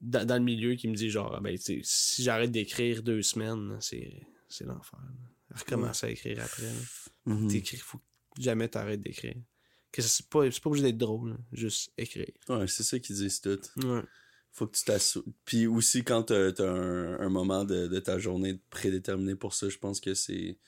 [0.00, 3.02] Dans, dans le milieu, qui me dit, genre, ah, ben, tu sais, si j'arrête d'écrire
[3.02, 4.98] deux semaines, c'est c'est l'enfer.
[5.00, 5.10] là.
[5.54, 6.70] Recommencer à écrire après.
[7.26, 7.48] Mhm.
[7.48, 9.36] T'écris, faut que jamais t'arrêtes d'écrire.
[9.90, 12.30] Que c'est pas, pas obligé d'être drôle, juste écrire.
[12.48, 13.58] Ouais, c'est ça qu'ils disent tout.
[13.84, 14.02] Ouais.
[14.52, 15.22] Faut que tu t'assoies.
[15.44, 19.68] Puis aussi, quand t'as as un, un moment de, de ta journée prédéterminé pour ça,
[19.68, 20.58] je pense que c'est.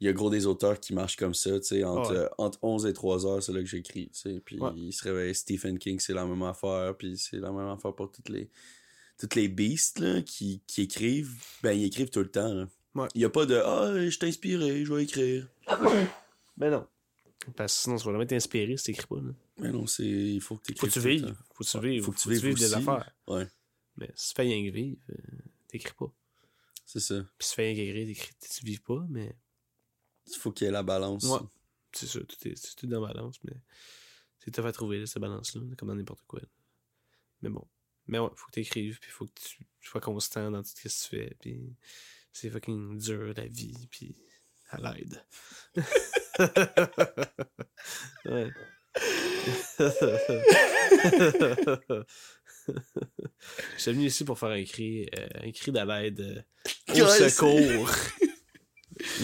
[0.00, 2.28] Il y a gros des auteurs qui marchent comme ça, tu sais, entre, Ouais.
[2.36, 4.40] entre 11 et 3 heures, c'est là que j'écris, tu sais.
[4.44, 4.72] Puis Ouais.
[4.74, 5.32] il se réveille.
[5.34, 8.50] Stephen King, c'est la même affaire, puis c'est la même affaire pour toutes les
[9.18, 12.52] toutes les beasts là, qui, qui écrivent, ben ils écrivent tout le temps.
[12.52, 12.66] là.
[12.94, 13.08] Ouais.
[13.14, 15.48] Il y a pas de Ah, je t'ai inspiré, je vais écrire.
[16.56, 16.86] Ben non.
[17.56, 19.16] Parce que sinon, tu vas jamais t'inspirer si t'écris pas.
[19.16, 19.30] Là.
[19.58, 20.04] Mais non, c'est.
[20.04, 21.34] Il faut que tu Faut que tu vives.
[21.54, 22.02] Faut que tu vives.
[22.04, 22.74] Faut que tu vives des aussi.
[22.74, 23.10] affaires.
[23.26, 23.48] Ouais,
[23.96, 25.16] Mais si tu fais rien que vivre, euh,
[25.68, 26.12] t'écris pas.
[26.84, 27.24] c'est ça.
[27.38, 29.34] Puis si tu fais rien qu'écrire, t'écris- tu vives pas, mais
[30.26, 31.24] Il faut qu'il y ait la balance.
[31.24, 31.40] Ouais.
[31.92, 33.54] c'est ça, tout est, c'est tout dans la balance, mais
[34.44, 36.38] c'est tough à trouver, là, cette balance-là, comme dans n'importe quoi.
[36.40, 36.46] là.
[37.40, 37.66] Mais bon.
[38.06, 40.82] Mais ouais, faut que t'écrives, puis faut que tu tu sois constant dans tout ce
[40.82, 41.74] que tu fais, puis
[42.32, 44.16] c'est fucking dur, la vie, puis
[44.70, 45.24] à l'aide.
[48.26, 48.50] ouais.
[53.76, 56.42] Je suis venu ici pour faire un cri, euh, un cri de l'aide euh,
[57.02, 57.90] au secours.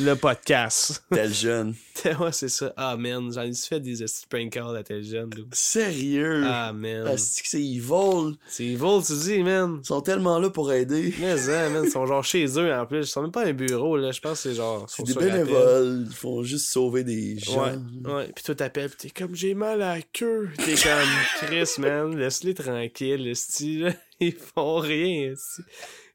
[0.00, 1.02] Le podcast.
[1.10, 1.74] Tel jeune.
[2.04, 2.72] ouais, c'est ça.
[2.76, 5.30] Ah, man, j'en ai fait des prank calls à tel jeune.
[5.30, 5.48] dude.
[5.52, 6.42] Sérieux?
[6.44, 7.04] Ah, man.
[7.06, 8.36] Ah, c'est que c'est evil?
[8.48, 9.80] C'est evil, tu dis, man.
[9.82, 11.12] Ils sont tellement là pour aider.
[11.18, 13.00] Mais, hein, man, ils sont genre chez eux en plus.
[13.00, 14.12] Ils sont même pas un bureau, là.
[14.12, 14.88] Je pense que c'est genre.
[14.88, 16.04] C'est ils des bénévoles.
[16.06, 17.64] Ils font juste sauver des gens.
[17.64, 18.32] Ouais, ouais.
[18.34, 20.50] Puis toi, t'appelles, t'es comme, j'ai mal à la queue.
[20.58, 21.08] T'es comme,
[21.48, 23.92] Chris, man, laisse-les tranquilles, là.
[24.20, 25.34] Ils font rien.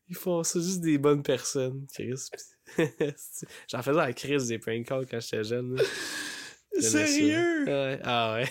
[0.09, 2.13] Ils font ça juste des bonnes personnes, Chris.
[2.31, 2.52] Pis-.
[3.69, 5.77] J'en faisais à Chris des prank calls quand j'étais jeune.
[6.79, 7.65] Sérieux?
[7.65, 7.99] Ouais.
[8.03, 8.49] Ah ouais.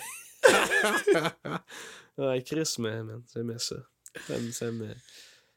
[2.17, 3.21] ouais, Chris, man, man.
[3.33, 3.75] J'aimais ça.
[4.51, 4.93] Ça me,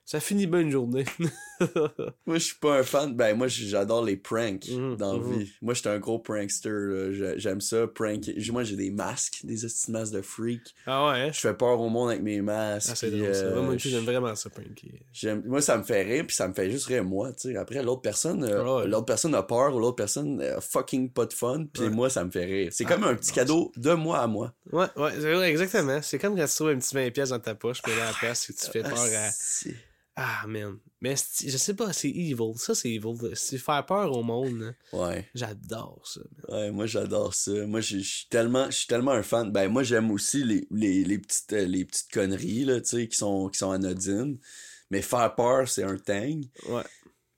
[0.07, 1.05] ça finit bien une journée.
[2.27, 3.15] Moi, je suis pas un fan.
[3.15, 5.39] Ben, moi, j'adore les pranks Mhm, dans la mhm.
[5.39, 5.53] vie.
[5.63, 7.35] Moi, j'étais un gros prankster.
[7.37, 8.25] J'aime ça, prank.
[8.53, 10.75] Moi, j'ai des masques, des esti de masques de freak.
[10.87, 11.31] ah ouais, hein?
[11.33, 12.91] Je fais peur au monde avec mes masques.
[12.93, 13.41] Ah, c'est drôle, ça.
[13.47, 15.01] euh, Moi, aussi, je- j'aime vraiment ça, pranker.
[15.47, 17.57] Moi, ça me fait rire, puis ça me fait juste rire moi, tu sais.
[17.57, 18.87] Après, l'autre personne, euh, Ah ouais.
[18.89, 21.91] l'autre personne a peur ou l'autre personne a fucking pas de fun, puis Ouais.
[21.91, 22.69] moi, ça me fait rire.
[22.71, 24.53] C'est Ah, comme un petit cadeau de moi à moi.
[24.73, 26.01] Ouais, ouais, exactement.
[26.03, 28.13] C'est comme quand tu trouves un petit 20$ pièces dans ta poche, puis là, à
[28.13, 29.31] la place, tu fais peur à.
[30.17, 30.79] Ah, c'est- Ah, man.
[31.03, 32.55] Mais c'est- je sais pas, c'est evil.
[32.57, 33.15] Ça, c'est evil.
[33.35, 34.59] C'est faire peur au monde.
[34.59, 34.73] là.
[34.99, 36.21] Ouais, J'adore ça.
[36.49, 36.59] man.
[36.61, 37.53] ouais, moi, j'adore ça.
[37.67, 39.53] Moi, je suis tellement, tellement un fan.
[39.53, 43.09] Ben, moi, j'aime aussi les, les, les petites, euh, les petites conneries, là, tu sais,
[43.09, 44.39] qui sont, qui sont anodines.
[44.91, 46.49] Mais faire peur, c'est un thing.
[46.69, 46.83] Ouais.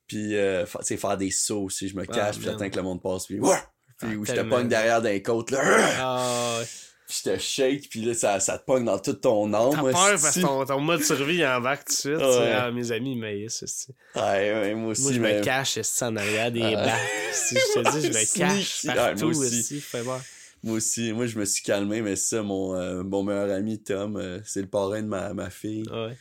[0.07, 1.89] Puis, euh, sais, faire des sauts aussi.
[1.89, 3.57] Je me Ah, cache, puis j'attends que le monde passe, puis, ouais!
[3.99, 5.61] Puis, Ah, où je te pogne derrière d'un côte, là.
[5.99, 6.67] Ah, ouais.
[7.09, 9.71] Puis je te shake, puis là, ça, ça te pogne dans toute ton âme.
[9.73, 12.17] T'as peur parce que ton, ton mode survie embarque tout de suite.
[12.19, 12.53] Ouais.
[12.55, 13.63] Ah, mes amis, ils maïssent.
[13.63, 13.93] esti.
[14.15, 15.03] Ouais, ouais, moi aussi.
[15.05, 16.85] Moi, je mais- me cache esti, en arrière des Ah.
[16.85, 17.01] bacs.
[17.33, 19.31] Si je te dis, je me cache Ouais, partout.
[19.31, 19.59] moi aussi.
[19.61, 20.21] esti, fais voir.
[20.63, 21.13] Moi aussi.
[21.15, 24.61] Moi, je me suis calmé, mais ça, mon, euh, mon meilleur ami, Tom, euh, c'est
[24.61, 25.89] le parrain de ma, ma fille.
[25.91, 26.15] Ouais.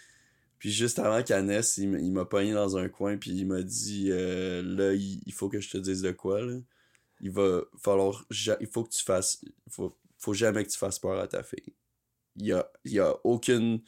[0.58, 4.08] Puis juste avant qu'elle naisse, il, m'a pogné dans un coin, puis il m'a dit
[4.10, 6.54] euh, Là, il, il faut que je te dise de quoi, là.
[7.20, 8.24] Il va falloir.
[8.62, 9.40] Il faut que tu fasses.
[9.44, 11.74] Il faut, faut jamais que tu fasses peur à ta fille.
[12.36, 13.82] Il y a, y a aucune.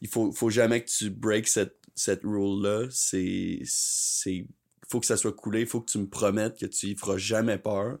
[0.00, 2.86] Il faut, faut jamais que tu break cette, cette rule-là.
[2.90, 3.60] C'est.
[3.64, 4.46] C'est.
[4.88, 5.60] faut que ça soit coulé.
[5.62, 7.98] Il faut que tu me promettes que tu y feras jamais peur.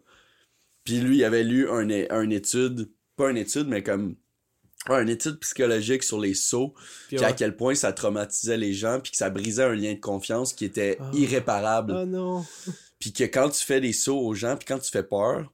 [0.84, 2.90] Puis lui, il avait lu un, une étude.
[3.16, 4.14] Pas une étude, mais comme.
[4.88, 6.74] ouais, une étude psychologique sur les sauts
[7.08, 10.00] Puis à quel point ça traumatisait les gens, puis que ça brisait un lien de
[10.00, 11.10] confiance qui était Ah.
[11.14, 11.94] irréparable.
[11.96, 12.44] Oh non.
[13.00, 15.52] Puis que quand tu fais des sauts aux gens, puis quand tu fais peur,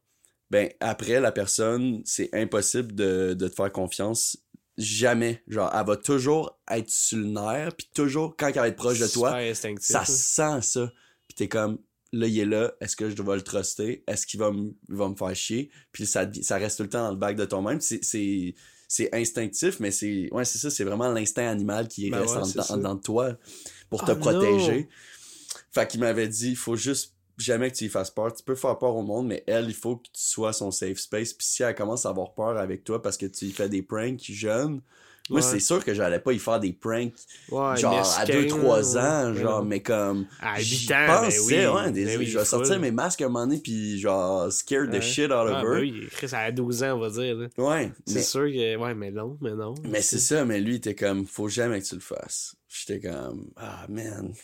[0.52, 4.36] ben après, la personne, c'est impossible de, de te faire confiance.
[4.76, 5.42] Jamais.
[5.48, 8.98] Genre, elle va toujours être sur le nerf, puis toujours, quand elle va être proche
[8.98, 9.34] de toi,
[9.80, 10.04] ça là.
[10.04, 10.92] sent ça.
[11.26, 11.78] Puis t'es comme,
[12.12, 14.04] là, il est là, est-ce que je dois le truster?
[14.06, 14.50] Est-ce qu'il va,
[14.90, 15.70] va me faire chier?
[15.90, 17.80] Puis ça, ça reste tout le temps dans le bac de ton même.
[17.80, 22.36] C'est, c'est, instinctif, mais c'est, ouais, c'est ça, c'est vraiment l'instinct animal qui Ben reste
[22.56, 23.38] ouais, en, en de toi
[23.88, 24.90] pour te Ah, protéger.
[25.70, 28.32] Fait qu'il m'avait dit, il faut juste jamais que tu y fasses peur.
[28.34, 30.98] Tu peux faire peur au monde, mais elle, il faut que tu sois son safe
[30.98, 31.32] space.
[31.32, 33.82] Puis si elle commence à avoir peur avec toi parce que tu y fais des
[33.82, 34.80] pranks jeunes,
[35.30, 35.46] Moi, Ouais.
[35.46, 37.12] c'est sûr que j'allais pas y faire des pranks,
[37.48, 39.00] Ouais, genre, à mesquin, 2-3 ouais.
[39.00, 40.26] ans, Ouais, genre, mais comme.
[40.40, 41.38] À j'y 8 ans, ben pensais,
[41.68, 41.74] oui.
[41.74, 44.90] ouais, des- Ben oui, je vais sortir mes masques un moment donné, puis genre, scare
[44.90, 45.70] the shit out of Ah, her.
[45.74, 47.36] ben oui, Chris, à 12 ans, on va dire.
[47.36, 47.46] là.
[47.56, 48.76] Ouais, C'est mais, sûr que.
[48.76, 49.74] Ouais, mais non, mais non.
[49.84, 52.56] mais c'est ça, mais lui, il était comme, faut jamais que tu le fasses.
[52.68, 54.34] J'étais comme, ah, man.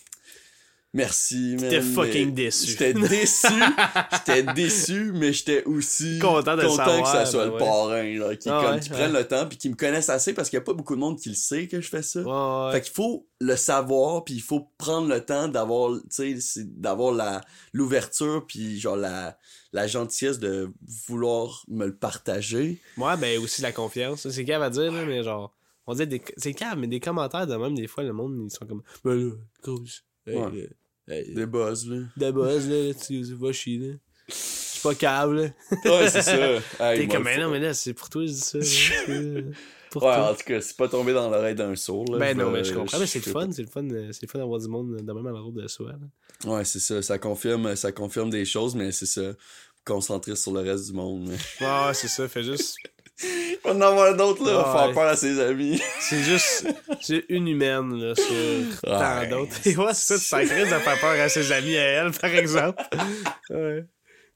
[0.95, 1.59] Merci, man.
[1.61, 2.71] T'étais fucking déçu.
[2.71, 3.47] J'étais déçu.
[4.13, 7.59] J'étais déçu, mais j'étais aussi Content de le que ça soit ben le ouais.
[7.59, 8.97] parrain, là, qui, Ah comme, ouais, qui ouais.
[8.97, 11.01] prennent le temps, puis qui me connaissent assez, parce qu'il y a pas beaucoup de
[11.01, 12.23] monde qui le sait que je fais ça.
[12.73, 17.13] Fait qu'il faut le savoir, puis il faut prendre le temps d'avoir, tu sais, d'avoir
[17.13, 17.43] la
[17.75, 19.37] l'ouverture, puis genre la,
[19.73, 20.71] la gentillesse de
[21.07, 22.81] vouloir me le partager.
[22.97, 24.27] Ouais, ben aussi la confiance.
[24.29, 25.55] C'est cave à dire, là, mais genre.
[25.87, 26.23] On dit des.
[26.37, 28.83] C'est cave, mais des commentaires de même, des fois, le monde, ils sont comme.
[29.05, 29.33] Ben là,
[29.63, 30.03] cause.
[30.27, 30.69] Hey, Ouais.
[31.09, 31.99] Hey, Des buzz, là.
[32.17, 33.95] de buzz, là, tu vas chier, là.
[34.29, 35.49] Je suis pas câble, là.
[35.85, 36.37] Ouais, c'est ça.
[36.81, 38.59] Hey, T'es comme, mais non, mais là, c'est pour toi, je dis ça.
[39.09, 39.41] là.
[39.91, 40.31] Pour Ouais, toi.
[40.33, 42.19] en tout cas, c'est pas tombé dans l'oreille d'un sourd, là.
[42.19, 42.99] Ben non, Je- mais je comprends.
[42.99, 45.13] Mais c'est le fun, c'est le fun, euh, c'est le fun d'avoir du monde de
[45.13, 45.93] même à l'ordre de soi.
[46.45, 46.51] là.
[46.53, 47.01] Ouais, c'est ça.
[47.01, 49.33] Ça confirme, ça confirme des choses, mais c'est ça.
[49.85, 51.27] Concentrer sur le reste du monde.
[51.31, 52.77] mais- Ouais, c'est ça, fait juste.
[53.65, 54.59] On en avoir d'autres, là.
[54.59, 54.73] Ouais.
[54.87, 55.81] Faire peur à ses amis.
[56.01, 56.67] C'est juste.
[57.01, 59.29] C'est une humaine, là, sur tant Ouais.
[59.29, 59.67] d'autres.
[59.67, 62.31] Et ouais, c'est ça, tu sacré de faire peur à ses amis à elle, par
[62.31, 62.83] exemple.
[63.51, 63.85] Ouais.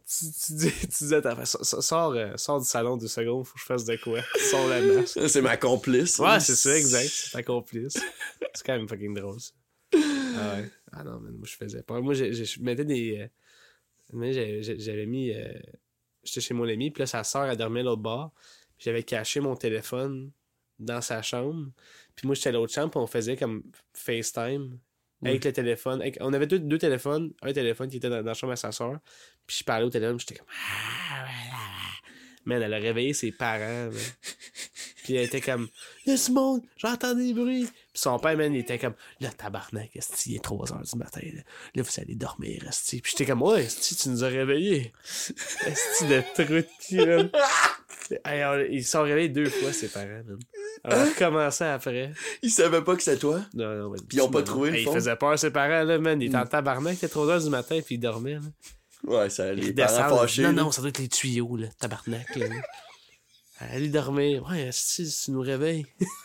[0.04, 3.06] Tu, tu, dis, tu disais à ta femme, sors, sors, euh, sors du salon deux
[3.08, 4.20] secondes, faut que je fasse de quoi?
[4.50, 5.08] Sors la masque.
[5.20, 6.18] Ça, C'est ma complice.
[6.18, 7.08] Ouais, c'est ça, exact.
[7.08, 7.94] C'est ta complice.
[8.52, 9.52] C'est quand même fucking drôle, ça.
[9.94, 10.70] Ah ouais.
[10.92, 12.02] Ah non, man, moi, je faisais peur.
[12.02, 13.18] Moi, j'ai- je mettais des.
[13.20, 13.26] euh,
[14.12, 15.30] mais j'avais mis.
[15.32, 15.46] euh,
[16.24, 18.32] J'étais chez mon ami, puis là, sa soeur, elle dormait à l'autre bord.
[18.84, 20.32] J'avais caché mon téléphone
[20.78, 21.70] dans sa chambre.
[22.16, 23.62] Puis moi, j'étais à l'autre chambre, puis on faisait comme
[23.94, 24.78] FaceTime
[25.24, 26.00] avec le téléphone.
[26.00, 27.32] Avec- on avait deux, deux téléphones.
[27.42, 28.98] Un téléphone qui était dans, dans la chambre à sa soeur.
[29.46, 30.46] Puis je parlais au téléphone, j'étais comme.
[30.50, 31.26] Ah,
[32.44, 33.90] Man, elle a réveillé ses parents.
[33.90, 33.92] man.
[35.04, 35.68] Puis elle était comme,
[36.06, 37.64] Y'a du monde, j'entends des bruits.
[37.66, 40.96] Puis son père, man, il était comme, là, tabarnak, esti, il est 3 h du
[40.98, 41.20] matin.
[41.24, 41.42] Là,
[41.74, 43.00] Là, vous allez dormir, esti.
[43.00, 44.92] Puis j'étais comme, ouais, esti, tu nous as réveillés.
[45.66, 47.30] Esti de man.
[48.24, 50.38] Hey, on- ils sont réveillés deux fois, ses parents, man.
[50.84, 52.12] On a recommencé après.
[52.42, 53.40] Ils savaient pas que c'était toi?
[53.54, 54.90] Non, non, mais- Puis ils ont pas trouvé, le Hey, fond?
[54.92, 56.20] Ils faisaient peur, ses parents, là, man.
[56.20, 58.40] Ils étaient en tabarnak, c'était 3 h du matin, puis ils dormaient, là.
[59.04, 60.42] Ouais, ça, les Ils parents fâchés.
[60.42, 60.54] Non, là.
[60.62, 61.66] non, ça doit être les tuyaux, là.
[61.78, 62.46] Tabarnak, là.
[63.58, 64.44] Allez dormir.
[64.50, 65.86] Ouais, si, tu nous réveilles.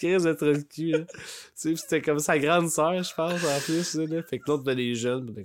[0.00, 0.98] Qu'est-ce de trop cul, là.
[1.00, 1.06] Tu
[1.54, 4.22] sais, c'était comme sa grande sœur, je pense, en plus, là.
[4.24, 5.44] Fait que l'autre, ben, les jeunes, ben,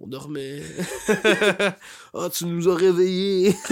[0.00, 0.62] on dormait.
[2.14, 3.54] Ah, tu nous as réveillés.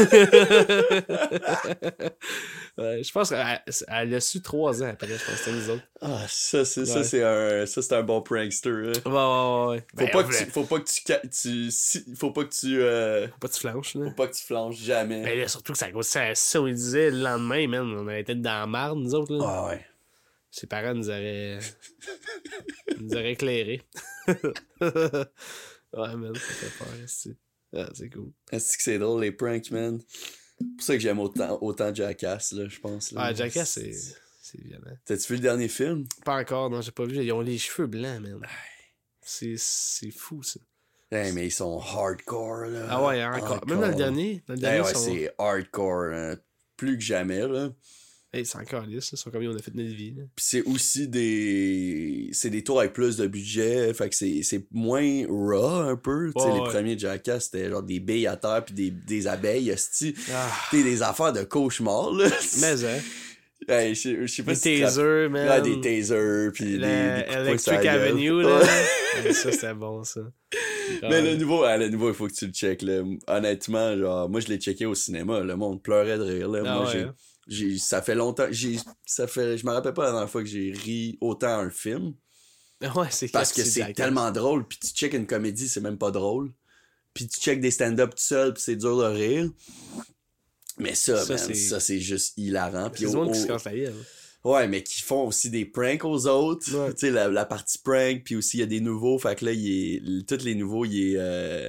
[2.79, 5.83] ouais, je pense qu'elle elle a su trois ans après, je pense que nous autres.
[6.01, 8.93] Ah, ça, c'est, ça, c'est un, ça, c'est un bon prankster, là.
[9.05, 9.81] Ouais, ouais, ouais.
[9.91, 10.85] Faut Ben, pas que tu, faut pas que
[11.29, 14.07] tu, si- faut pas que tu, euh, Faut pas que tu flanches, là.
[14.07, 15.21] faut pas que tu flanches jamais.
[15.23, 18.23] Mais là, surtout que ça ça, ça, on lui disait le lendemain, man, on avait
[18.23, 19.45] été dans la marde, nous autres, là.
[19.47, 19.85] Ah ouais.
[20.51, 21.59] Ses parents nous auraient.
[23.01, 23.83] nous auraient éclairés.
[25.95, 27.37] Ouais, man, ça fait peur, c'est.
[27.75, 28.33] Ah, c'est cool.
[28.51, 30.01] Est-ce que c'est drôle, les pranks, man?
[30.59, 33.13] C'est pour ça que j'aime autant, autant Jackass, là, je pense.
[33.13, 33.21] Là.
[33.25, 33.93] Ah, Jackass, c'est.
[34.43, 34.97] C'est violent.
[35.05, 36.07] T'as-tu vu le dernier film?
[36.25, 37.23] Pas encore, non, j'ai pas vu.
[37.23, 38.41] Ils ont les cheveux blancs, man.
[39.23, 39.57] C'est
[40.11, 40.59] fou, ça.
[41.13, 42.87] Hey, mais ils sont hardcore, là.
[42.89, 43.65] Ah ouais, encore.
[43.67, 44.43] Même dans le dernier.
[44.47, 45.05] Dans le dernier, Hey, ouais, sont...
[45.05, 46.37] c'est hardcore, hein.
[46.77, 47.71] plus que jamais, là.
[48.33, 49.11] Hey, c'est encore lisse.
[49.13, 50.13] Ils sont comme on a fait notre vie.
[50.37, 52.29] Puis c'est aussi des.
[52.33, 53.93] C'est des tours avec plus de budget.
[53.93, 56.31] Fait que c'est moins raw un peu.
[56.37, 56.69] Ouais, les ouais.
[56.69, 59.75] premiers Jackass, c'était genre des billes à terre puis des, des abeilles.
[60.33, 62.29] Ah, des affaires de cauchemar, là.
[62.61, 63.01] mais, hein.
[63.69, 65.49] Hey, je sais- pas Des si tasers, man.
[65.49, 67.87] Ouais, des tasers puis des, des de Electric.
[67.87, 68.59] Avenue, là.
[68.59, 69.25] Ouais.
[69.25, 70.21] Ouais, ça, c'était bon, ça.
[71.03, 73.03] Mais le nouveau, le nouveau, il faut que tu le checkes, là.
[73.27, 75.41] Honnêtement, genre, moi, je l'ai checké au cinéma.
[75.41, 76.63] Le monde pleurait de rire, là.
[76.65, 77.15] Ah moi, ouais, j'ai, hein?
[77.51, 80.49] J'ai, ça fait longtemps, j'ai, ça fait, je me rappelle pas la dernière fois que
[80.49, 82.15] j'ai ri autant à un film.
[82.81, 86.11] Ouais, c'est Parce que c'est tellement drôle, puis tu check une comédie, c'est même pas
[86.11, 86.51] drôle.
[87.13, 89.51] Puis tu check des stand-up tout seul, puis c'est dur de rire.
[90.79, 92.89] Mais ça, Ça, man, c'est- ça, c'est juste hilarant.
[92.89, 94.51] Puis au- monde qui se au-.
[94.53, 96.75] Ouais, mais qui font aussi des pranks aux autres.
[96.75, 96.95] Ouais.
[96.95, 99.19] Tu sais, la, la partie prank, puis aussi il y a des nouveaux.
[99.19, 101.69] Fait que là, il est, tous les nouveaux, il est, euh,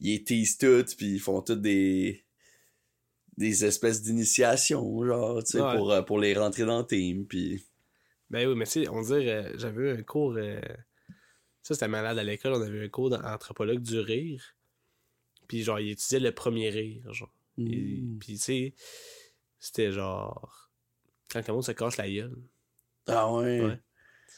[0.00, 2.21] il est tease tout, puis ils font toutes des
[3.36, 5.76] des espèces d'initiations, genre, tu sais, Ouais.
[5.76, 7.64] pour, euh, pour les rentrer dans le team, puis...
[8.30, 10.34] Ben oui, mais tu sais, on dirait, euh, j'avais eu un cours.
[10.36, 10.60] euh,
[11.62, 14.42] Ça, c'était malade à l'école, on avait eu un cours d'anthropologue du rire.
[15.48, 17.32] Puis genre, il étudiait le premier rire, genre.
[17.58, 18.18] Et- Mm.
[18.18, 18.74] Puis tu sais,
[19.58, 20.70] c'était genre.
[21.30, 22.36] Quand le monde se casse la gueule.
[23.06, 23.60] Ah ouais.
[23.60, 23.78] Ouais.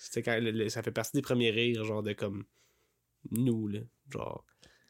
[0.01, 2.45] C'était quand le- le- ça fait partie des premiers rires, genre de comme
[3.31, 3.81] nous, là.
[4.11, 4.45] Genre,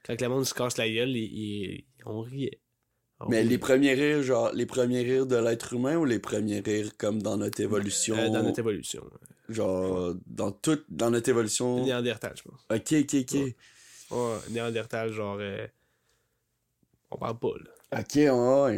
[0.04, 2.58] quand le monde se casse la gueule, il- il- on riait.
[3.24, 6.60] Ah Mais les premiers rires, genre, les premiers rires de l'être humain ou les premiers
[6.60, 8.16] rires comme dans notre évolution?
[8.16, 9.02] Euh, dans notre évolution.
[9.48, 11.82] Genre, dans toute, dans notre évolution?
[11.84, 12.60] Néandertal, je pense.
[12.70, 13.32] Ok, ok, ok.
[13.32, 13.56] Ouais.
[14.10, 15.38] Ouais, Néandertal, genre.
[15.40, 15.66] euh,
[17.10, 18.00] On parle pas, là.
[18.00, 18.30] Ok, ouais.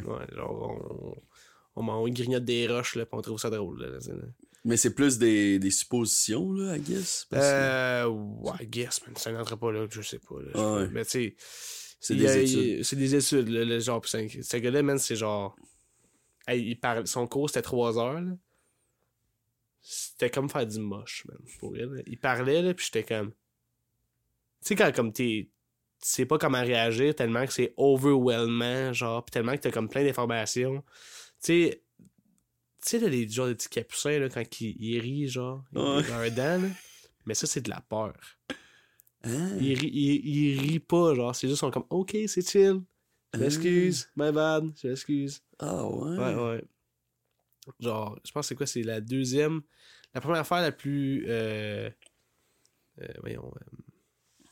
[0.03, 1.17] Ouais, genre,
[1.77, 3.99] on, on, on grignote des roches, là, pis on trouve ça drôle, là.
[4.65, 7.27] Mais c'est plus des, des suppositions, là, I guess?
[7.31, 8.07] parce Euh.
[8.07, 9.15] Ouais, I guess, man.
[9.17, 10.49] C'est un anthropologue, je sais pas, là.
[10.55, 10.89] je sais Ouais.
[10.93, 11.37] Mais tu sais.
[12.01, 12.83] C'est des a- études.
[12.85, 14.05] C'est des études, là, le genre.
[14.07, 15.57] Ce gars-là, man, c'est genre.
[16.47, 18.33] Hey, il parle, son cours, c'était 3 heures, là.
[19.81, 22.03] C'était comme faire du moche, man, pour elle.
[22.07, 23.31] Il parlait, là, pis j'étais comme.
[23.31, 23.37] Tu
[24.69, 25.51] sais, quand comme t'es.
[26.03, 29.89] Tu sais pas comment réagir tellement que c'est overwhelmant, genre, pis tellement que t'as comme
[29.89, 30.83] plein d'informations.
[31.43, 31.83] Tu sais.
[32.83, 35.79] Tu sais, là, les genres de petits capucins, là, quand ils, ils rient, genre, ils
[35.79, 36.13] Ouais.
[36.13, 36.69] un dent, là.
[37.25, 38.15] Mais ça, c'est de la peur.
[39.27, 39.57] Hein?
[39.61, 42.81] Il il, il rit pas, genre, c'est juste, sont comme, ok, c'est chill.
[43.35, 45.43] Je m'excuse, my bad, je m'excuse.
[45.59, 46.17] Ah, ouais.
[46.17, 46.65] Ouais, ouais.
[47.81, 49.61] Genre, je pense que c'est quoi, c'est la deuxième.
[50.15, 51.25] La première affaire la plus.
[51.29, 51.91] Euh,
[53.03, 53.53] euh, voyons.
[53.55, 54.45] euh,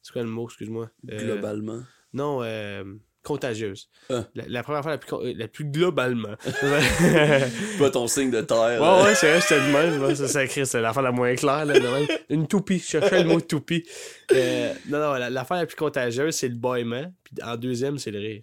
[0.00, 1.82] c'est quoi le mot, excuse-moi Globalement.
[2.12, 2.84] Non, euh,
[3.22, 3.88] contagieuse.
[4.10, 4.24] Ah.
[4.34, 6.34] La, la première affaire la plus, la plus globalement.
[7.78, 8.80] Pas ton signe de terre.
[8.80, 10.14] Ouais, ouais, c'est vrai, c'était le même.
[10.14, 11.64] C'est sacré, c'est l'affaire la moins claire.
[11.64, 12.06] Là, même.
[12.28, 12.78] Une toupie.
[12.78, 13.84] Je cherchais le mot toupie.
[14.32, 17.12] Euh, non, non, la- l'affaire la plus contagieuse, c'est le bâillement.
[17.24, 18.42] Puis en deuxième, c'est le rire.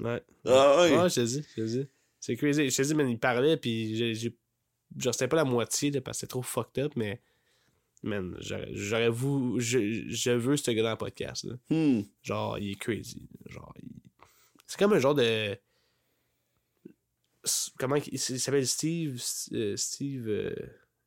[0.00, 0.22] Ouais.
[0.46, 0.96] Ah, ouais.
[0.96, 1.88] Ouais, je te dis, je te dis.
[2.18, 2.68] C'est crazy.
[2.70, 4.14] Je te dis, man, il parlait, puis j'ai.
[4.14, 4.36] j'ai-
[4.98, 7.20] Genre, c'était pas la moitié, là, parce que c'était trop fucked up, mais.
[8.02, 9.60] Man, j'aurais voulu.
[9.60, 11.54] Je, je veux ce gars dans le podcast, là.
[11.68, 12.02] Hmm.
[12.22, 13.28] Genre, il est crazy.
[13.46, 13.90] Genre, il-
[14.66, 15.56] c'est comme un genre de.
[17.78, 19.20] Comment il, il s'appelle Steve
[19.52, 20.54] euh, Steve euh,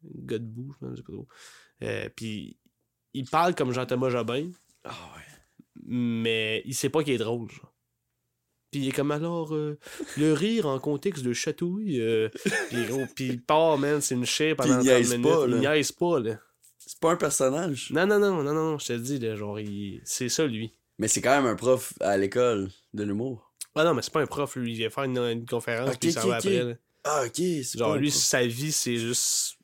[0.03, 1.27] Godbout, je sais pas trop.
[1.83, 2.57] Euh, Puis
[3.13, 4.49] il parle comme Jean-Thomas Jobin,
[4.83, 5.21] Ah, ouais.
[5.85, 7.49] mais il sait pas qu'il est drôle.
[7.51, 7.73] Genre.
[8.71, 9.77] Puis il est comme alors euh,
[10.17, 12.01] le rire en contexte de chatouille.
[12.01, 12.29] euh,
[12.69, 15.27] puis puis il part, man, c'est une chair pendant il 30 niaise minutes.
[15.31, 16.39] pas, il niaise pas, là.
[16.85, 17.89] C'est pas un personnage.
[17.91, 20.01] Non, non, non, non, non, je te le dis, là, genre, il...
[20.03, 20.73] c'est ça, lui.
[20.99, 23.53] Mais c'est quand même un prof à l'école de l'humour.
[23.75, 24.71] Ah non, mais c'est pas un prof, lui.
[24.73, 26.63] Il vient faire une, une conférence, Ok, puis il s'en ok, va après.
[26.63, 26.73] là.
[27.05, 27.35] Ah, ok.
[27.35, 28.21] c'est Genre, pas un lui, prof.
[28.21, 29.55] sa vie, c'est juste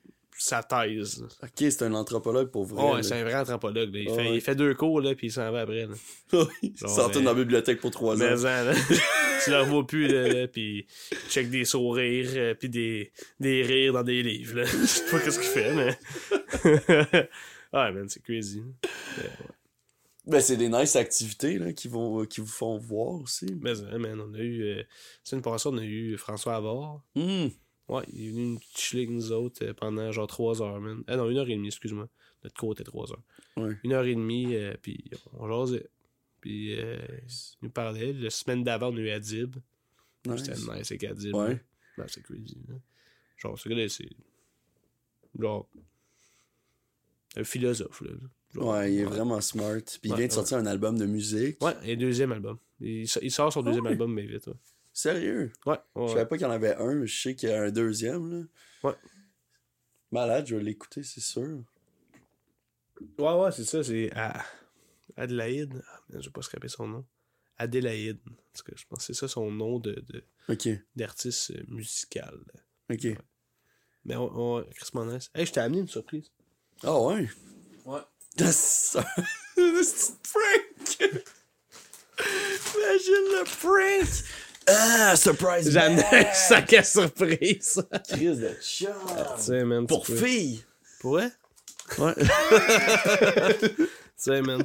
[0.42, 1.22] sa thèse.
[1.42, 2.82] Ok, c'est un anthropologue pour vrai.
[2.82, 3.02] Ouais, là.
[3.02, 3.92] c'est un vrai anthropologue.
[3.94, 4.00] là.
[4.00, 4.34] Il, Ouais, fait, ouais.
[4.36, 5.86] il fait deux cours, là, puis il s'en va après.
[5.86, 5.94] Là.
[6.62, 8.38] il s'en euh, dans la bibliothèque pour trois Mais ans.
[8.38, 8.72] en, là,
[9.44, 13.62] tu le revois plus, là, là, puis il check des sourires, euh, puis des, des
[13.62, 14.60] rires dans des livres.
[14.60, 14.64] Là.
[14.64, 15.98] Je sais pas qu'est-ce qu'il fait, mais.
[17.74, 18.62] ouais, man, c'est crazy.
[20.26, 23.46] Ben, c'est des nice activités là, qui, vont, qui vous font voir aussi.
[23.60, 24.62] Mais, hein, man, on a eu.
[24.62, 24.82] Euh,
[25.22, 27.02] c'est une passée, on a eu François Avard.
[27.14, 27.48] Hmm.
[27.90, 31.02] Ouais, il est venu nous chiller avec nous autres euh, pendant genre 3 heures, man.
[31.08, 32.08] Ah non, une heure et demie, excuse-moi.
[32.44, 33.22] Notre cours était 3 heures.
[33.56, 33.76] Ouais.
[33.82, 35.88] Une heure et demie, euh, puis on jasait.
[36.40, 38.12] Puis euh, il nous parlait.
[38.12, 39.56] La semaine d'avant, on a eu Adib.
[40.24, 40.40] Nice.
[40.44, 41.34] C'était nice avec Adib.
[41.34, 41.54] Ouais.
[41.54, 41.58] là.
[41.98, 42.58] Ben, c'est crazy.
[42.68, 42.76] là.
[43.38, 44.08] Genre, ce gars-là, c'est.
[45.38, 45.68] Genre.
[47.36, 48.10] Un philosophe, là.
[48.54, 49.80] Genre, Ouais, il est vraiment smart.
[50.00, 51.62] Puis il vient de sortir un album de musique.
[51.62, 52.58] Ouais, et deuxième album.
[52.80, 53.90] Il, il sort son deuxième ouais?
[53.92, 54.46] album, mais vite.
[54.46, 54.54] Ouais,
[54.92, 55.52] Sérieux?
[55.66, 55.78] ouais.
[55.94, 56.08] ouais.
[56.08, 57.70] Je savais pas qu'il y en avait un, mais je sais qu'il y a un
[57.70, 58.30] deuxième.
[58.30, 58.46] Là.
[58.90, 58.96] Ouais.
[60.10, 61.62] Malade, je vais l'écouter, c'est sûr.
[63.18, 64.44] Ouais, ouais, c'est ça, c'est à
[65.16, 65.82] Adélaïde.
[65.88, 67.06] Ah, je vais pas scraper son nom.
[67.56, 68.18] Adélaïde.
[68.52, 72.38] Parce que je pense que c'est ça son nom de, de- Ok, d'artiste euh, musical.
[72.90, 73.06] ok.
[74.04, 75.18] Mais on, on Chris Monnes.
[75.34, 76.30] Hey, je t'ai amené une surprise.
[76.82, 77.28] Ah ouais?
[77.84, 78.00] Ouais.
[78.36, 79.04] C'est un
[79.82, 81.00] c'est prank!
[82.76, 84.24] Imagine le prank!
[84.66, 85.72] Ah, surprise!
[85.74, 86.04] Bag!
[86.12, 87.82] un sac à surprise.
[88.08, 88.88] Crise de chum!
[89.36, 89.82] tu sais, man.
[89.82, 90.62] tu Pour peux- filles!
[91.00, 91.30] Pour vrai?
[91.98, 92.14] Ouais.
[94.22, 94.62] Tu sais, man.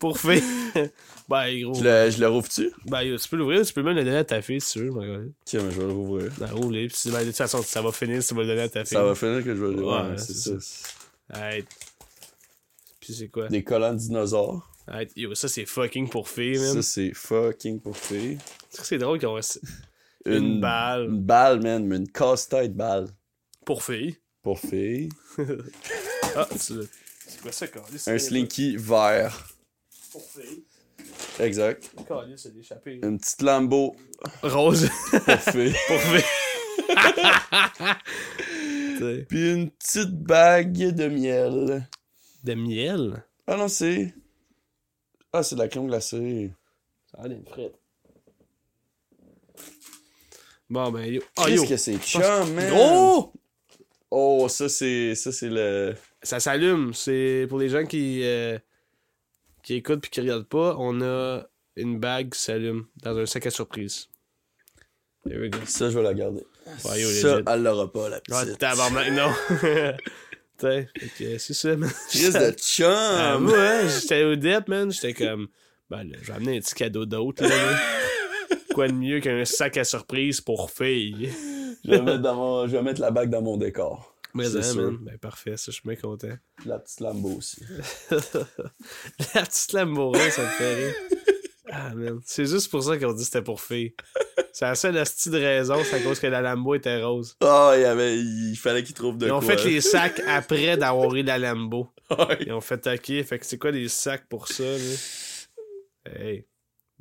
[0.00, 0.42] Pour filles.
[1.28, 1.74] ben, gros.
[1.74, 2.72] Je le, je le rouvre-tu?
[2.86, 4.78] Ben, yo, tu peux l'ouvrir, tu peux même le donner à ta fille si tu
[4.80, 4.90] veux.
[4.90, 6.32] Ben, Tiens, mais je vais le rouvrir.
[6.38, 6.88] ben roule-les.
[6.88, 8.84] Puis ben, de toute façon, ça va finir si tu vas le donner à ta
[8.84, 8.96] fille.
[8.98, 11.50] Ça va finir que je vais le Ouais, ouais, c'est c'est ça.
[11.50, 11.64] Hey.
[12.98, 13.46] Puis c'est quoi?
[13.46, 14.68] Des collants de dinosaures.
[14.88, 16.74] Hey, yo, ça, c'est fucking pour filles, man.
[16.74, 18.38] Ça, c'est fucking pour filles.
[18.70, 19.40] C'est drôle qu'on
[20.24, 21.06] Une balle.
[21.06, 23.08] Une balle, man, mais une casse-tête balle.
[23.64, 24.16] Pour filles.
[24.42, 25.08] Pour filles.
[26.38, 28.02] Ah, c'est quoi ça, Carlis?
[28.06, 29.48] Un slinky vert.
[30.12, 30.64] Pour filles.
[31.40, 31.90] Exact.
[32.06, 33.00] Carlis, c'est d'échapper.
[33.02, 33.96] Une petite Lambo
[34.42, 34.86] Rose.
[35.10, 35.74] pour filles.
[35.88, 36.22] pour filles.
[39.28, 41.88] Puis une petite bague de miel.
[42.44, 43.24] De miel?
[43.46, 44.14] Ah non, c'est.
[45.36, 46.50] Ah, c'est de la crème glacée.
[47.10, 47.74] Ça a l'air d'une frite.
[50.70, 51.22] Bon, ben, yo.
[51.36, 51.62] Ah, yo.
[51.62, 52.70] Qu'est-ce que c'est chum, man?
[52.70, 53.32] Gros!
[54.10, 55.14] Oh, ça, c'est.
[55.14, 55.94] Ça, c'est le.
[56.22, 56.94] Ça s'allume.
[56.94, 58.58] C'est pour les gens qui, euh,
[59.62, 60.74] qui écoutent puis qui regardent pas.
[60.78, 61.42] On a
[61.76, 64.08] une bague qui s'allume dans un sac à surprise.
[65.26, 65.58] There we go.
[65.66, 66.44] Ça, je vais la garder.
[66.84, 68.58] Ouais, yo, ça, elle l'aura pas, la Ah, petite.
[68.58, 69.30] tabarnak, non.
[70.58, 70.88] T'sais,
[71.38, 71.90] c'est ça, man.
[72.14, 72.86] De chum!
[72.88, 74.90] Ah, hein, j'étais au DEP, man.
[74.90, 75.48] J'étais comme,
[75.90, 77.48] ben là, je vais amener un petit cadeau d'autre, là.
[77.48, 77.78] là.
[78.74, 81.30] Quoi de mieux qu'un sac à surprise pour filles?
[81.84, 84.14] je, vais mettre dans mon- je vais mettre la bague dans mon décor.
[84.34, 84.98] Mais C'est hein, man.
[85.00, 86.36] Ben parfait, ça, je suis bien content.
[86.66, 87.62] La petite Lambo aussi.
[89.34, 90.94] La petite Lamborghini, ça me fait rire.
[91.78, 92.20] Ah, man.
[92.24, 93.94] C'est juste pour ça qu'on dit que c'était pour filles.
[94.52, 97.36] C'est la seule astuce de raison, c'est à cause que la Lambo était rose.
[97.42, 101.14] Ah, il avait, il fallait qu'il trouve de Ils ont fait les sacs après d'avoir
[101.14, 101.88] eu la Lambo.
[102.10, 102.38] Ouais.
[102.40, 103.24] Ils ont fait OK.
[103.24, 104.94] Fait que c'est quoi les sacs pour ça, là?
[106.06, 106.46] Hey.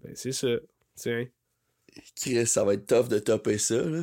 [0.03, 0.47] Ben, c'est ça.
[0.95, 1.26] Tiens.
[2.19, 4.02] Chris, ça va être tough de topper ça, là.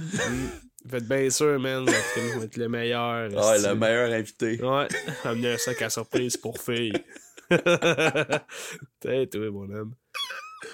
[0.89, 1.87] Faites bien sûr, man.
[2.15, 3.31] Film va être le meilleur.
[3.37, 4.63] Ah, le meilleur invité.
[4.63, 4.89] Ouais.
[5.25, 6.95] Amener un sac à surprise pour filles.
[9.01, 9.95] T'es toi, mon homme.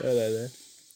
[0.01, 0.47] Oh là là.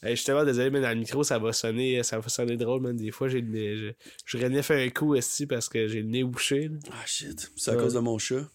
[0.01, 2.57] Hey, je suis tellement désolé, mais dans le micro, ça va sonner, ça va sonner
[2.57, 2.95] drôle, man.
[2.97, 3.95] Des fois, j'ai le nez-
[4.25, 6.77] je, je un coup, esti, parce que j'ai le nez bouché, là.
[6.91, 7.49] Ah, shit.
[7.55, 7.83] C'est à Ouais.
[7.83, 8.49] cause de mon chat?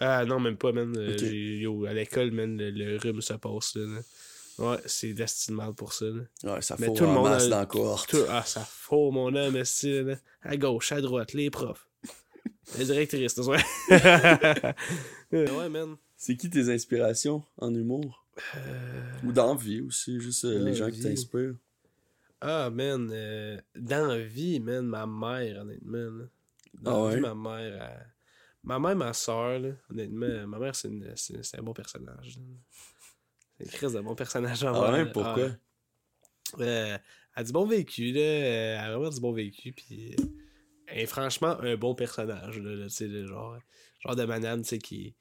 [0.00, 0.92] Ah non, même pas, man.
[1.22, 3.82] Yo, à l'école, man, le, le rhume se passe, là.
[3.86, 4.00] là.
[4.58, 6.54] Ouais, c'est destiné mal pour ça, là.
[6.54, 7.64] Ouais, ça Mais faut tout le monde masse dans.
[8.08, 9.56] Tout- ah, ça faut, mon homme,
[10.02, 10.16] là.
[10.42, 11.86] À gauche, à droite, les profs.
[12.76, 13.62] Les directrices, vrai.
[15.32, 15.96] ouais, man.
[16.16, 18.26] C'est qui tes inspirations en humour?
[19.24, 21.56] Ou dans vie aussi, juste euh, les gens qui t'inspirent.
[22.40, 23.10] Ah, man.
[23.12, 25.98] euh, dans vie, man, ma mère, honnêtement.
[25.98, 26.24] là.
[26.74, 27.34] Dans Ah la vie, ouais?
[27.34, 27.82] ma mère.
[27.82, 28.14] elle-
[28.64, 32.38] Ma mère, ma soeur, là, honnêtement, ma mère, c'est une- un bon personnage.
[33.56, 34.62] C'est une crise de bon personnage.
[34.64, 35.10] Ah mère, ouais, là.
[35.12, 35.50] pourquoi?
[36.54, 37.00] Ah, euh, elle
[37.34, 38.20] a du bon vécu, là.
[38.20, 40.14] euh, Elle a vraiment du bon vécu, puis.
[40.18, 40.24] euh,
[40.86, 43.58] Elle est franchement un bon personnage, là, là, tu sais, le genre,
[44.00, 45.14] genre de madame, tu sais, qui.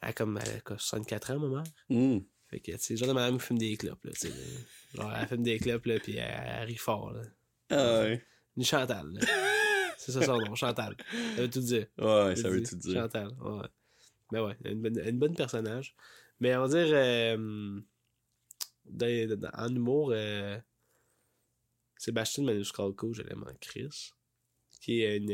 [0.00, 1.72] Elle a comme elle a quoi, 64 ans, ma mère?
[1.88, 2.18] Hmm.
[2.48, 4.28] Fait que, sais, genre de madame qui fume des clopes, là, tu sais.
[4.28, 4.36] là.
[4.94, 7.22] Genre, elle fume des clopes, là, puis elle, elle rit fort, là.
[7.70, 8.24] Ah ouais.
[8.56, 9.20] Une Chantal, là.
[9.98, 10.96] C'est ça son nom, Chantal.
[11.34, 11.86] Ça veut tout dire.
[11.98, 13.00] Ouais, ça veut tout dire.
[13.02, 13.66] Chantal, ouais.
[14.32, 15.94] Mais ouais, une bonne, une bonne personnage.
[16.38, 17.80] Mais on va dire, euh,
[18.84, 20.58] dans- dans- en humour, euh,
[21.96, 24.12] Sébastien Maniscalco, je l'aime en Chris,
[24.80, 25.28] qui est un,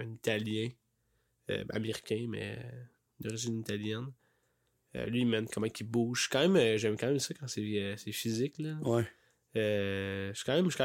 [0.00, 0.68] un- un Italien,
[1.50, 2.58] euh, américain, mais
[3.18, 4.12] d'origine italienne.
[4.96, 6.28] Euh, lui, man, comment il bouge.
[6.30, 8.76] Quand même, euh, j'aime quand même ça quand c'est euh, physique, là.
[8.82, 9.04] Ouais.
[9.56, 10.84] Euh, je suis quand même, quand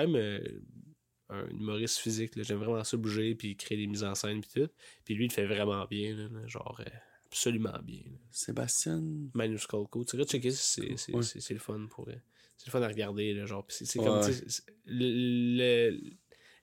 [1.30, 2.36] un humoriste physique.
[2.36, 2.44] là.
[2.44, 4.70] J'aime vraiment ça bouger, puis créer des mises en scène, puis tout.
[5.06, 6.82] Puis lui, il le fait vraiment bien, là, genre
[7.28, 8.02] absolument bien.
[8.08, 8.18] là.
[8.32, 9.04] Sébastien?
[9.36, 11.22] Manu Skolko, tu vas checker, c'est c'est- Ouais.
[11.52, 12.10] le fun pour
[12.58, 13.64] C'est le fun à regarder, là, genre.
[13.70, 14.24] c'est Ouais, comme,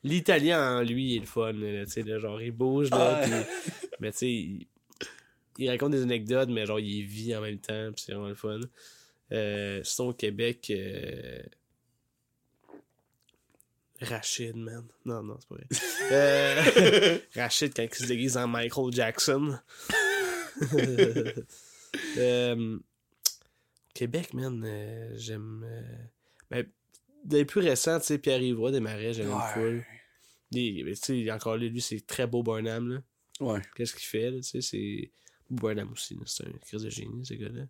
[0.03, 3.45] L'italien en lui est le fun, là, tu sais, là, genre, il bouge, là, Ah.
[3.99, 4.67] mais tu sais,
[5.59, 8.35] il, raconte des anecdotes, mais genre, il vit en même temps, puis c'est vraiment le
[8.35, 8.61] fun.
[9.33, 11.43] Euh, sinon, au Québec, euh,
[14.01, 14.85] Rachid, man.
[15.05, 15.67] Non, non, c'est pas vrai.
[16.13, 19.59] Euh, Rachid, quand il se déguise en Michael Jackson.
[22.19, 22.79] Euh,
[23.95, 25.65] Québec, man, euh, j'aime.
[26.51, 26.67] ben,
[27.25, 29.87] des plus récents, tu sais, Pierre-Yves des Marais, j'aime Ouais.
[30.53, 32.99] Il- mais Tu sais, encore lui, c'est très beau Burnham, là.
[33.41, 33.61] Ouais.
[33.75, 35.11] Qu'est-ce qu'il fait, là, tu sais, c'est...
[35.51, 37.67] Burnham aussi, c'est un crise de génie, ce gars-là.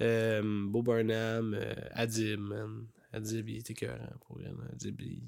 [0.00, 2.86] Euh, Beau Burnham, euh, Adib, man.
[3.12, 4.50] Adib, il est écœurant, pour là.
[4.72, 5.22] Adib, il,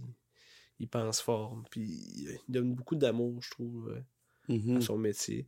[0.79, 4.01] il pense fort, puis il donne beaucoup d'amour, je trouve, euh,
[4.49, 4.77] Mhm.
[4.79, 5.47] à son métier.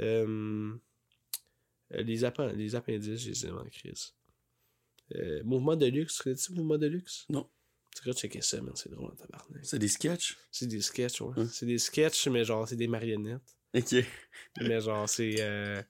[0.00, 0.74] Euh,
[1.90, 4.14] les, appendices, les appendices, je les aime en crise.
[5.44, 7.26] Mouvement de luxe, connais-tu Mouvement de luxe?
[7.28, 7.48] Non.
[7.96, 9.64] Tu vas checker ça, man, c'est drôle tabarnak.
[9.64, 10.36] C'est des sketchs?
[10.50, 11.34] C'est des sketchs, ouais.
[11.36, 11.46] Hein?
[11.48, 13.56] C'est des sketchs, mais genre, c'est des marionnettes.
[13.74, 13.94] Ok.
[14.60, 15.36] mais genre, c'est.
[15.40, 15.82] Euh...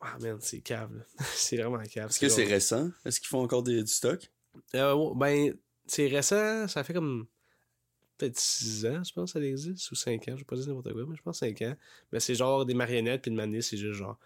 [0.00, 1.04] Ah, man, c'est cave,
[1.34, 2.08] c'est vraiment cave.
[2.08, 2.90] Est-ce que c'est récent?
[3.04, 4.30] Est-ce qu'ils font encore des, du stock?
[4.74, 5.54] Euh, ben,
[5.86, 7.26] c'est récent, ça fait comme.
[8.16, 10.92] Peut-être 6 ans, je pense, ça existe, ou 5 ans, je vais pas dire n'importe
[10.92, 11.74] quoi, mais je pense 5 ans.
[12.12, 14.18] Mais c'est genre des marionnettes, puis de manière, c'est juste genre.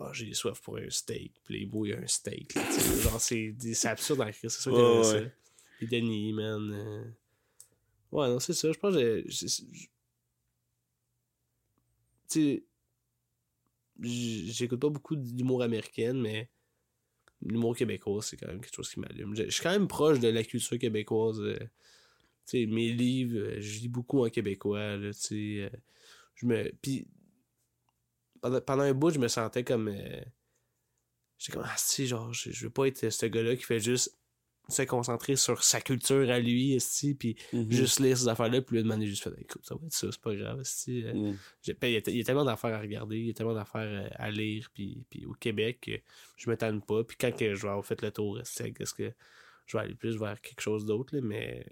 [0.00, 1.32] Ah, j'ai soif pour un steak.
[1.44, 2.54] Puis les beaux, il y a un steak.
[2.54, 2.62] là,
[3.02, 4.30] genre, c'est absurde en.
[4.32, 5.04] C'est ça j'aimais ouais.
[5.04, 5.20] ça.
[5.80, 6.72] Les Denis, man.
[6.72, 7.04] euh.
[8.12, 8.70] Ouais, non, c'est ça.
[8.70, 9.24] Je pense que.
[12.28, 12.64] Tu
[14.00, 16.50] J'écoute pas beaucoup d'humour américain, mais.
[17.40, 19.34] L'humour québécois, c'est quand même quelque chose qui m'allume.
[19.36, 21.40] Je suis quand même proche de la culture québécoise.
[21.40, 21.56] euh.
[22.46, 25.60] Tu sais, mes livres, euh, je lis beaucoup en québécois, là, tu sais.
[25.62, 25.70] euh,
[26.34, 26.72] je me...
[26.82, 27.06] Puis,
[28.40, 29.88] pendant, un bout, je me sentais comme...
[31.38, 34.17] J'étais comme, ah, si, genre, je, je veux pas être ce gars-là qui fait juste
[34.68, 37.70] se concentrer sur sa culture à lui, esti, puis Mhm.
[37.70, 40.20] juste lire ces affaires-là, puis lui demander juste fait, écoute, ça va être ça, c'est
[40.20, 41.04] pas grave, esti.
[41.04, 41.36] euh, Mm.
[41.80, 44.30] ben, Il y, a, tellement d'affaires à regarder, il y a tellement d'affaires euh, à
[44.30, 45.92] lire, puis, puis au Québec, que
[46.36, 47.02] je me tanne pas.
[47.04, 49.10] Puis quand que je vais avoir fait le tour, c'est qu'est-ce que
[49.66, 51.64] je vais aller plus vers quelque chose d'autre, mais.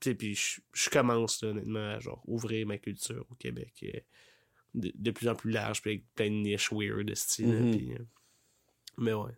[0.00, 3.72] Tu sais, puis je, je commence, là, honnêtement, à genre, ouvrir ma culture au Québec
[3.84, 4.00] euh,
[4.74, 7.46] de, de plus en plus large, puis avec plein de niches weird, style.
[7.46, 7.70] Mhm.
[7.70, 7.98] puis, euh,
[8.98, 9.32] mais ouais.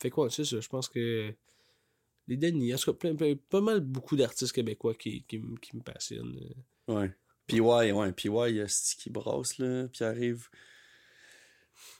[0.00, 1.32] Fait quoi, c'est ça, je pense que.
[2.28, 5.56] Les Denis, en tout cas, plein- plein- pas mal beaucoup d'artistes québécois qui, qui, m-
[5.60, 6.38] qui me passionnent.
[6.86, 7.10] Ouais.
[7.46, 9.88] PY, ouais, PY, il y a ce qui brasse, là.
[9.88, 10.48] Puis arrive.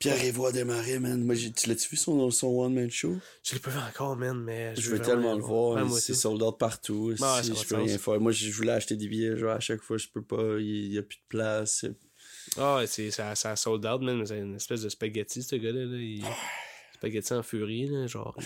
[0.05, 1.25] Arrive à démarrer, man.
[1.25, 3.17] Moi, tu l'as-tu vu son, son one-man show?
[3.43, 5.85] Je l'ai pas vu encore, man, mais Je veux veux tellement le voir.
[5.87, 7.17] Moi c'est sold out partout.
[7.17, 7.23] Si
[7.55, 8.21] je peux rien faire.
[8.21, 9.37] Moi, je je voulais acheter des billets.
[9.37, 10.59] Genre, à chaque fois, je peux pas.
[10.61, 11.85] Il y a plus de place.
[12.57, 14.25] Ah, ouais, c'est, ça, ça sold out, man.
[14.25, 15.85] C'est une espèce de spaghetti, ce gars-là.
[15.85, 15.97] Là.
[15.99, 16.23] Il...
[16.99, 18.07] Spaghetti en furie, là.
[18.07, 18.37] Genre,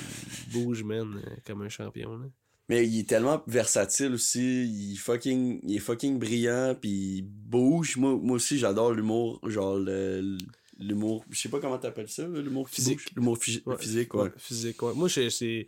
[0.46, 2.26] il bouge, man, euh, comme un champion, là.
[2.68, 4.64] Mais il est tellement versatile aussi.
[4.66, 6.76] Il est fucking, il est fucking brillant.
[6.80, 7.96] Puis il bouge.
[7.96, 9.40] Moi, moi aussi, j'adore l'humour.
[9.48, 10.38] Genre, le-
[10.78, 11.24] l'humour.
[11.30, 13.00] Je sais pas comment t'appelles ça, l'humour Physique.
[13.16, 14.30] L'humour phy- Ouais, physique, ouais.
[14.36, 14.94] Physique, ouais.
[14.94, 15.66] Moi, je, c'est,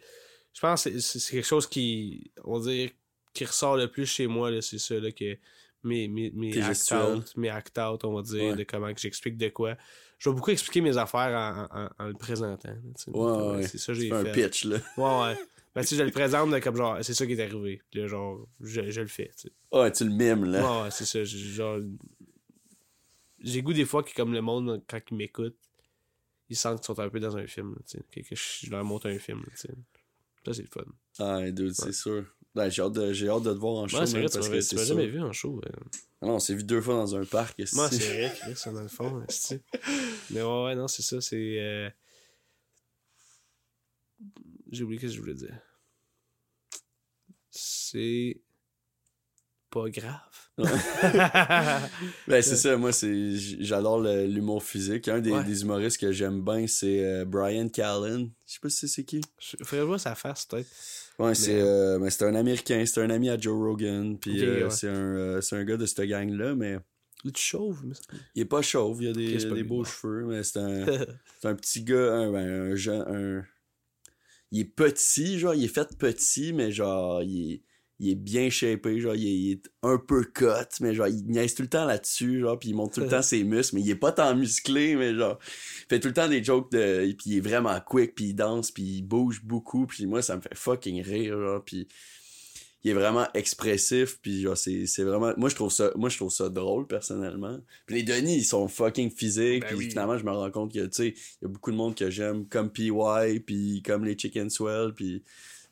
[0.54, 2.90] je pense que c'est, c'est quelque chose qui, on va dire,
[3.34, 4.60] qui ressort le plus chez moi, là.
[4.62, 5.36] C'est ça, là, que
[5.84, 7.16] mes, mes, mes Tes act gestuels.
[7.18, 8.56] out, mes act out, on va dire, Ouais.
[8.56, 9.76] de comment que j'explique de quoi.
[10.18, 12.74] Je vais beaucoup expliquer mes affaires en, en, en le présentant.
[13.08, 13.66] Ouais, ouais.
[13.66, 14.32] C'est ça j'ai fais un fait.
[14.48, 14.78] pitch, là.
[14.96, 15.38] Ouais, ouais.
[15.74, 17.82] Ben, tu sais, je le présente comme genre, c'est ça qui est arrivé.
[17.90, 19.52] Puis là, genre, je, je le fais, tu sais.
[19.72, 20.62] Ouais, tu le mimes, là.
[20.62, 21.22] Ouais, ouais, c'est ça.
[21.24, 21.80] Genre,
[23.40, 25.58] j'ai goût des fois que, comme le monde, quand ils m'écoutent,
[26.48, 28.04] ils sentent qu'ils sont un peu dans un film, tu sais.
[28.10, 29.74] Que, que je leur montre un film, tu sais.
[30.46, 30.84] Ça, c'est le fun.
[31.18, 32.24] Ah, dude, c'est sûr.
[32.54, 34.34] Ben, j'ai hâte, de, j'ai hâte de te voir en show, Ouais, c'est vrai, tu
[34.38, 35.60] parce que tu m'as jamais vu en show.
[35.66, 35.70] euh.
[36.22, 37.58] Ah Non, on s'est vu deux fois dans un parc.
[37.72, 37.98] Moi, esti.
[37.98, 39.22] c'est vrai, Chris, dans le fond.
[40.30, 41.58] Mais ouais, ouais, non, c'est ça, c'est.
[41.60, 41.90] euh,
[44.70, 45.58] J'ai oublié ce que je voulais dire.
[47.50, 48.40] C'est.
[49.70, 50.20] Pas grave.
[52.28, 55.08] Ben, c'est ça, moi, c'est, j'adore le- l'humour physique.
[55.08, 55.42] Un des, Ouais.
[55.42, 58.30] des humoristes que j'aime bien, c'est euh, Brian Callen.
[58.46, 59.20] Je sais pas si c'est qui.
[59.64, 60.68] Faudrait voir sa face, peut-être.
[61.18, 64.18] Ouais, c'est, euh, c'est un Américain, c'est un ami à Joe Rogan.
[64.18, 64.70] Puis euh, ouais.
[64.70, 66.78] c'est, un, euh, un gars de cette gang-là, mais
[67.24, 67.94] Il est chauve, mais
[68.34, 69.84] il est pas chauve, il a des, des beaux bon.
[69.84, 70.86] cheveux, mais c'est un,
[71.40, 72.74] c'est un petit gars, un, ben.
[72.88, 73.44] Un...
[74.50, 77.62] Il est petit, genre, il est fait petit, mais genre, il est,
[78.00, 80.46] il est bien shapé, genre, il est, il est un peu cut,
[80.80, 83.22] mais genre, il niaise tout le temps là-dessus, genre, puis il montre tout le temps
[83.22, 86.28] ses muscles, mais il est pas tant musclé, mais genre, il fait tout le temps
[86.28, 87.12] des jokes de.
[87.12, 90.36] Puis il est vraiment quick, puis il danse, puis il bouge beaucoup, puis moi, ça
[90.36, 91.86] me fait fucking rire, genre, puis
[92.84, 96.16] il est vraiment expressif puis genre c'est c'est vraiment moi je trouve ça moi je
[96.18, 99.88] trouve ça drôle personnellement puis les Denis ils sont fucking physiques Ben puis oui.
[99.88, 102.10] finalement je me rends compte que tu sais il y a beaucoup de monde que
[102.10, 102.92] j'aime comme PY
[103.40, 105.24] puis comme les Chicken Swell puis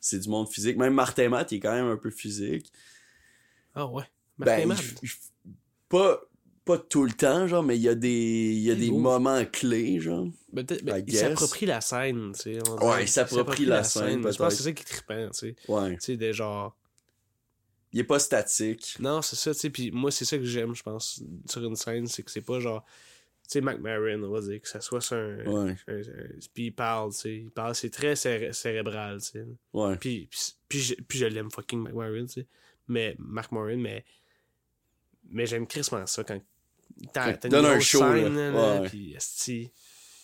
[0.05, 2.71] c'est du monde physique même Martin Matt il est quand même un peu physique
[3.73, 4.03] Ah ouais.
[4.37, 5.51] ben Martin il- il-
[5.89, 6.19] pas
[6.65, 9.43] pas tout le temps genre mais il y a des il y a des moments
[9.45, 12.59] clés genre Ben, ben, il s'approprie la scène, tu sais.
[12.67, 15.39] on Ouais, il s'approprie la scène, Je pense que c'est ça qui est trippant, tu
[15.39, 15.55] sais.
[15.67, 16.75] ouais Tu sais, de genre.
[17.91, 19.69] il est pas statique Non, c'est ça, tu sais.
[19.69, 22.59] Puis moi, c'est ça que j'aime, je pense, sur une scène, c'est que c'est pas
[22.59, 22.85] genre.
[23.49, 25.37] Tu sais, on va dire, que ça soit sur un.
[25.45, 27.35] ouais un- un- puis il parle, tu sais.
[27.37, 29.45] Il parle, c'est très céré- cérébral, tu sais.
[29.73, 30.39] ouais Puis, puis,
[30.69, 32.47] puis je, puis je l'aime fucking McMahon, tu sais.
[32.87, 34.05] Mais, Mark Morin, mais.
[35.29, 36.39] Mais j'aime crissement ça quand.
[37.11, 38.51] T'as donne un show, scène, là.
[38.51, 38.89] là, Ouais.
[38.89, 39.71] Puis, esti,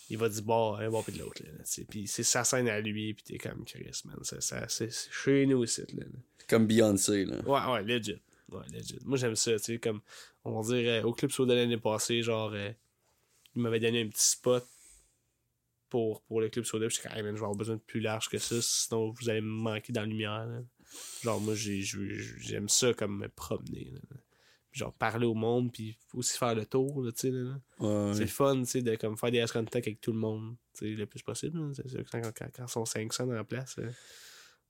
[0.09, 1.49] il va du bord, un bord puis de l'autre, là.
[1.59, 1.85] tu sais.
[1.89, 4.17] Puis c'est sa scène à lui, puis t'es comme Chris, man.
[4.23, 6.03] C'est chez nous ici, là.
[6.47, 8.19] comme Beyoncé là Ouais, ouais, legit.
[8.51, 8.99] Ouais, legit.
[9.05, 10.01] Moi, j'aime ça, tu sais, comme,
[10.43, 12.71] on va dire, euh, au Club Soda l'année passée, genre, euh,
[13.55, 14.65] il m'avait donné un petit spot
[15.89, 17.99] pour, pour le Club Soda, puis j'étais hey, man, je vais avoir besoin de plus
[17.99, 20.61] large que ça, sinon vous allez me manquer dans la lumière, là.
[21.23, 23.99] Genre, moi, j'ai- j'ai- j'aime ça comme me promener, là.
[24.71, 27.59] Puis genre, parler au monde, puis aussi faire le tour, tu sais, là.
[27.79, 30.19] ouais C'est le fun, tu sais, de comme faire des ass contact avec tout le
[30.19, 31.73] monde, tu sais, le plus possible.
[31.75, 33.89] C'est sûr que quand, quand, quand sont 500 dans la place, euh,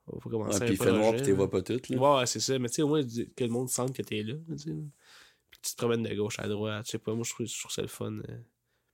[0.06, 2.40] faut Ouais, commencer puis un il fait noir puis t'es vois pas toutes Ouais, c'est
[2.40, 2.58] ça.
[2.60, 4.36] Mais tu sais, au moins, que le monde sente que t'es là.
[4.52, 4.72] tu sais.
[5.52, 6.86] Puis tu te promènes de gauche à droite.
[6.86, 8.14] Je sais pas, moi, je trouve, je trouve ça le fun.
[8.20, 8.38] euh.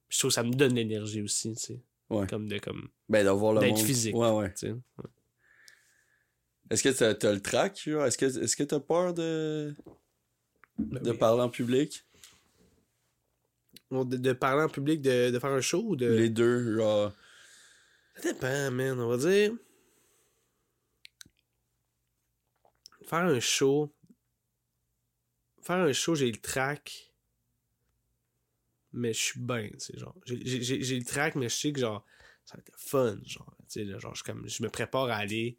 [0.09, 1.81] Je trouve que ça me donne l'énergie aussi, tu sais.
[2.09, 2.27] Ouais.
[2.27, 3.85] Comme de, comme, Ben, d'avoir le D'être monde.
[3.85, 4.15] physique.
[4.15, 4.49] Ouais, ouais.
[4.53, 4.71] tu sais.
[4.71, 5.09] Ouais.
[6.69, 8.05] Est-ce que t'as, t'as le track, genre?
[8.05, 9.73] Est-ce que, est-ce que t'as peur de,
[10.77, 11.17] Ben de oui.
[11.17, 12.05] parler en public?
[13.91, 16.07] Bon, De, de parler en public, de, de faire un show ou de.
[16.07, 17.11] Les deux, genre.
[18.17, 18.99] Ça dépend, man.
[18.99, 19.53] On va dire.
[23.07, 23.93] Faire un show.
[25.61, 27.13] Faire un show, j'ai le track.
[28.95, 30.15] Mais je suis bien, tu sais, genre.
[30.25, 32.05] J'ai- le track, mais je sais que, genre,
[32.45, 33.55] ça va être fun, genre.
[33.69, 35.57] Tu sais, genre, je, comme, je me prépare à aller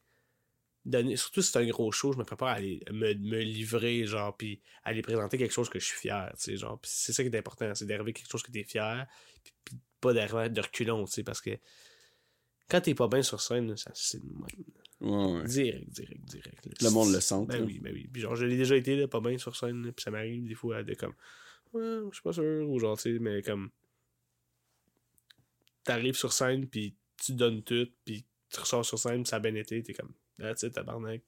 [0.86, 4.06] donner, surtout si c'est un gros show, je me prépare à aller me, me livrer,
[4.06, 7.22] genre, puis aller présenter quelque chose que je suis fier, tu sais, genre, c'est ça
[7.22, 9.06] qui est important, c'est d'arriver à quelque chose que t'es fier,
[9.42, 11.58] puis, puis pas d'arriver de reculons, tu sais, parce que
[12.68, 14.20] quand t'es pas bien sur scène, ça c'est.
[15.00, 15.44] Ouais, ouais.
[15.44, 16.66] Direct, direct, direct.
[16.66, 16.72] là.
[16.80, 17.44] Le monde le sent.
[17.46, 17.64] Ben là.
[17.64, 18.08] oui, ben oui.
[18.12, 20.54] Puis genre, je l'ai déjà été, là, pas bien sur scène, puis ça m'arrive des
[20.54, 21.14] fois de comme,
[21.76, 23.70] ouais, je suis pas sûr, ou genre, tu sais, mais comme,
[25.84, 29.54] t'arrives sur scène, puis tu donnes tout, puis tu ressors sur scène, ça a bien
[29.54, 30.12] été, t'es comme,
[30.42, 31.22] ah, tu sais, tabarnak.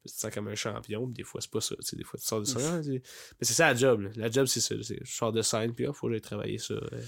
[0.00, 1.96] Puis tu te sens comme un champion, puis des fois, c'est pas ça, tu sais,
[1.96, 3.00] des fois, tu sors de scène, mais
[3.42, 4.10] c'est ça la job, là.
[4.16, 6.74] La job, c'est ça, je sors de scène, puis ah, faut que j'aille travailler ça.
[6.74, 7.02] euh,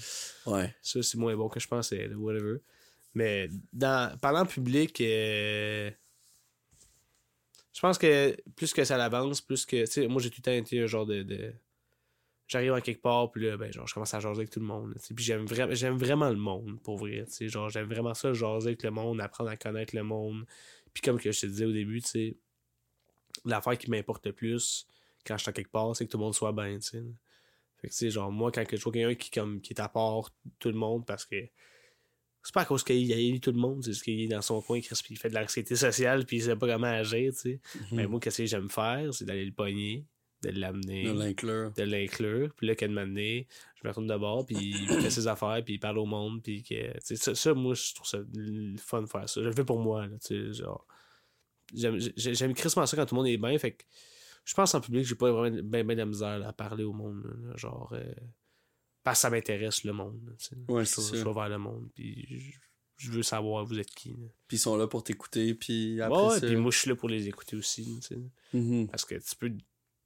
[0.47, 0.75] Ouais.
[0.81, 2.57] ça, c'est moins bon que je pensais, whatever.
[3.13, 5.89] Mais dans, parlant public, euh,
[7.73, 9.81] je pense que plus que ça avance, plus que.
[9.85, 11.23] Tu sais, moi, j'ai tout le temps été un genre de.
[11.23, 11.53] de-
[12.47, 14.65] J'arrive à quelque part, puis là, ben, genre, je commence à jaser avec tout le
[14.65, 14.95] monde.
[15.15, 17.25] Puis j'aime vraiment, j'aime vraiment le monde, pour vrai.
[17.41, 20.45] Genre, j'aime vraiment ça, jaser avec le monde, apprendre à connaître le monde.
[20.93, 22.37] Puis comme que je te disais au début, tu sais,
[23.43, 24.87] l'affaire qui m'importe le plus
[25.27, 27.03] quand je suis à quelque part, c'est que tout le monde soit bien, tu sais.
[27.81, 29.89] Fait que, tu sais, genre, moi, quand je vois quelqu'un qui, comme, qui est à
[29.89, 31.35] part tout le monde parce que
[32.41, 34.41] c'est pas à cause qu'il a élu tout le monde, c'est juste qu'il est dans
[34.41, 37.59] son coin, il fait de l'anxiété sociale, puis il sait pas comment agir, tu sais.
[37.91, 40.05] Mais moi, qu'est-ce que j'aime faire, c'est d'aller le pogner,
[40.43, 41.71] de l'amener, De l'inclure.
[41.73, 45.27] de l'inclure, puis là, qu'elle m'amener, je me retourne de bord, puis il fait ses
[45.27, 48.77] affaires, puis il parle au monde, puis que, ça, ça, moi, je trouve ça le
[48.77, 49.41] fun de faire ça.
[49.41, 50.85] Je le fais pour moi, là, tu sais, genre.
[51.73, 53.83] J'aime j'ai- j'aime crissement ça quand tout le monde est bien, fait que
[54.45, 56.83] je pense en public, j'ai pas vraiment bien ben de la misère là, à parler
[56.85, 57.91] au monde, là, genre.
[57.93, 58.13] euh,
[59.03, 60.19] parce que ça m'intéresse le monde.
[60.69, 62.59] Ouais, je, je vais vers le monde, puis je,
[63.07, 64.09] je veux savoir vous êtes qui.
[64.11, 64.27] là.
[64.47, 66.47] Puis ils sont là pour t'écouter, puis après Ouais, ça...
[66.47, 67.99] puis moi, je suis là pour les écouter aussi.
[68.53, 68.87] Mhm.
[68.87, 69.51] Parce que tu peux.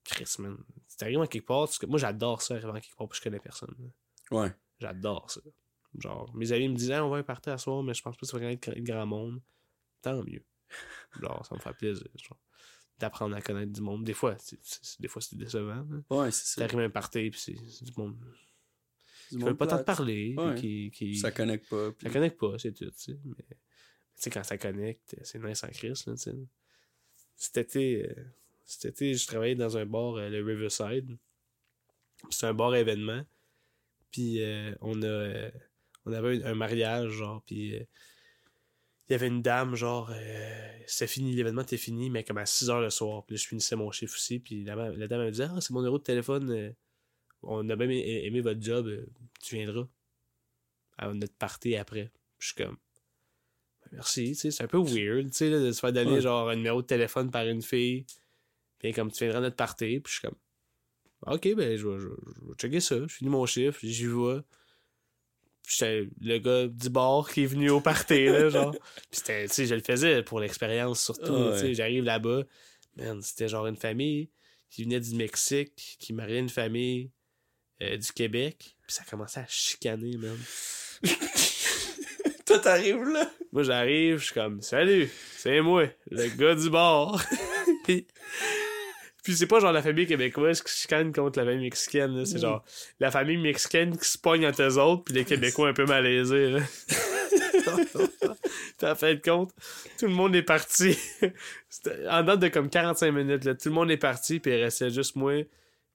[0.04, 0.58] Chris, man.
[0.88, 3.24] Si t'arrives à quelque part, tu- moi j'adore ça, arriver à quelque part, puis je
[3.24, 3.74] connais personne.
[3.80, 4.38] là.
[4.40, 4.54] Ouais.
[4.80, 5.42] J'adore ça.
[6.00, 8.22] Genre, mes amis me disaient, Ah, on va partir à soir, mais je pense pas
[8.22, 9.42] que ça va connaître grand- grand monde.
[10.02, 10.44] Tant mieux.
[11.22, 12.08] Genre, ça me fait plaisir.
[12.16, 12.40] Genre,
[12.98, 14.04] d'apprendre à connaître du monde.
[14.04, 14.60] Des fois, c'est,
[15.00, 15.86] des fois, c'est décevant.
[15.90, 16.02] là.
[16.18, 16.62] Ouais, c'est ça.
[16.62, 17.54] T'arrives à un party, puis c'est,
[17.84, 18.18] du monde
[19.32, 20.56] Du qui veut pas tant te parler, Ouais.
[20.56, 21.92] qui, qui, Ça connecte pas.
[21.92, 23.20] puis- ça connecte pas, c'est tout, tu sais.
[23.26, 23.56] Mais, tu
[24.16, 26.36] sais, quand ça connecte, c'est nice en crise, là, tu sais.
[27.36, 28.24] Cet été, euh,
[28.72, 31.18] cet été, je travaillais dans un bar, euh, le Riverside.
[32.30, 33.24] C'est un bar événement.
[34.12, 35.06] Puis euh, on a...
[35.06, 35.52] euh,
[36.06, 37.76] on avait un, mariage, genre, puis...
[37.76, 37.84] euh,
[39.10, 40.10] il y avait une dame, genre,
[40.88, 43.26] c'est fini, l'événement était fini, mais comme à 6 h le soir.
[43.26, 44.40] Puis là, je finissais mon chiffre aussi.
[44.40, 46.74] Puis la, la dame, elle me disait Ah, c'est mon numéro de téléphone.
[47.44, 48.90] on a bien aimé, aimé votre job.
[49.42, 49.86] tu viendras
[50.98, 52.10] à notre party après.
[52.38, 52.78] Puis je suis comme,
[53.92, 56.22] merci, tu sais, c'est un peu weird, tu sais, de se faire donner Ouais.
[56.22, 58.06] genre un numéro de téléphone par une fille.
[58.82, 60.00] Puis comme tu viendras notre party.
[60.00, 60.38] Puis je suis comme,
[61.34, 62.96] ok, ben, je vais, je, vais- je vais checker ça.
[63.08, 64.42] Je finis mon chiffre, j'y vais.
[65.64, 68.72] Puis j'étais le gars du bar qui est venu au party, là, genre.
[68.72, 68.82] Puis
[69.12, 71.54] c'était, tu sais, je le faisais pour l'expérience surtout, Ouais.
[71.54, 72.44] tu sais, j'arrive là-bas.
[72.98, 74.30] Man, c'était genre une famille
[74.70, 77.12] qui venait du Mexique, qui mariait une famille
[77.82, 78.76] euh, du Québec.
[78.88, 80.38] Puis ça commençait à chicaner, man.
[82.46, 83.30] Toi, t'arrives là?
[83.52, 87.24] Moi, j'arrive, je suis comme, salut, c'est moi, le gars du bar.
[87.86, 88.08] puis,
[89.24, 92.26] puis c'est pas genre la famille québécoise qui se contre la famille mexicaine, là.
[92.26, 92.42] c'est Mm.
[92.42, 92.64] genre
[93.00, 96.52] la famille mexicaine qui se pogne entre eux autres, puis les Québécois un peu malaisés.
[96.52, 96.60] Là.
[98.78, 99.52] T'as fait de compte,
[100.00, 100.98] tout le monde est parti.
[102.10, 104.90] En date de comme 45 minutes, là, tout le monde est parti, puis il restait
[104.90, 105.46] juste moi,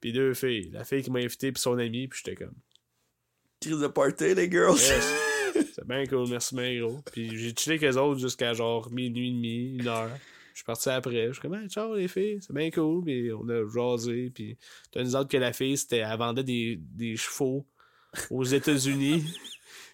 [0.01, 0.71] puis deux filles.
[0.73, 2.55] La fille qui m'a invité, puis son ami, puis j'étais comme,
[3.61, 4.79] Crise de party, les girls.
[4.79, 5.15] Yes.
[5.75, 7.01] C'est bien cool, merci bien gros.
[7.13, 10.11] Puis j'ai chillé avec eux autres jusqu'à genre minuit et demi, une heure.
[10.57, 11.27] Je suis parti après.
[11.27, 13.05] Je suis comme, hey, ciao les filles, c'est bien cool.
[13.05, 14.31] Puis on a jasé.
[14.35, 14.57] Puis
[14.91, 17.67] t'as une autre que la fille, c'était, elle vendait des, des chevaux
[18.31, 19.23] aux États-Unis.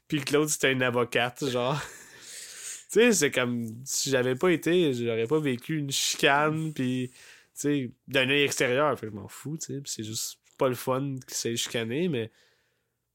[0.07, 1.81] puis l'autre, c'était une avocate, genre.
[1.83, 6.73] tu sais, c'est comme, si j'avais pas été, j'aurais pas vécu une chicane.
[6.73, 7.17] Puis, tu
[7.55, 8.97] sais, d'un œil extérieur.
[8.97, 9.81] Fait je m'en fous, tu sais.
[9.81, 12.31] Puis c'est juste pas le fun qu'il s'est chicané, mais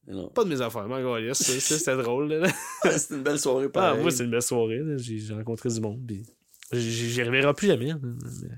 [0.05, 0.27] non.
[0.31, 1.33] pas de mes affaires, mon gars.
[1.33, 2.49] C'était drôle, là.
[2.97, 4.01] C'était une belle soirée, Ah, pareil.
[4.01, 4.81] moi, c'est une belle soirée.
[4.97, 6.05] j'ai rencontré du monde.
[6.05, 6.25] Puis
[6.71, 7.93] j'y reverrai plus jamais.
[7.93, 8.49] Mais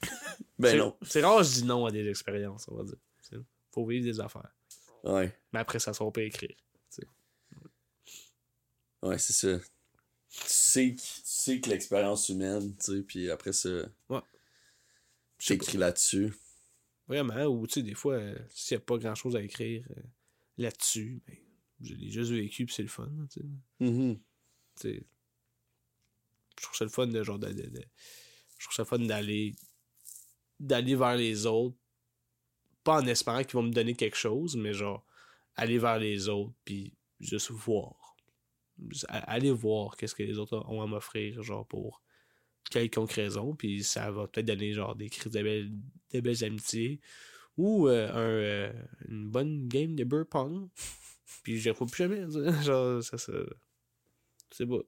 [0.58, 0.96] Ben c'est- non.
[1.02, 2.96] C'est rare, je dis non à des expériences, on va dire.
[3.72, 4.54] Faut vivre des affaires.
[5.04, 5.38] Ouais.
[5.52, 6.56] Mais après, ça sera pas écrire.
[9.02, 9.58] Ouais, c'est ça.
[10.30, 13.68] Tu sais, que- tu sais que l'expérience humaine, tu sais, puis après ça,
[14.08, 14.20] Ouais.
[15.38, 16.34] T'écris là-dessus.
[17.06, 19.86] Vraiment, ou tu sais, des fois, euh, s'il n'y a pas grand chose à écrire
[19.96, 20.02] euh,
[20.56, 21.36] là-dessus, ben,
[21.82, 23.08] je l'ai juste vécu, puis c'est le fun.
[23.30, 23.46] tu sais.
[23.80, 24.16] Mhm.
[24.16, 24.22] Tu
[24.76, 25.06] sais,
[26.58, 29.54] je trouve ça le fun de genre je trouve ça le fun d'aller
[30.60, 31.76] d'aller vers les autres
[32.84, 35.04] pas en espérant qu'ils vont me donner quelque chose mais genre
[35.56, 38.16] aller vers les autres puis juste voir
[39.08, 42.02] aller voir qu'est-ce que les autres ont à m'offrir genre pour
[42.70, 45.72] quelconque raison, puis ça va peut-être donner genre des crises de belles,
[46.12, 47.00] de belles amitiés
[47.56, 48.72] ou euh, un, euh,
[49.08, 50.68] une bonne game de beer pong.
[51.42, 52.22] Puis je pas plus jamais.
[52.62, 53.32] Genre, ça, ça
[54.50, 54.84] c'est beau.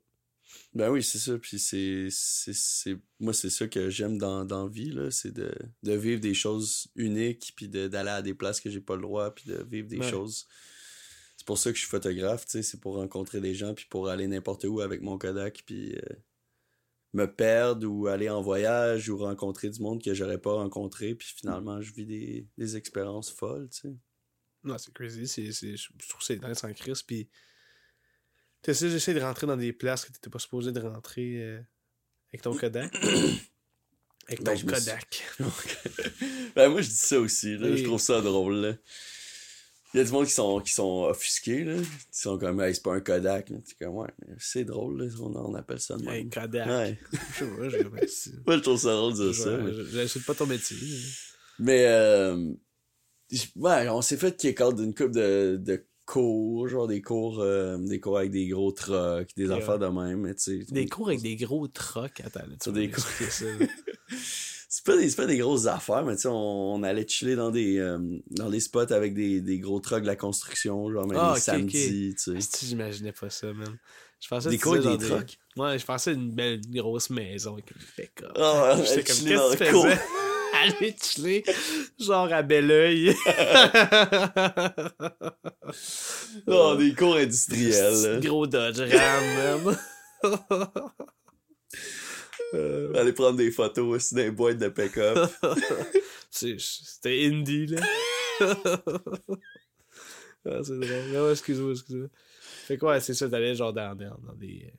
[0.74, 1.38] Ben oui, c'est ça.
[1.38, 5.10] Puis c'est, c'est, Moi, c'est ça que j'aime dans, dans vie, là.
[5.10, 5.52] C'est de,
[5.82, 9.34] de vivre des choses uniques, puis d'aller à des places que j'ai pas le droit,
[9.34, 10.46] puis de vivre des choses.
[11.36, 12.62] C'est pour ça que je suis photographe, tu sais.
[12.62, 16.16] C'est pour rencontrer des gens, puis pour aller n'importe où avec mon Kodak, puis euh,
[17.12, 21.28] me perdre ou aller en voyage ou rencontrer du monde que j'aurais pas rencontré, puis
[21.34, 23.96] finalement, je vis des, des expériences folles, tu sais.
[24.64, 25.26] Non, c'est crazy.
[25.26, 27.28] C'est, je trouve que c'est en crise, puis
[28.66, 31.60] j'essaie de rentrer dans des places que t'étais pas supposé de rentrer euh,
[32.30, 32.94] avec ton Kodak?
[34.28, 35.24] avec ben, ton Kodak.
[36.56, 37.56] ben, moi, je dis ça aussi.
[37.56, 37.74] Là.
[37.74, 38.56] Je trouve ça drôle.
[38.56, 38.74] Là.
[39.94, 41.64] Il y a du monde qui sont, qui sont offusqués.
[41.64, 41.76] Là.
[41.76, 43.50] Ils sont comme, hey, c'est pas un Kodak.
[43.80, 45.02] comme, ouais, c'est drôle.
[45.02, 45.14] Là.
[45.20, 46.14] On, on, appelle ça de même.
[46.14, 46.66] Hey, Kodak.
[46.66, 46.98] Ouais.
[47.38, 47.78] je vois, je
[48.46, 49.82] Moi, je trouve ça drôle de dire ça.
[49.90, 50.76] J'insulte pas ton métier.
[51.58, 52.52] Mais, euh,
[53.56, 57.76] ouais, on s'est fait kick out d'une coupe de, de cours, genre des cours, euh,
[57.76, 60.34] des cours avec des gros trucks, des affaires de même, mais
[60.70, 63.04] Des cours avec des gros trucks, attends, tu des cours...
[64.70, 67.50] c'est pas des, pas des grosses affaires, mais tu sais, on, on, allait chiller dans
[67.50, 67.98] des, euh,
[68.30, 71.40] dans des spots avec des, des gros trucks de la construction, genre même ah, les
[71.40, 72.66] samedis, tu sais.
[72.66, 73.76] J'imaginais pas ça, même.
[74.18, 75.38] Je pensais des cours avec des trucks?
[75.56, 78.32] Ouais, je pensais une belle grosse maison avec une pick-up.
[78.34, 79.98] Oh, J'étais comme, qu'est-ce que tu faisais?
[80.62, 81.44] aller chiller,
[81.98, 83.14] genre à bel oeil.
[86.46, 88.20] oh, des cours industriels.
[88.20, 89.76] Gros Dodge Ram, même.
[92.54, 92.94] Euh...
[92.94, 95.28] Aller prendre des photos aussi dans les boîtes de pick-up.
[96.30, 97.80] C'était indie, là.
[98.40, 98.46] ah,
[100.62, 101.12] c'est drôle.
[101.12, 102.08] Non, excuse-moi, excuse-moi.
[102.66, 104.64] Fait quoi, c'est ça, d'aller genre dans, dans, des.
[104.66, 104.76] Euh,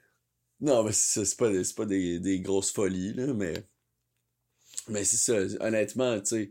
[0.62, 3.66] non, mais c'est pas, pas des, des grosses folies, là, mais.
[4.90, 6.50] Mais c'est ça, honnêtement, tu sais,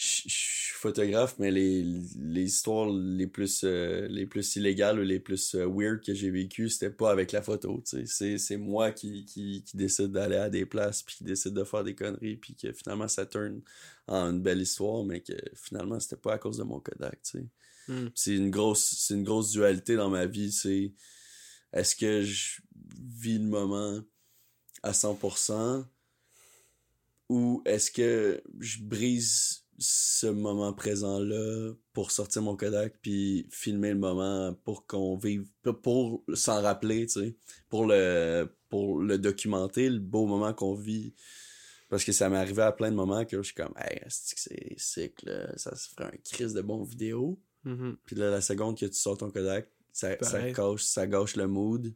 [0.00, 1.82] je suis photographe, mais les,
[2.16, 6.30] les histoires les plus, euh, les plus illégales ou les plus euh, weird que j'ai
[6.30, 8.38] vécues, c'était pas avec la photo, tu sais.
[8.38, 11.84] C'est moi qui, qui, qui décide d'aller à des places, puis qui décide de faire
[11.84, 13.60] des conneries, puis que finalement ça tourne
[14.06, 17.38] en une belle histoire, mais que finalement c'était pas à cause de mon Kodak, tu
[17.38, 17.46] sais.
[17.88, 18.08] Hmm.
[18.14, 20.94] C'est une grosse c'est une grosse dualité dans ma vie, c'est
[21.74, 22.62] est-ce que je
[22.98, 24.00] vis le moment
[24.82, 25.84] à 100%
[27.30, 33.98] ou est-ce que je brise ce moment présent-là pour sortir mon Kodak puis filmer le
[34.00, 35.46] moment pour qu'on vive,
[35.82, 37.36] pour s'en rappeler, tu sais,
[37.68, 41.14] pour le, pour le documenter, le beau moment qu'on vit?
[41.88, 44.74] Parce que ça m'est arrivé à plein de moments que je suis comme, hey, c'est
[44.76, 47.40] sick, là, ça se ferait un crise de bonne vidéo.
[47.64, 47.94] Mm-hmm.
[48.06, 51.46] Puis là, la seconde que tu sors ton Kodak, ça, ça, gâche, ça gâche le
[51.46, 51.94] mood.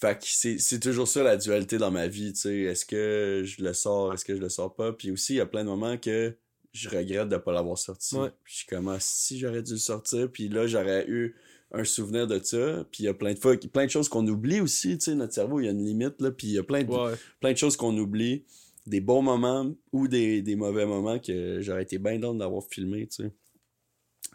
[0.00, 2.58] Fait que c'est toujours ça la dualité dans ma vie, tu sais.
[2.60, 4.94] Est-ce que je le sors, est-ce que je le sors pas?
[4.94, 6.34] Puis aussi, il y a plein de moments que
[6.72, 8.16] je regrette de pas l'avoir sorti.
[8.42, 11.36] Puis je suis comme, ah, si j'aurais dû le sortir, puis là, j'aurais eu
[11.72, 12.86] un souvenir de ça.
[12.90, 15.14] Puis il y a plein de fois, plein de choses qu'on oublie aussi, tu sais.
[15.14, 16.30] Notre cerveau, il y a une limite, là.
[16.30, 18.44] Puis il y a plein de, plein de choses qu'on oublie.
[18.86, 23.06] Des bons moments ou des, des mauvais moments que j'aurais été bien d'en d'avoir filmé,
[23.06, 23.32] tu sais.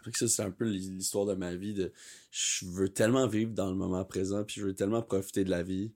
[0.06, 1.74] Fait que ça, c'est un peu l'histoire de ma vie.
[1.74, 1.92] De,
[2.30, 5.64] je veux tellement vivre dans le moment présent, puis je veux tellement profiter de la
[5.64, 5.92] vie.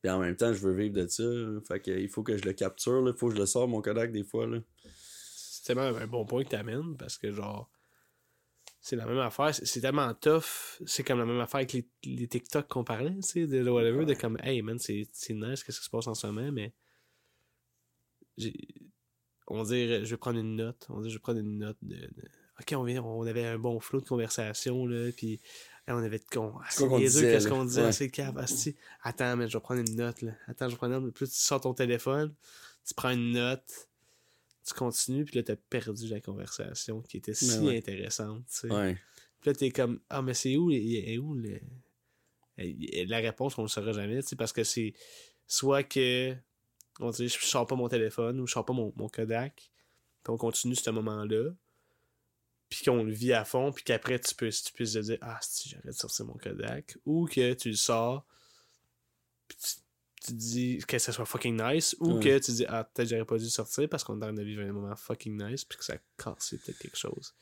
[0.00, 1.24] Puis en même temps, je veux vivre de ça.
[1.66, 3.82] Fait que, il faut que je le capture, il faut que je le sors mon
[3.82, 4.48] Kodak des fois.
[4.86, 7.70] C'est tellement un bon point que tu amènes parce que genre
[8.80, 12.28] c'est la même affaire, c'est tellement tough, c'est comme la même affaire avec les, les
[12.28, 15.84] TikTok qu'on parlait, tu sais, de whatever, de comme hey man, c'est nice, qu'est-ce qui
[15.84, 16.72] se passe en ce moment, mais
[19.48, 22.08] on dirait je vais prendre une note, on dirait je vais prendre une note de
[22.60, 25.40] OK, on, on avait un bon flot de conversation, là, puis
[25.86, 26.54] on avait de con.
[26.60, 27.92] Ah, c'est qu'est-ce qu'on disait?
[27.92, 28.44] C'est cave.
[29.02, 30.32] Attends, mais je vais prendre une note, là.
[30.46, 31.14] Attends, je vais prendre une note.
[31.14, 32.34] Plus tu sors ton téléphone,
[32.86, 33.88] tu prends une note,
[34.66, 38.72] tu continues, puis là, t'as perdu la conversation qui était si ben intéressante, tu sais.
[38.72, 38.98] Ouais.
[39.40, 41.60] Puis là, t'es comme, ah, mais c'est où, est où le...
[43.06, 44.92] La réponse, on le saura jamais, tu sais, parce que c'est
[45.46, 46.34] soit que,
[46.98, 49.70] on dit, je sors pas mon téléphone ou je sors pas mon, mon Kodak,
[50.24, 51.52] puis on continue ce moment-là
[52.68, 55.38] puis qu'on le vit à fond, puis qu'après tu peux, tu puisses te dire Ah,
[55.40, 58.26] si j'arrête de sortir mon Kodak, ou que tu le sors,
[59.46, 59.56] puis
[60.24, 63.38] tu, dis que ça soit fucking nice, ou que tu dis Ah, peut-être j'aurais pas
[63.38, 65.84] dû sortir parce qu'on est en train de vivre un moment fucking nice, puis que
[65.84, 67.34] ça casse peut-être quelque chose.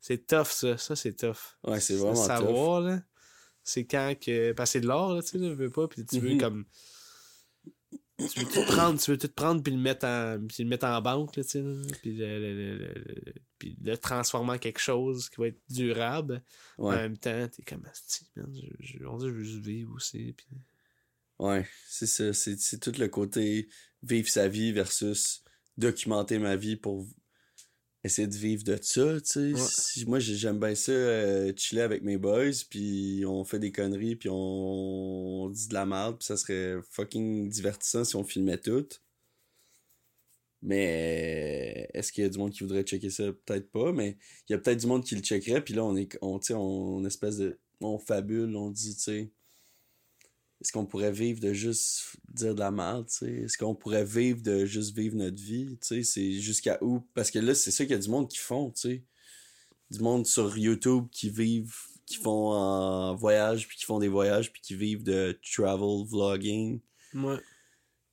[0.00, 0.78] C'est tough, ça.
[0.78, 1.56] Ça, c'est tough.
[1.64, 2.26] Ouais, c'est vraiment tough.
[2.26, 3.02] savoir, là,
[3.62, 4.52] c'est quand que.
[4.52, 6.40] Parce que c'est de l'or, là, tu sais, veux pas, puis tu veux mm-hmm.
[6.40, 6.64] comme
[8.18, 10.86] tu veux tout prendre, tu veux tout prendre puis le mettre en, puis le mettre
[10.86, 11.62] en banque, tu sais,
[12.00, 12.92] puis le,
[13.58, 16.42] puis le transformer en quelque chose qui va être durable.
[16.78, 17.92] En même temps, t'es comme, man,
[18.54, 20.32] je, je, on dit, je veux juste vivre aussi.
[20.32, 20.46] Puis...
[21.38, 22.32] Ouais, c'est ça.
[22.32, 23.68] C'est tout le côté
[24.02, 25.42] vivre sa vie versus
[25.76, 27.06] documenter ma vie pour
[28.06, 29.52] essayer de vivre de ça, tu sais.
[29.52, 29.60] Ouais.
[29.60, 33.72] Si- moi, j'ai- j'aime bien ça, euh, chiller avec mes boys, puis on fait des
[33.72, 34.34] conneries, puis on,
[35.44, 38.86] on dit de la merde, puis ça serait fucking divertissant si on filmait tout.
[40.62, 43.24] Mais est-ce qu'il y a du monde qui voudrait checker ça?
[43.44, 44.16] Peut-être pas, mais
[44.48, 46.48] il y a peut-être du monde qui le checkerait, puis là, on est, on, tu
[46.48, 49.30] sais, on, espèce de, on fabule, on dit, tu sais,
[50.60, 53.32] est-ce qu'on pourrait vivre de juste dire de la merde, tu sais?
[53.44, 56.02] Est-ce qu'on pourrait vivre de juste vivre notre vie, tu sais?
[56.02, 57.00] C'est jusqu'à où?
[57.14, 59.04] Parce que là, c'est ça qu'il y a du monde qui font, tu sais.
[59.90, 61.76] Du monde sur YouTube qui vivent,
[62.06, 66.80] qui font en voyage, puis qui font des voyages, puis qui vivent de travel vlogging.
[67.14, 67.38] Ouais.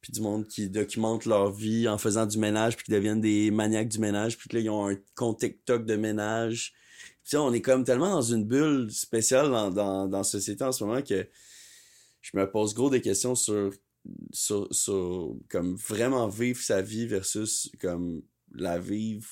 [0.01, 3.51] Puis du monde qui documente leur vie en faisant du ménage, puis qui deviennent des
[3.51, 6.73] maniaques du ménage, puis que là, ils ont un compte TikTok de ménage.
[7.23, 10.73] Puis on est comme tellement dans une bulle spéciale dans, dans, dans la société en
[10.73, 11.25] ce moment que
[12.23, 13.71] je me pose gros des questions sur,
[14.31, 19.27] sur, sur comme vraiment vivre sa vie versus comme la vivre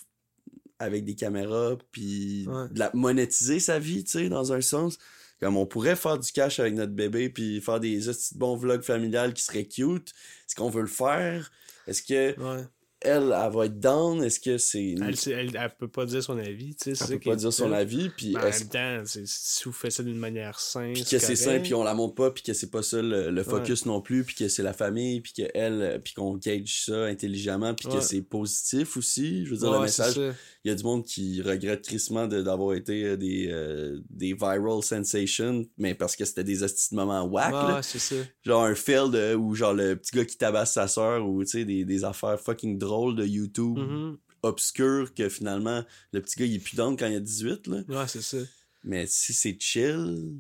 [0.77, 2.69] avec des caméras puis Ouais.
[2.69, 4.97] de la monétiser sa vie, tu sais, dans un sens.
[5.39, 8.83] Comme on pourrait faire du cash avec notre bébé puis faire des de bons vlogs
[8.83, 10.09] familiales qui seraient cute.
[10.47, 11.51] Est-ce qu'on veut le faire?
[11.87, 12.63] Est-ce que Ouais.
[13.01, 14.23] Elle, elle va être down?
[14.23, 14.95] Est-ce que c'est...
[15.01, 17.03] Elle, elle, elle peut pas dire son avis, tu sais.
[17.11, 19.91] Elle peut pas dire son avis puis Mais en même temps, c'est- si vous faites
[19.91, 20.93] ça d'une manière simple.
[20.93, 21.63] puis que c'est sain correct.
[21.63, 24.23] puis on la montre pas puis que c'est pas ça le, le focus non plus
[24.23, 27.87] puis que c'est la famille puis que elle euh, puis qu'on gauge ça intelligemment puis
[27.87, 30.15] que c'est positif aussi je veux dire Ouais, le message
[30.63, 34.33] il y a du monde qui regrette tristement de- d'avoir été euh, des euh, des
[34.33, 37.75] viral sensations mais parce que c'était des hosties de moments whack là.
[37.77, 38.15] Ouais, c'est ça.
[38.43, 41.49] genre un fail de ou genre le petit gars qui tabasse sa sœur ou tu
[41.49, 44.17] sais des, des affaires fucking drôles de YouTube Mhm.
[44.43, 48.07] obscures que finalement le petit gars il est plus quand il a 18 là Ouais,
[48.07, 48.37] c'est ça.
[48.83, 50.31] mais si c'est chill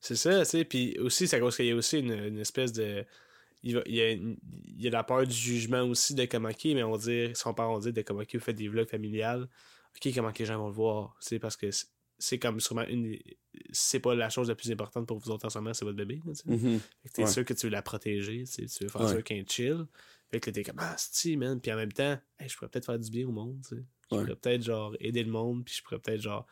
[0.00, 0.64] C'est ça, tu sais.
[0.64, 3.04] Puis aussi, c'est à cause qu'il y a aussi une, une espèce de.
[3.64, 6.24] Il, va- il y a, une- il y a la peur du jugement aussi de
[6.26, 8.68] comment qui, mais on dit, son père, on dit de comment qui vous faites des
[8.68, 9.48] vlogs familiales.
[9.96, 11.16] Ok, comment que les gens vont le voir.
[11.18, 11.70] C'est parce que
[12.18, 13.18] c'est- comme sûrement une.
[13.72, 15.96] C'est pas la chose la plus importante pour vous autres en ce moment, c'est votre
[15.96, 16.20] bébé.
[16.24, 16.50] tu.
[16.52, 16.78] Mhm.
[17.12, 17.28] Fait Ouais.
[17.30, 19.08] sûr que tu veux la protéger, tu veux faire Ouais.
[19.08, 19.86] ça qu'un chill.
[20.30, 21.60] Fait que là, t'es comme, ah, c'est man.
[21.60, 23.84] Puis en même temps, hey, je pourrais peut-être faire du bien au monde, tu sais.
[24.10, 24.22] Je Ouais.
[24.22, 26.46] pourrais peut-être, genre, aider le monde, puis je pourrais peut-être, genre.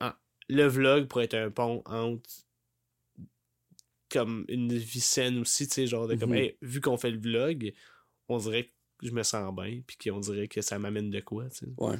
[0.00, 0.18] Ah,
[0.48, 2.28] le vlog pourrait être un pont entre.
[4.10, 6.36] Comme une vie saine aussi, tu sais, genre, de comme, Mhm.
[6.38, 7.72] hey, vu qu'on fait le vlog,
[8.28, 11.48] on dirait que je me sens bien, puis qu'on dirait que ça m'amène de quoi,
[11.48, 11.72] tu sais.
[11.78, 11.96] ouais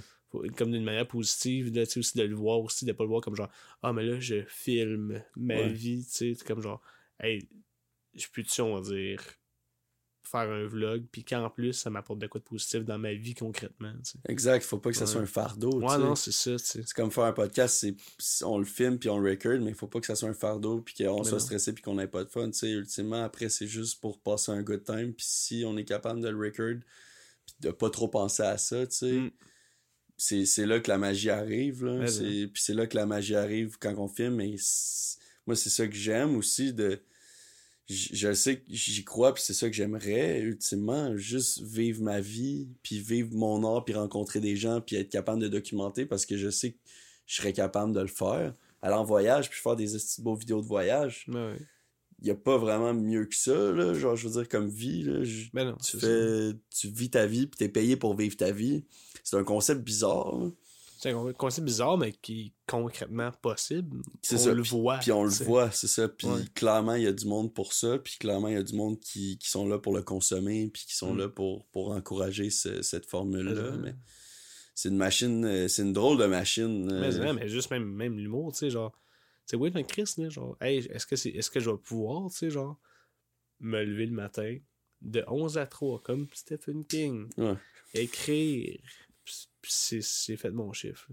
[0.56, 3.08] comme d'une manière positive, là, tu sais, aussi de le voir aussi, de pas le
[3.08, 3.50] voir comme genre,
[3.82, 5.72] ah, mais là, je filme ma Ouais.
[5.72, 6.80] vie, tu sais, comme genre,
[7.20, 7.46] hey,
[8.14, 9.22] je peux-tu, on va dire,
[10.24, 13.34] faire un vlog, puis qu'en plus, ça m'apporte de quoi de positif dans ma vie
[13.34, 14.18] concrètement, tu sais.
[14.28, 15.10] Exact, faut pas que ça Ouais.
[15.10, 15.80] soit un fardeau.
[15.80, 16.56] Ouais, non, c'est ça.
[16.58, 17.84] C'est comme faire un podcast,
[18.18, 20.28] c'est on le filme puis on le record, mais il faut pas que ça soit
[20.28, 21.44] un fardeau puis qu'on Mais soit non.
[21.44, 22.46] stressé puis qu'on ait pas de fun.
[22.50, 25.12] Tu sais, ultimement, après, c'est juste pour passer un good time.
[25.12, 26.80] Puis si on est capable de le record
[27.46, 29.30] puis de pas trop penser à ça, tu sais, Mm.
[30.16, 31.84] c'est c'est là que la magie arrive.
[31.84, 32.06] Là.
[32.06, 34.40] Puis c'est là que la magie arrive quand on filme.
[34.40, 37.00] Et c'est- moi, c'est ça que j'aime aussi de.
[37.88, 42.68] Je sais que j'y crois, puis c'est ça que j'aimerais, ultimement, juste vivre ma vie,
[42.82, 46.36] puis vivre mon art, puis rencontrer des gens, puis être capable de documenter, parce que
[46.36, 46.78] je sais que
[47.26, 48.54] je serais capable de le faire.
[48.80, 49.88] Aller en voyage, puis faire des
[50.20, 51.26] beaux vidéos de voyage.
[51.28, 51.58] Ouais, ouais.
[52.20, 53.94] Il y a pas vraiment mieux que ça, là.
[53.94, 55.24] Genre, je veux dire, comme vie, là.
[55.24, 56.06] je- Ben non, tu ça.
[56.06, 56.52] fais...
[56.70, 58.84] Tu vis ta vie, puis t'es payé pour vivre ta vie.
[59.24, 60.50] C'est un concept bizarre, là.
[61.02, 64.02] C'est un concept bizarre, mais qui est concrètement possible.
[64.22, 64.98] C'est on ça, le puis- voit.
[64.98, 66.08] Puis on le voit, c'est ça.
[66.08, 66.42] Puis Ouais.
[66.54, 67.98] clairement, il y a du monde pour ça.
[67.98, 70.68] Puis clairement, il y a du monde qui, qui sont là pour le consommer.
[70.72, 71.18] Puis qui sont Mm.
[71.18, 73.72] là pour, pour encourager ce- cette formule-là.
[73.78, 73.96] Mais
[74.76, 76.88] c'est une machine, euh, c'est une drôle de machine.
[76.92, 78.96] euh, Mais, mais juste même, même l'humour, tu sais, genre.
[79.44, 82.30] C'est weird, mais Chris, là, genre, hey, est-ce que, c'est, est-ce que je vais pouvoir,
[82.30, 82.78] tu sais, genre,
[83.58, 84.56] me lever le matin
[85.00, 87.56] de 11 à 3, comme Stephen King, Ouais.
[87.92, 88.78] écrire,
[89.62, 91.08] puis c'est, fait mon chiffre.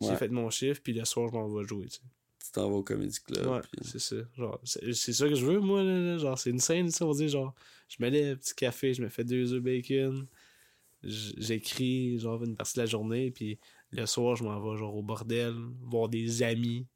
[0.00, 2.52] J'ai fait mon chiffre, puis le soir, je m'en vais jouer, tu sais.
[2.52, 3.46] T'en vas au Comedy Club.
[3.46, 4.16] Ouais, puis- c'est ça.
[4.36, 6.16] Genre, c'est, ça que je veux, moi, là.
[6.16, 7.54] Genre, c'est une scène, ça, on genre,
[7.88, 10.26] je me lève, petit café, je me fais deux œufs bacon,
[11.02, 13.58] j'écris, genre, une partie de la journée, puis
[13.90, 16.86] le soir, je m'en vais, genre, au bordel, voir des amis,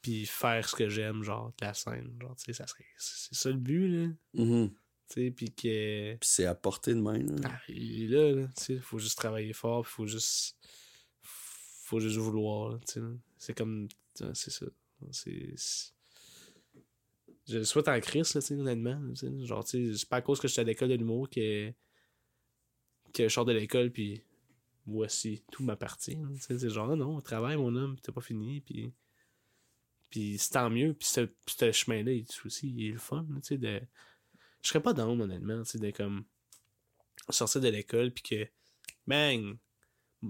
[0.00, 2.16] puis faire ce que j'aime, genre, de la scène.
[2.20, 2.84] Genre, tu sais, ça serait.
[2.96, 4.08] C'est ça le but, là.
[4.34, 4.68] Mhm.
[4.68, 4.74] Sais,
[5.14, 6.14] puis que.
[6.14, 7.18] Puis c'est à portée de main.
[7.18, 7.34] là.
[7.44, 10.56] Ah, il est là, sais, faut juste travailler fort, puis faut juste.
[11.22, 12.78] Faut juste vouloir, là.
[13.38, 13.88] C'est comme.
[14.14, 14.66] C'est ça.
[15.10, 15.54] C'est.
[17.48, 18.98] Je le souhaite en crise, là, honnêtement.
[19.00, 19.46] là, tu sais.
[19.46, 21.72] Genre, tu c'est pas à cause que j'étais à l'école de l'humour que.
[23.12, 24.22] que je sors de l'école, puis.
[24.84, 26.16] Voici, tout m'appartient.
[26.16, 26.58] là, tu sais.
[26.58, 28.92] C'est genre, non, non, travaille, mon homme, t'as pas fini, puis.
[30.10, 30.92] Puis c'est tant mieux.
[30.92, 32.12] Puis ce, ce chemin-là,
[32.44, 33.80] aussi, il est le fun, tu sais, de...
[34.62, 36.24] Je serais pas dans honnêtement, tu sais, de comme...
[37.30, 38.48] sortir de l'école, puis que...
[39.06, 39.58] Bang!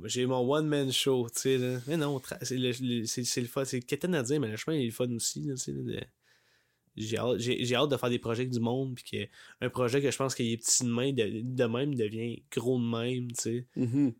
[0.05, 1.81] J'ai mon one-man show, tu sais, là.
[1.87, 3.65] Mais non, c'est le, le fun.
[3.67, 6.01] C'est quétaine à dire, mais le chemin, il est le fun aussi, tu sais, de
[6.97, 9.29] j'ai hâte, hâte, de faire des projets avec du monde, puis
[9.61, 12.85] un projet que je pense qu'il est petit de, main, de, même devient gros de
[12.85, 13.67] même, tu sais.
[13.77, 14.15] Mm-hmm.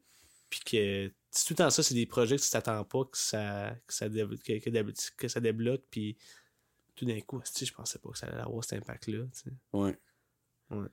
[0.49, 3.75] Puis que tout le temps ça, c'est des projets que tu t'attends pas que ça,
[3.87, 6.17] que ça, que, que ça débloque, puis
[6.95, 9.51] tout d'un coup, je pensais pas que ça allait avoir cet impact-là, tu sais.
[9.73, 9.99] Ouais.
[10.71, 10.89] Ouais.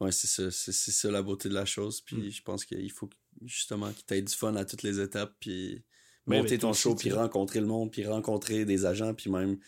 [0.00, 2.30] Ouais, c'est ça, c'est ça la beauté de la chose, puis mm.
[2.30, 3.08] je pense qu'il faut
[3.42, 5.84] justement qu'il t'ait du fun à toutes les étapes, puis
[6.26, 9.58] monter ton show, puis rencontrer le monde, puis rencontrer des agents, puis même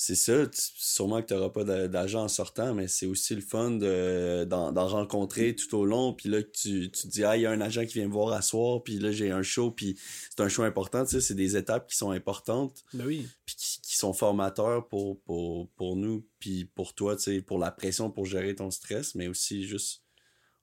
[0.00, 0.46] c'est ça.
[0.54, 5.54] Sûrement que tu n'auras pas d'agent en sortant, mais c'est aussi le fun d'en rencontrer
[5.54, 6.14] tout au long.
[6.14, 8.12] Puis là, tu, tu te dis, ah, il y a un agent qui vient me
[8.12, 9.98] voir à soir, puis là, j'ai un show, puis
[10.30, 11.04] c'est un show important.
[11.04, 12.82] Tu sais, c'est des étapes qui sont importantes.
[12.94, 13.28] Ben oui.
[13.44, 17.70] Puis qui, sont formateurs pour, pour, pour nous, puis pour toi, tu sais, pour la
[17.70, 20.04] pression, pour gérer ton stress, mais aussi juste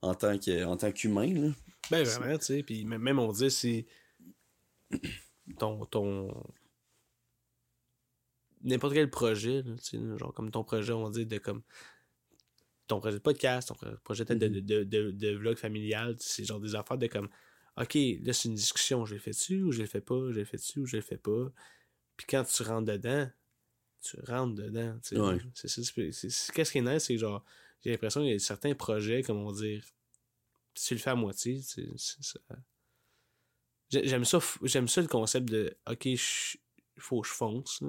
[0.02, 1.54] en tant qu'humain.
[1.90, 2.64] Ben vraiment, tu sais.
[2.64, 3.86] Puis même, on dit, c'est
[5.60, 6.30] ton, ton,
[8.62, 9.64] n'importe quel projet,
[10.18, 11.64] genre comme ton projet, on dire, de comme
[12.88, 14.84] ton projet de podcast, ton projet de, de, mm-hmm.
[14.84, 17.30] de, de, vlog familial, c'est genre des affaires de comme
[17.78, 20.40] OK, là c'est une discussion, je le fais dessus ou je le fais pas, je
[20.40, 21.52] le fais dessus ou je le fais pas?
[22.18, 23.30] Puis quand tu rentres dedans,
[24.02, 25.00] tu rentres dedans.
[25.12, 25.38] Ouais.
[25.54, 27.44] Qu'est-ce qui est nice, c'est genre,
[27.84, 29.84] j'ai l'impression qu'il y a certains projets, comme on dire,
[30.74, 32.40] si tu le fais à moitié, c'est ça.
[33.90, 36.20] J'aime ça, j'aime ça le concept de OK, il
[36.98, 37.82] faut que je fonce.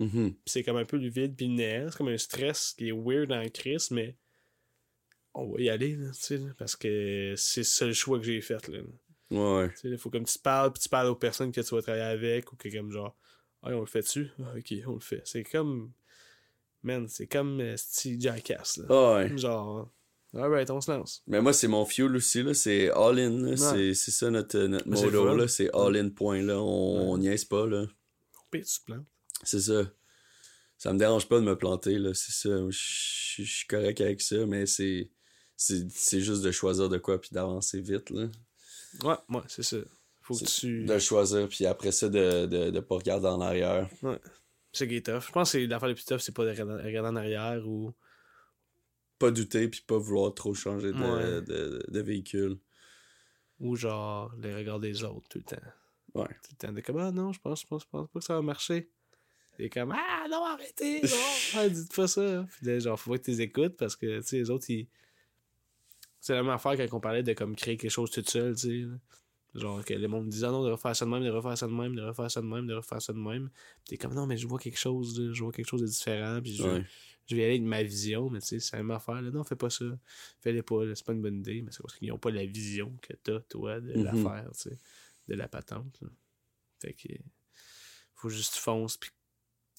[0.00, 0.34] Mm-hmm.
[0.44, 1.88] c'est comme un peu le vide puis le.
[1.90, 4.16] C'est comme un stress qui est weird en crise, mais
[5.34, 6.10] on va y aller, là,
[6.58, 8.66] parce que c'est le seul choix que j'ai fait.
[8.68, 8.80] Là.
[9.30, 9.72] Ouais.
[9.84, 12.52] Il faut comme tu parles, puis tu parles aux personnes que tu vas travailler avec,
[12.52, 13.16] ou que comme genre,
[13.64, 14.30] ah, on le fait dessus?
[14.42, 15.22] Ah, ok, on le fait.
[15.24, 15.92] C'est comme.
[16.82, 18.76] Man, c'est comme euh, Steve Jackass.
[18.76, 18.84] Là.
[18.90, 19.38] Ah, ouais.
[19.38, 19.90] Genre.
[20.36, 21.22] Alright, on se lance.
[21.26, 22.54] Mais moi, c'est mon fuel aussi, là.
[22.54, 25.48] C'est all-in, C'est ça notre, notre motto, là.
[25.48, 26.60] C'est all-in point, là.
[26.60, 27.86] On, niaise pas, là.
[28.50, 29.06] Pire, tu te plantes.
[29.44, 29.84] C'est ça.
[30.76, 32.12] Ça me dérange pas de me planter, là.
[32.14, 32.50] C'est ça.
[32.68, 35.10] Je suis correct avec ça, mais c'est.
[35.56, 38.28] C'est juste de choisir de quoi puis d'avancer vite, là.
[39.04, 39.78] Ouais, ouais, c'est ça.
[40.24, 40.86] Faut que tu.
[40.86, 43.90] De choisir, puis après ça, de, de, de pas regarder en arrière.
[44.02, 44.18] Ouais.
[44.72, 45.26] C'est qui est tough.
[45.26, 47.92] Je pense que l'affaire le plus tough, c'est pas de regarder en arrière ou.
[49.18, 52.58] Pas douter, puis pas vouloir trop changer de, de, de, véhicule.
[53.60, 55.62] Ou genre, les regards des autres tout le temps.
[56.14, 56.26] Ouais.
[56.26, 58.24] Tout le temps de comme, ah non, je pense, je pense, je pense pas que
[58.24, 58.90] ça va marcher.
[59.58, 61.02] Et comme Ah non, arrêtez!
[61.54, 62.46] Non, dites pas ça.
[62.56, 64.70] Puis là, genre, faut pas que tu les écoutes parce que, tu sais, les autres,
[64.70, 64.88] ils.
[66.18, 68.84] C'est la même affaire quand on parlait de comme créer quelque chose tout seul, tu
[68.84, 68.88] sais.
[69.54, 71.66] Genre que le monde disait ah non, de refaire ça de même, de refaire ça
[71.66, 73.50] de même, de refaire ça de même, de refaire ça de même.
[73.84, 75.86] Puis t'es comme non, mais je vois quelque chose, de, je vois quelque chose de
[75.86, 76.40] différent.
[76.42, 76.82] Puis je,
[77.26, 79.22] je vais aller avec ma vision, mais tu sais, c'est la même affaire.
[79.22, 79.30] Là.
[79.30, 79.84] Non, fais pas ça.
[80.40, 82.92] Fais-les pas, c'est pas une bonne idée, mais c'est parce qu'ils n'ont pas la vision
[83.00, 84.02] que t'as, toi, de mm-hmm.
[84.02, 84.78] l'affaire, tu sais,
[85.28, 86.00] de la patente.
[86.80, 87.14] Fait que
[88.14, 89.10] faut juste foncer puis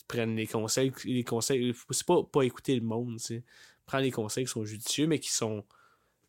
[0.08, 0.94] prennent les conseils.
[1.04, 3.44] Les conseils, c'est pas, pas écouter le monde, tu
[3.86, 5.64] Prends les conseils qui sont judicieux, mais qui sont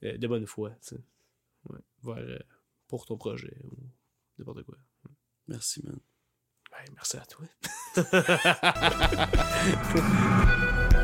[0.02, 0.96] euh, de bonne foi, tu
[2.04, 2.38] Ouais, euh,
[2.88, 3.76] pour ton projet ou
[4.38, 4.76] n'importe quoi.
[5.48, 5.98] Merci, man.
[6.94, 7.46] merci à toi.